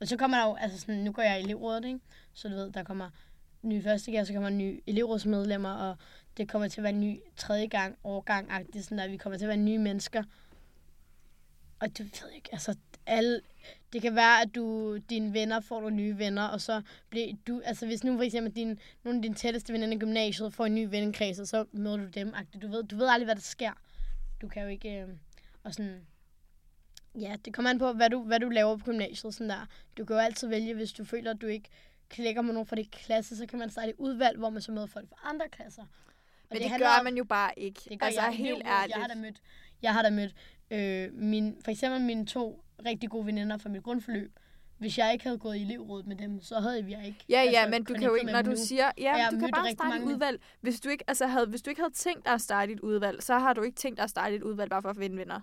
og 0.00 0.08
så 0.08 0.16
kommer 0.16 0.36
der 0.36 0.46
jo, 0.46 0.54
altså 0.54 0.80
sådan, 0.80 1.00
nu 1.00 1.12
går 1.12 1.22
jeg 1.22 1.40
i 1.40 1.44
elevrådet, 1.44 1.84
ikke? 1.84 2.00
Så 2.34 2.48
du 2.48 2.54
ved, 2.54 2.72
der 2.72 2.82
kommer 2.82 3.10
nye 3.62 3.82
første 3.82 4.12
gang, 4.12 4.26
så 4.26 4.32
kommer 4.32 4.50
nye 4.50 4.80
elevrådsmedlemmer, 4.86 5.70
og 5.70 5.96
det 6.36 6.48
kommer 6.48 6.68
til 6.68 6.80
at 6.80 6.82
være 6.82 6.92
en 6.92 7.00
ny 7.00 7.20
tredje 7.36 7.66
gang, 7.66 7.96
årgang 8.04 8.50
agtigt 8.50 8.84
sådan 8.84 8.98
der 8.98 9.08
vi 9.08 9.16
kommer 9.16 9.38
til 9.38 9.44
at 9.44 9.48
være 9.48 9.56
nye 9.56 9.78
mennesker. 9.78 10.22
Og 11.80 11.98
du 11.98 12.02
ved 12.02 12.32
ikke, 12.34 12.48
altså 12.52 12.74
alle, 13.06 13.40
det 13.92 14.02
kan 14.02 14.14
være, 14.14 14.42
at 14.42 14.54
du, 14.54 14.96
dine 14.96 15.34
venner 15.34 15.60
får 15.60 15.80
nogle 15.80 15.96
nye 15.96 16.18
venner, 16.18 16.44
og 16.44 16.60
så 16.60 16.82
bliver 17.08 17.28
du, 17.46 17.62
altså 17.64 17.86
hvis 17.86 18.04
nu 18.04 18.16
for 18.16 18.22
eksempel 18.22 18.56
din, 18.56 18.78
nogle 19.04 19.18
af 19.18 19.22
dine 19.22 19.34
tætteste 19.34 19.72
venner 19.72 19.92
i 19.92 19.98
gymnasiet 19.98 20.54
får 20.54 20.66
en 20.66 20.74
ny 20.74 20.88
vennekreds, 20.90 21.38
og 21.38 21.46
så 21.46 21.64
møder 21.72 21.96
du 21.96 22.06
dem, 22.06 22.32
agtigt. 22.34 22.62
du 22.62 22.68
ved, 22.68 22.82
du 22.82 22.96
ved 22.96 23.06
aldrig, 23.06 23.24
hvad 23.24 23.34
der 23.34 23.40
sker. 23.40 23.72
Du 24.40 24.48
kan 24.48 24.62
jo 24.62 24.68
ikke, 24.68 25.00
øh, 25.00 25.08
og 25.62 25.74
sådan, 25.74 26.06
ja, 27.14 27.36
det 27.44 27.54
kommer 27.54 27.70
an 27.70 27.78
på, 27.78 27.92
hvad 27.92 28.10
du, 28.10 28.22
hvad 28.22 28.40
du 28.40 28.48
laver 28.48 28.76
på 28.76 28.84
gymnasiet, 28.84 29.34
sådan 29.34 29.48
der. 29.50 29.66
Du 29.98 30.04
kan 30.04 30.16
jo 30.16 30.20
altid 30.20 30.48
vælge, 30.48 30.74
hvis 30.74 30.92
du 30.92 31.04
føler, 31.04 31.30
at 31.30 31.40
du 31.40 31.46
ikke 31.46 31.68
klikker 32.08 32.42
med 32.42 32.52
nogen 32.54 32.66
fra 32.66 32.76
dit 32.76 32.90
klasse, 32.90 33.36
så 33.36 33.46
kan 33.46 33.58
man 33.58 33.70
starte 33.70 33.88
et 33.90 33.94
udvalg, 33.98 34.38
hvor 34.38 34.50
man 34.50 34.62
så 34.62 34.72
møder 34.72 34.86
folk 34.86 35.08
fra 35.08 35.16
andre 35.28 35.48
klasser. 35.48 35.82
Og 35.82 35.88
men 36.50 36.62
det, 36.62 36.70
handler 36.70 36.88
gør 36.88 36.98
om- 36.98 37.04
man 37.04 37.16
jo 37.16 37.24
bare 37.24 37.58
ikke. 37.58 37.80
det 37.88 38.00
gør 38.00 38.06
altså 38.06 38.20
jeg 38.22 38.30
helt 38.32 38.48
elevrådet. 38.50 38.66
ærligt. 38.66 38.94
Jeg 38.96 39.02
har 39.02 39.08
da 39.08 39.14
mødt, 39.14 39.42
jeg 39.82 39.92
har 39.94 40.02
da 40.02 40.10
mødt 40.10 40.34
øh, 40.70 41.12
min, 41.14 41.56
for 41.64 41.70
eksempel 41.70 42.00
mine 42.00 42.26
to 42.26 42.64
rigtig 42.86 43.10
gode 43.10 43.26
veninder 43.26 43.58
fra 43.58 43.68
mit 43.68 43.82
grundforløb. 43.82 44.38
Hvis 44.78 44.98
jeg 44.98 45.12
ikke 45.12 45.24
havde 45.24 45.38
gået 45.38 45.56
i 45.56 45.62
elevrådet 45.62 46.06
med 46.06 46.16
dem, 46.16 46.40
så 46.40 46.60
havde 46.60 46.84
jeg 46.88 47.06
ikke 47.06 47.18
Ja, 47.28 47.42
ja, 47.42 47.48
altså, 47.48 47.70
men 47.70 47.84
du 47.84 47.94
kan 47.94 48.02
jo 48.02 48.14
ikke, 48.14 48.24
med 48.26 48.32
når 48.32 48.42
du 48.42 48.50
nu. 48.50 48.56
siger, 48.56 48.90
ja, 48.98 49.28
du 49.30 49.38
kan 49.38 49.50
bare 49.54 49.70
starte 49.72 49.72
et 49.72 50.00
mange- 50.00 50.06
udvalg. 50.14 50.40
Hvis 50.60 50.80
du, 50.80 50.88
ikke, 50.88 51.04
altså, 51.08 51.26
havde, 51.26 51.46
hvis 51.46 51.62
du 51.62 51.70
ikke 51.70 51.80
havde 51.82 51.94
tænkt 51.94 52.24
dig 52.24 52.32
at 52.32 52.40
starte 52.40 52.72
et 52.72 52.80
udvalg, 52.80 53.22
så 53.22 53.38
har 53.38 53.52
du 53.52 53.62
ikke 53.62 53.76
tænkt 53.76 53.96
dig 53.96 54.04
at 54.04 54.10
starte 54.10 54.36
et 54.36 54.42
udvalg 54.42 54.70
bare 54.70 54.82
for 54.82 54.88
at 54.88 54.96
finde 54.96 55.16
venner. 55.16 55.40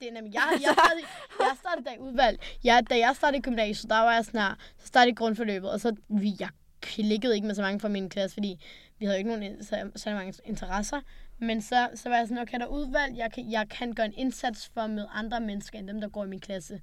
Det 0.00 0.08
er 0.08 0.12
nemlig, 0.12 0.34
jeg, 0.34 0.42
jeg, 0.52 0.60
startede, 0.72 1.06
jeg 1.40 1.56
startede 1.60 1.84
da 1.90 1.96
udvalg. 2.02 2.38
Jeg, 2.64 2.90
da 2.90 2.98
jeg 2.98 3.16
startede 3.16 3.38
i 3.38 3.42
gymnasiet, 3.42 3.90
der 3.90 3.98
var 3.98 4.14
jeg 4.14 4.24
sådan 4.24 4.40
her, 4.40 4.54
så 4.78 4.86
startede 4.86 5.14
grundforløbet, 5.16 5.70
og 5.70 5.80
så 5.80 5.96
vi, 6.08 6.32
jeg 6.40 6.48
klikkede 6.80 7.34
ikke 7.34 7.46
med 7.46 7.54
så 7.54 7.62
mange 7.62 7.80
fra 7.80 7.88
min 7.88 8.08
klasse, 8.10 8.34
fordi 8.34 8.60
vi 8.98 9.04
havde 9.06 9.18
ikke 9.18 9.30
nogen 9.30 9.64
så, 9.64 9.90
så 9.96 10.10
mange 10.10 10.34
interesser. 10.44 11.00
Men 11.38 11.62
så, 11.62 11.88
så 11.94 12.08
var 12.08 12.16
jeg 12.16 12.28
sådan, 12.28 12.42
okay, 12.42 12.58
der 12.58 12.64
er 12.64 12.68
udvalg, 12.68 13.16
jeg 13.16 13.32
kan, 13.32 13.50
jeg 13.50 13.68
kan 13.68 13.92
gøre 13.92 14.06
en 14.06 14.14
indsats 14.16 14.70
for 14.74 14.86
møde 14.86 15.08
andre 15.12 15.40
mennesker, 15.40 15.78
end 15.78 15.88
dem, 15.88 16.00
der 16.00 16.08
går 16.08 16.24
i 16.24 16.28
min 16.28 16.40
klasse. 16.40 16.80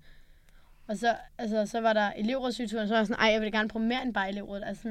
Og 0.92 0.98
så, 0.98 1.16
altså, 1.38 1.66
så 1.66 1.82
var 1.82 1.94
der 1.94 2.12
elevrådsituren, 2.16 2.88
så 2.88 2.94
var 2.94 3.00
jeg 3.00 3.08
sådan, 3.08 3.22
ej, 3.24 3.32
jeg 3.32 3.42
vil 3.42 3.52
gerne 3.52 3.70
prøve 3.70 3.86
mere 3.86 4.02
end 4.02 4.14
bare 4.14 4.30
elevrådet. 4.30 4.64
Altså, 4.68 4.84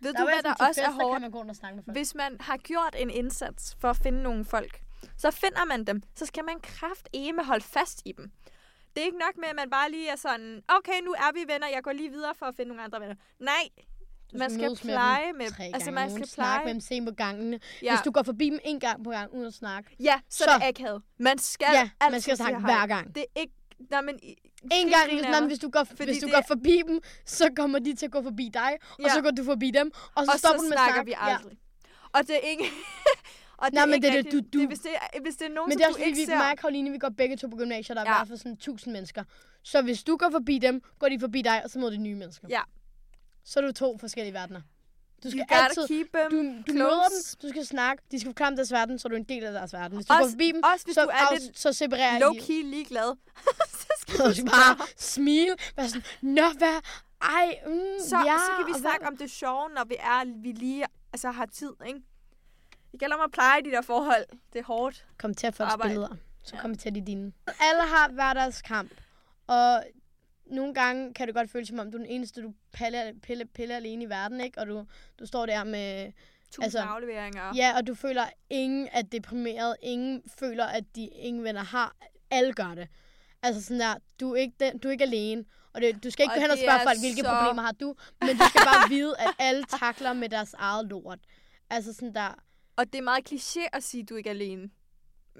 Ved 0.00 0.12
der 0.12 0.18
du, 0.20 0.24
hvad 0.24 0.42
der 0.42 0.50
også 0.50 0.64
er 0.64 0.68
fester 0.86 0.90
hårdt? 0.92 1.14
kan 1.14 1.22
man 1.22 1.30
gå 1.30 1.38
og 1.48 1.56
snakke 1.56 1.76
med 1.76 1.84
folk. 1.84 1.96
Hvis 1.96 2.14
man 2.14 2.36
har 2.40 2.56
gjort 2.56 2.96
en 2.98 3.10
indsats 3.10 3.76
for 3.80 3.90
at 3.90 3.96
finde 3.96 4.22
nogle 4.22 4.44
folk, 4.44 4.80
så 5.16 5.30
finder 5.30 5.64
man 5.64 5.84
dem. 5.84 6.02
Så 6.14 6.26
skal 6.26 6.44
man 6.44 6.54
kraft 6.62 7.08
eme 7.12 7.44
holde 7.44 7.64
fast 7.64 8.02
i 8.04 8.12
dem. 8.12 8.30
Det 8.94 9.00
er 9.02 9.04
ikke 9.06 9.18
nok 9.18 9.36
med, 9.36 9.48
at 9.48 9.56
man 9.56 9.70
bare 9.70 9.90
lige 9.90 10.08
er 10.10 10.16
sådan, 10.16 10.62
okay, 10.68 11.00
nu 11.04 11.10
er 11.12 11.32
vi 11.34 11.52
venner, 11.52 11.68
jeg 11.68 11.82
går 11.82 11.92
lige 11.92 12.10
videre 12.10 12.34
for 12.34 12.46
at 12.46 12.54
finde 12.54 12.68
nogle 12.68 12.82
andre 12.82 13.00
venner. 13.00 13.14
Nej, 13.38 13.52
Du 14.32 14.38
man 14.38 14.50
skal 14.50 14.68
med 14.70 14.76
pleje 14.76 15.32
med- 15.32 15.50
tre 15.50 15.70
altså, 15.74 15.90
man 15.90 16.10
skal 16.14 16.26
snakke 16.28 16.50
pleje- 16.52 16.64
med 16.64 16.72
dem, 16.74 16.80
se 16.80 16.94
dem 16.94 17.04
på 17.04 17.12
gangene. 17.12 17.60
ja, 17.82 17.92
Hvis 17.92 18.00
du 18.04 18.10
går 18.10 18.22
forbi 18.22 18.50
dem 18.50 18.58
en 18.64 18.80
gang 18.80 19.04
på 19.04 19.10
gang 19.10 19.32
uden 19.34 19.46
at 19.46 19.54
snakke, 19.54 19.96
ja 20.00 20.20
så, 20.28 20.44
så- 20.44 20.50
er 20.50 20.58
det 20.58 20.64
akavet. 20.66 21.02
Man 21.18 21.38
skal 21.38 21.66
ja, 21.72 21.90
man 22.10 22.20
skal 22.20 22.36
snakke 22.36 22.58
hver 22.58 22.86
gang. 22.86 23.14
Det 23.14 23.24
er 23.36 23.40
ikke... 23.40 23.54
Nej, 23.90 24.00
men... 24.02 24.18
En 24.72 24.88
gang, 24.88 25.12
hvis, 25.12 25.22
nej, 25.22 25.40
hvis 25.46 25.58
du, 25.58 25.70
går, 25.70 25.84
Fordi 25.84 26.04
hvis 26.04 26.18
du 26.18 26.26
det 26.26 26.34
går 26.34 26.38
er- 26.38 26.46
forbi 26.46 26.82
dem, 26.88 27.00
så 27.26 27.50
kommer 27.56 27.78
de 27.78 27.94
til 27.94 28.06
at 28.06 28.12
gå 28.12 28.22
forbi 28.22 28.50
dig, 28.54 28.70
og 28.98 29.04
Ja. 29.04 29.08
så 29.14 29.20
går 29.22 29.30
du 29.30 29.44
forbi 29.44 29.70
dem, 29.70 29.90
og 30.14 30.24
så 30.24 30.32
og 30.32 30.38
stopper 30.38 30.58
så 30.58 30.64
du 30.64 30.68
med 30.68 30.76
snakker 30.76 30.94
snakke. 30.94 31.06
vi 31.10 31.14
aldrig. 31.18 31.58
Og 32.12 32.20
det 32.26 32.30
er 32.36 32.38
ikke... 32.48 32.64
og 33.62 33.66
det 33.66 33.74
Nej, 33.74 33.82
er 33.82 33.86
men 33.86 34.02
det 34.02 34.08
er 34.16 34.22
det, 34.22 34.32
du- 34.32 34.40
du- 34.40 34.58
Det, 34.60 34.68
hvis, 34.68 34.78
det 34.78 34.90
er, 34.94 35.20
hvis 35.20 35.36
det 35.36 35.44
er 35.46 35.50
nogen, 35.54 35.68
Men 35.68 35.78
det 35.78 35.84
er 35.84 35.88
som 35.88 35.92
også 35.94 36.00
du 36.02 36.06
ikke 36.06 36.18
vi, 36.18 36.24
ser... 36.26 36.36
mig 36.36 36.50
og 36.52 36.58
Karoline, 36.58 36.90
vi 36.90 36.98
går 36.98 37.08
begge 37.08 37.36
to 37.36 37.46
på 37.48 37.56
gymnasier, 37.56 37.94
der 37.94 38.02
er 38.02 38.06
Ja. 38.10 38.14
i 38.14 38.18
hvert 38.18 38.28
fald 38.28 38.38
sådan 38.38 38.52
1000 38.52 38.92
mennesker. 38.92 39.24
Så 39.62 39.82
hvis 39.82 40.02
du 40.02 40.16
går 40.16 40.30
forbi 40.30 40.58
dem, 40.58 40.82
går 40.98 41.08
de 41.08 41.20
forbi 41.20 41.42
dig, 41.42 41.64
og 41.64 41.70
så 41.70 41.78
møder 41.78 41.90
de 41.90 41.96
nye 41.98 42.14
mennesker. 42.14 42.46
Ja. 42.50 42.60
Så 43.44 43.60
er 43.60 43.66
du 43.66 43.72
to 43.72 43.98
forskellige 43.98 44.34
verdener. 44.34 44.60
Du 45.24 45.30
skal 45.30 45.46
altid... 45.50 45.88
keep 45.88 46.06
them 46.14 46.30
Du, 46.30 46.36
du 46.38 46.62
close. 46.62 46.72
møder 46.78 47.08
dem, 47.08 47.38
du 47.42 47.48
skal 47.48 47.66
snakke, 47.66 48.02
de 48.10 48.20
skal 48.20 48.28
forklare 48.28 48.48
om 48.48 48.56
deres 48.56 48.72
verden, 48.72 48.98
så 48.98 49.08
er 49.08 49.10
du 49.10 49.16
en 49.16 49.24
del 49.24 49.44
af 49.44 49.52
deres 49.52 49.72
verden. 49.72 49.96
Hvis 49.98 50.06
du 50.06 50.12
Også- 50.12 50.24
går 50.24 50.30
forbi 50.30 50.52
dem, 50.52 50.62
også 50.72 50.84
hvis 50.84 50.94
så, 50.94 51.04
du 51.04 51.08
er 51.10 51.34
lidt 51.38 51.58
så 51.58 51.72
separerer 51.72 52.18
low-key 52.20 52.62
ligeglad. 52.70 53.16
skal 54.14 54.34
Så 54.34 54.44
bare 54.44 54.86
smile, 54.96 55.56
være 55.76 55.88
sådan, 55.88 56.02
nå 56.22 56.42
hvad, 56.58 56.80
ej, 57.22 57.58
mm, 57.66 57.72
så, 58.08 58.16
ja. 58.26 58.36
så 58.38 58.52
kan 58.58 58.66
vi 58.66 58.72
og 58.72 58.78
snakke 58.80 58.98
hvad- 58.98 59.08
om 59.08 59.16
det 59.16 59.30
sjove, 59.30 59.68
når 59.76 59.84
vi 59.84 59.94
er 60.00 60.42
vi 60.42 60.52
lige 60.52 60.84
altså, 61.12 61.30
har 61.30 61.46
tid, 61.46 61.72
ikke? 61.86 62.00
Det 62.92 63.00
gælder 63.00 63.16
om 63.16 63.22
at 63.24 63.30
pleje 63.30 63.62
de 63.62 63.70
der 63.70 63.82
forhold. 63.82 64.24
Det 64.52 64.58
er 64.58 64.64
hårdt. 64.64 65.06
Kom 65.18 65.34
til 65.34 65.46
at 65.46 65.54
folks 65.54 65.72
Arbejde. 65.72 65.90
billeder. 65.90 66.14
Så 66.44 66.56
Ja. 66.56 66.60
kom 66.62 66.74
til 66.74 66.94
de 66.94 67.00
dine. 67.06 67.32
Alle 67.46 67.82
har 67.82 68.08
hver 68.12 68.34
deres 68.34 68.62
kamp. 68.62 68.90
Og 69.46 69.84
nogle 70.46 70.74
gange 70.74 71.14
kan 71.14 71.26
det 71.26 71.34
godt 71.34 71.50
føles 71.50 71.68
som 71.68 71.78
om, 71.78 71.90
du 71.92 71.98
er 71.98 72.02
den 72.02 72.10
eneste, 72.10 72.42
du 72.42 72.52
piller, 72.72 73.12
piller, 73.22 73.44
piller 73.54 73.76
alene 73.76 74.04
i 74.04 74.08
verden, 74.08 74.40
ikke? 74.40 74.60
Og 74.60 74.66
du, 74.66 74.84
du 75.18 75.26
står 75.26 75.46
der 75.46 75.64
med... 75.64 76.12
Tusind 76.50 76.64
Altså, 76.64 76.78
altså, 76.78 76.92
afleveringer. 76.94 77.52
Ja, 77.56 77.72
og 77.76 77.86
du 77.86 77.94
føler, 77.94 78.22
at 78.22 78.32
ingen 78.50 78.88
er 78.92 79.02
deprimeret. 79.02 79.76
Ingen 79.82 80.22
føler, 80.38 80.64
at 80.64 80.84
de 80.96 81.06
ingen 81.06 81.44
venner 81.44 81.64
har. 81.64 81.96
Alle 82.30 82.52
gør 82.52 82.74
det. 82.74 82.88
Altså 83.42 83.62
sådan 83.62 83.80
der, 83.80 83.94
du 84.20 84.32
er 84.34 84.36
ikke, 84.40 84.54
den, 84.60 84.78
du 84.78 84.88
er 84.88 84.92
ikke 84.92 85.04
alene. 85.04 85.44
Og 85.74 85.80
det, 85.80 86.04
du 86.04 86.10
skal 86.10 86.22
ikke 86.22 86.32
Og 86.32 86.36
gå 86.36 86.40
hen 86.40 86.50
og 86.50 86.58
spørge 86.58 86.80
folk, 86.84 86.98
hvilke 87.00 87.20
så- 87.20 87.34
problemer 87.40 87.62
har 87.62 87.72
du. 87.72 87.94
Men 88.20 88.36
du 88.36 88.44
skal 88.48 88.60
bare 88.64 88.88
vide, 88.96 89.14
at 89.18 89.30
alle 89.38 89.64
takler 89.80 90.12
med 90.12 90.28
deres 90.28 90.54
eget 90.58 90.86
lort. 90.88 91.18
Altså 91.70 91.92
sådan 91.92 92.14
der, 92.14 92.34
Og 92.76 92.86
det 92.92 92.98
er 92.98 93.02
meget 93.02 93.32
kliché 93.32 93.68
at 93.72 93.82
sige, 93.82 94.02
at 94.02 94.08
du 94.08 94.14
ikke 94.16 94.28
er 94.28 94.34
alene. 94.34 94.70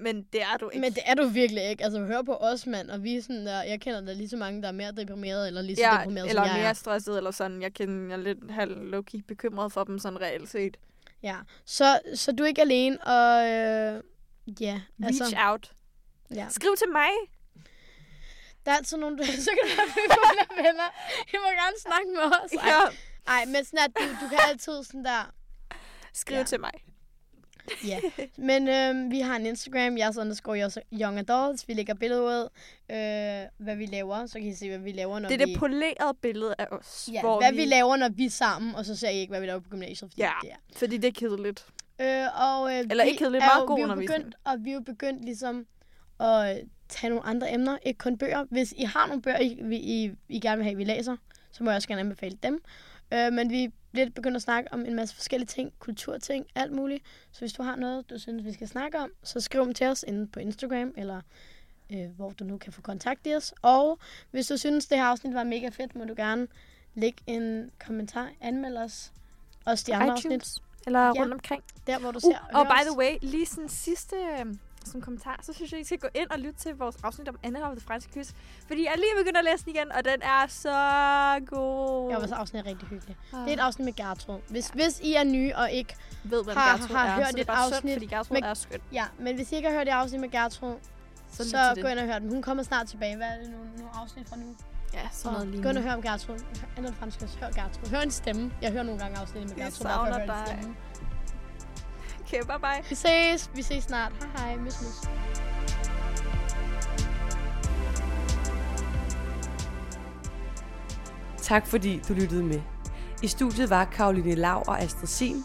Men 0.01 0.23
det 0.33 0.41
er 0.41 0.57
du 0.59 0.69
ikke. 0.69 0.81
Men 0.81 0.93
det 0.93 1.03
er 1.05 1.13
du 1.15 1.27
virkelig 1.27 1.63
ikke. 1.69 1.83
Altså, 1.83 2.05
hør 2.05 2.21
på 2.21 2.35
os, 2.35 2.65
mand. 2.67 2.89
Og 2.89 3.03
vi 3.03 3.17
er 3.17 3.21
sådan 3.21 3.45
der, 3.45 3.61
jeg 3.63 3.81
kender 3.81 4.01
da 4.01 4.13
lige 4.13 4.29
så 4.29 4.37
mange, 4.37 4.61
der 4.61 4.67
er 4.67 4.71
mere 4.71 4.91
deprimeret, 4.91 5.47
eller 5.47 5.61
lige 5.61 5.75
så 5.75 5.81
ja, 5.81 5.97
deprimeret, 5.99 6.29
eller 6.29 6.41
som 6.43 6.47
jeg 6.51 6.59
mere 6.59 6.69
er. 6.69 6.73
stresset, 6.73 7.17
eller 7.17 7.31
sådan. 7.31 7.61
Jeg 7.61 7.73
kender 7.73 8.07
jeg 8.07 8.13
er 8.13 8.17
lidt 8.23 8.51
halv 8.51 8.93
low-key 8.95 9.21
bekymret 9.27 9.71
for 9.71 9.83
dem, 9.83 9.99
sådan 9.99 10.21
reelt 10.21 10.49
set. 10.49 10.77
Ja. 11.23 11.35
Så, 11.65 11.99
så 12.15 12.31
du 12.31 12.43
er 12.43 12.47
ikke 12.47 12.61
alene, 12.61 13.01
og 13.01 13.47
øh, 13.47 14.03
ja, 14.61 14.81
Reach 15.03 15.21
altså, 15.21 15.35
out. 15.39 15.71
ja. 16.35 16.47
Skriv 16.49 16.75
til 16.77 16.87
mig. 16.91 17.09
Der 18.69 18.73
er 18.75 18.77
altid 18.77 18.97
nogen, 18.97 19.17
der, 19.17 19.25
så 19.47 19.51
kan 19.57 19.63
du 19.69 19.75
være 19.77 20.63
venner. 20.63 20.89
I 21.33 21.35
må 21.43 21.47
gerne 21.61 21.77
snakke 21.85 22.07
med 22.15 22.23
os. 22.43 22.51
Ej, 22.53 22.69
Ja. 22.69 22.79
Ej 23.27 23.45
men 23.45 23.65
sådan 23.65 23.79
at 23.85 23.91
du, 23.99 24.03
du 24.25 24.29
kan 24.29 24.39
altid 24.49 24.83
sådan 24.83 25.05
der, 25.05 25.31
Skriv 26.13 26.37
Ja. 26.37 26.43
til 26.43 26.59
mig. 26.59 26.71
Ja, 27.87 27.99
men 28.37 28.67
øh, 28.67 29.11
vi 29.11 29.19
har 29.19 29.35
en 29.35 29.45
Instagram, 29.45 29.97
jeg 29.97 30.13
underscore 30.19 30.65
Yours- 30.65 30.99
young 31.01 31.19
adults. 31.19 31.67
Vi 31.67 31.73
lægger 31.73 31.93
billeder 31.93 32.21
ud, 32.21 32.49
øh, 32.91 33.65
hvad 33.65 33.75
vi 33.75 33.85
laver, 33.85 34.25
så 34.25 34.33
kan 34.33 34.47
I 34.47 34.53
se, 34.55 34.69
hvad 34.69 34.79
vi 34.79 34.91
laver, 34.91 35.19
når 35.19 35.29
Det 35.29 35.41
er 35.41 35.45
vi... 35.45 35.51
det 35.51 35.59
polerede 35.59 36.13
billede 36.21 36.55
af 36.57 36.67
os. 36.71 37.09
ja, 37.13 37.21
hvor 37.21 37.39
hvad 37.41 37.51
vi... 37.53 37.65
laver, 37.65 37.95
når 37.97 38.09
vi 38.09 38.25
er 38.25 38.29
sammen, 38.29 38.75
og 38.75 38.85
så 38.85 38.95
ser 38.95 39.09
I 39.09 39.15
ikke, 39.17 39.31
hvad 39.31 39.39
vi 39.41 39.47
laver 39.47 39.59
på 39.59 39.69
gymnasiet, 39.69 40.11
fordi 40.11 40.21
Ja. 40.21 40.31
det 40.41 40.51
er. 40.51 40.55
Fordi 40.75 40.97
det 40.97 41.07
er 41.07 41.19
kedeligt. 41.19 41.65
Øh, 42.01 42.25
og, 42.41 42.73
øh, 42.73 42.79
Eller 42.79 43.03
vi 43.03 43.09
ikke 43.09 43.19
kedeligt, 43.23 43.43
er 43.43 43.47
meget 43.47 43.67
god 43.67 43.77
vi 43.77 43.81
er 43.81 43.85
undervisning. 43.85 44.19
begyndt, 44.23 44.35
Og 44.45 44.55
vi 44.59 44.69
er 44.69 44.73
jo 44.73 44.81
begyndt 44.81 45.25
ligesom 45.25 45.65
at 46.19 46.61
tage 46.89 47.09
nogle 47.09 47.25
andre 47.25 47.53
emner, 47.53 47.77
ikke 47.85 47.97
kun 47.97 48.17
bøger. 48.17 48.45
Hvis 48.49 48.73
I 48.77 48.83
har 48.83 49.07
nogle 49.07 49.21
bøger, 49.21 49.39
I, 49.39 49.57
I, 49.75 50.11
I 50.29 50.39
gerne 50.39 50.57
vil 50.57 50.63
have, 50.65 50.75
vi 50.77 50.83
læser, 50.83 51.15
så 51.51 51.63
må 51.63 51.69
jeg 51.69 51.75
også 51.75 51.87
gerne 51.87 52.01
anbefale 52.01 52.37
dem. 52.43 52.61
Øh, 53.13 53.33
men 53.33 53.49
vi 53.49 53.71
bliver 53.91 54.09
begyndt 54.09 54.35
at 54.35 54.41
snakke 54.41 54.73
om 54.73 54.85
en 54.85 54.95
masse 54.95 55.15
forskellige 55.15 55.47
ting, 55.47 55.73
kulturting, 55.79 56.45
alt 56.55 56.71
muligt. 56.71 57.03
Så 57.31 57.39
hvis 57.39 57.53
du 57.53 57.63
har 57.63 57.75
noget, 57.75 58.09
du 58.09 58.19
synes, 58.19 58.45
vi 58.45 58.53
skal 58.53 58.67
snakke 58.67 58.99
om, 58.99 59.11
så 59.23 59.39
skriv 59.41 59.65
dem 59.65 59.73
til 59.73 59.87
os 59.87 60.05
inde 60.07 60.27
på 60.27 60.39
Instagram, 60.39 60.93
eller 60.97 61.21
øh, 61.93 62.05
hvor 62.15 62.29
du 62.29 62.43
nu 62.43 62.57
kan 62.57 62.73
få 62.73 62.81
kontakt 62.81 63.27
i 63.27 63.35
os. 63.35 63.53
Og 63.61 63.99
hvis 64.31 64.47
du 64.47 64.57
synes, 64.57 64.85
det 64.87 64.97
her 64.97 65.05
afsnit 65.05 65.33
var 65.33 65.43
mega 65.43 65.69
fedt, 65.69 65.95
må 65.95 66.03
du 66.05 66.13
gerne 66.17 66.47
lægge 66.95 67.17
en 67.27 67.71
kommentar, 67.85 68.29
anmeld 68.41 68.77
os. 68.77 69.11
Også 69.65 69.83
de 69.87 69.95
andre 69.95 70.11
afsnit, 70.13 70.31
iTunes. 70.31 70.57
Eller 70.85 70.99
Ja. 70.99 71.09
rundt 71.11 71.33
omkring. 71.33 71.63
der 71.87 71.99
hvor 71.99 72.11
du 72.11 72.17
Uh, 72.17 72.21
ser 72.21 72.49
og 72.53 72.65
hører 72.67 72.83
by 72.83 72.87
the 72.89 72.97
way, 72.97 73.17
lige 73.21 73.45
sådan 73.45 73.69
sidste 73.69 74.15
sådan 74.85 75.01
kommentar, 75.01 75.39
så 75.41 75.53
synes 75.53 75.71
jeg, 75.71 75.79
I 75.79 75.83
skal 75.83 75.99
gå 75.99 76.07
ind 76.15 76.29
og 76.29 76.39
lytte 76.39 76.59
til 76.59 76.75
vores 76.75 76.95
afsnit 77.03 77.29
om 77.29 77.35
Anne 77.43 77.65
og 77.65 77.75
det 77.75 77.83
franske 77.83 78.11
kys. 78.19 78.33
Fordi 78.67 78.83
jeg 78.85 78.91
er 78.91 78.95
lige 78.97 79.13
begyndt 79.19 79.37
at 79.37 79.43
læse 79.43 79.65
den 79.65 79.75
igen, 79.75 79.91
og 79.91 80.05
den 80.05 80.21
er 80.21 80.47
så 80.47 80.77
god. 81.55 82.09
Ja, 82.11 82.17
vores 82.17 82.31
afsnit 82.31 82.65
er 82.65 82.69
rigtig 82.69 82.87
hyggeligt. 82.87 83.19
Ah. 83.33 83.39
Det 83.39 83.49
er 83.49 83.53
et 83.53 83.59
afsnit 83.59 83.85
med 83.85 83.93
Gertrud. 83.93 84.39
Hvis, 84.49 84.67
hvis 84.67 84.99
I 84.99 85.13
er 85.13 85.23
nye 85.23 85.53
og 85.55 85.71
ikke... 85.71 85.95
ved, 86.23 86.43
hvem 86.43 86.57
har- 86.57 86.77
Gertrud 86.77 86.95
har 86.95 87.07
er, 87.07 87.15
hørt 87.15 87.27
så 87.27 87.31
det 87.35 87.41
er 87.41 87.45
bare 87.45 87.65
synd, 87.65 87.75
afsnit 87.75 87.93
fordi 87.93 88.05
Gertrud 88.05 88.33
med- 88.41 88.49
er 88.49 88.53
skøn. 88.53 88.79
Ja, 88.91 89.05
men 89.19 89.35
hvis 89.35 89.51
I 89.51 89.55
ikke 89.55 89.67
har 89.69 89.75
hørt 89.77 89.85
det 89.87 89.93
afsnit 89.93 90.21
med 90.21 90.29
Gertrud, 90.29 90.75
så, 91.31 91.49
så 91.49 91.57
gå 91.81 91.87
ind 91.87 91.99
og 91.99 92.05
hør 92.05 92.19
den. 92.19 92.29
Hun 92.29 92.41
kommer 92.41 92.63
snart 92.63 92.87
tilbage. 92.87 93.15
Hvad 93.15 93.27
er 93.27 93.37
det 93.41 93.49
nogle, 93.51 93.69
nogle 93.77 93.91
afsnit 93.95 94.29
fra 94.29 94.35
nu? 94.35 94.55
Ja, 94.93 94.99
sådan 95.11 95.33
noget 95.33 95.47
lige 95.47 95.63
Gå 95.63 95.69
ind 95.69 95.77
og 95.77 95.83
hør 95.83 95.93
om 95.93 96.01
Gertrud. 96.01 96.39
Andet 96.77 96.95
fransk, 96.99 97.19
hør 97.39 97.47
Gertrud. 97.51 97.89
Hør 97.89 97.99
en 98.01 98.11
stemme. 98.11 98.51
Jeg 98.61 98.71
hører 98.71 98.83
nogle 98.83 98.99
gange 99.01 99.17
afsnit 99.19 99.43
med 99.43 99.49
Gertrud. 99.55 99.65
at 99.67 99.73
savner 99.73 100.25
dig. 100.25 100.43
stemme. 100.47 100.75
Okay, 102.31 102.43
bye 102.43 102.59
bye. 102.59 102.83
Vi 102.89 102.95
ses. 102.95 103.49
Vi 103.55 103.61
ses 103.61 103.83
snart. 103.83 104.11
Hej 104.37 104.45
hej. 104.45 104.57
Mys, 104.57 104.81
mys. 104.81 105.09
Tak 111.41 111.67
fordi 111.67 112.01
du 112.07 112.13
lyttede 112.13 112.43
med. 112.43 112.61
I 113.23 113.27
studiet 113.27 113.69
var 113.69 113.85
Karoline 113.85 114.35
Lav 114.35 114.63
og 114.67 114.81
Astrid 114.81 115.07
Sim. 115.07 115.43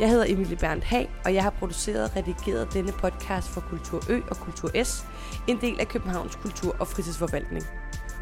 Jeg 0.00 0.10
hedder 0.10 0.24
Emilie 0.28 0.56
Berndt 0.56 0.84
Hag, 0.84 1.10
og 1.24 1.34
jeg 1.34 1.42
har 1.42 1.50
produceret 1.50 2.04
og 2.04 2.16
redigeret 2.16 2.72
denne 2.72 2.92
podcast 2.92 3.48
for 3.48 3.60
Kultur 3.60 4.02
Ø 4.08 4.20
og 4.30 4.36
Kultur 4.36 4.84
S, 4.84 5.06
en 5.46 5.60
del 5.60 5.80
af 5.80 5.88
Københavns 5.88 6.36
Kultur- 6.36 6.76
og 6.80 6.86
Fritidsforvaltning. 6.88 7.64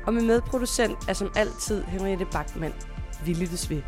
Og 0.06 0.14
min 0.14 0.26
medproducent 0.26 1.08
er 1.08 1.12
som 1.12 1.32
altid 1.36 1.84
Henriette 1.84 2.24
Bachmann. 2.24 2.74
Vi 3.24 3.32
lyttes 3.32 3.70
ved. 3.70 3.82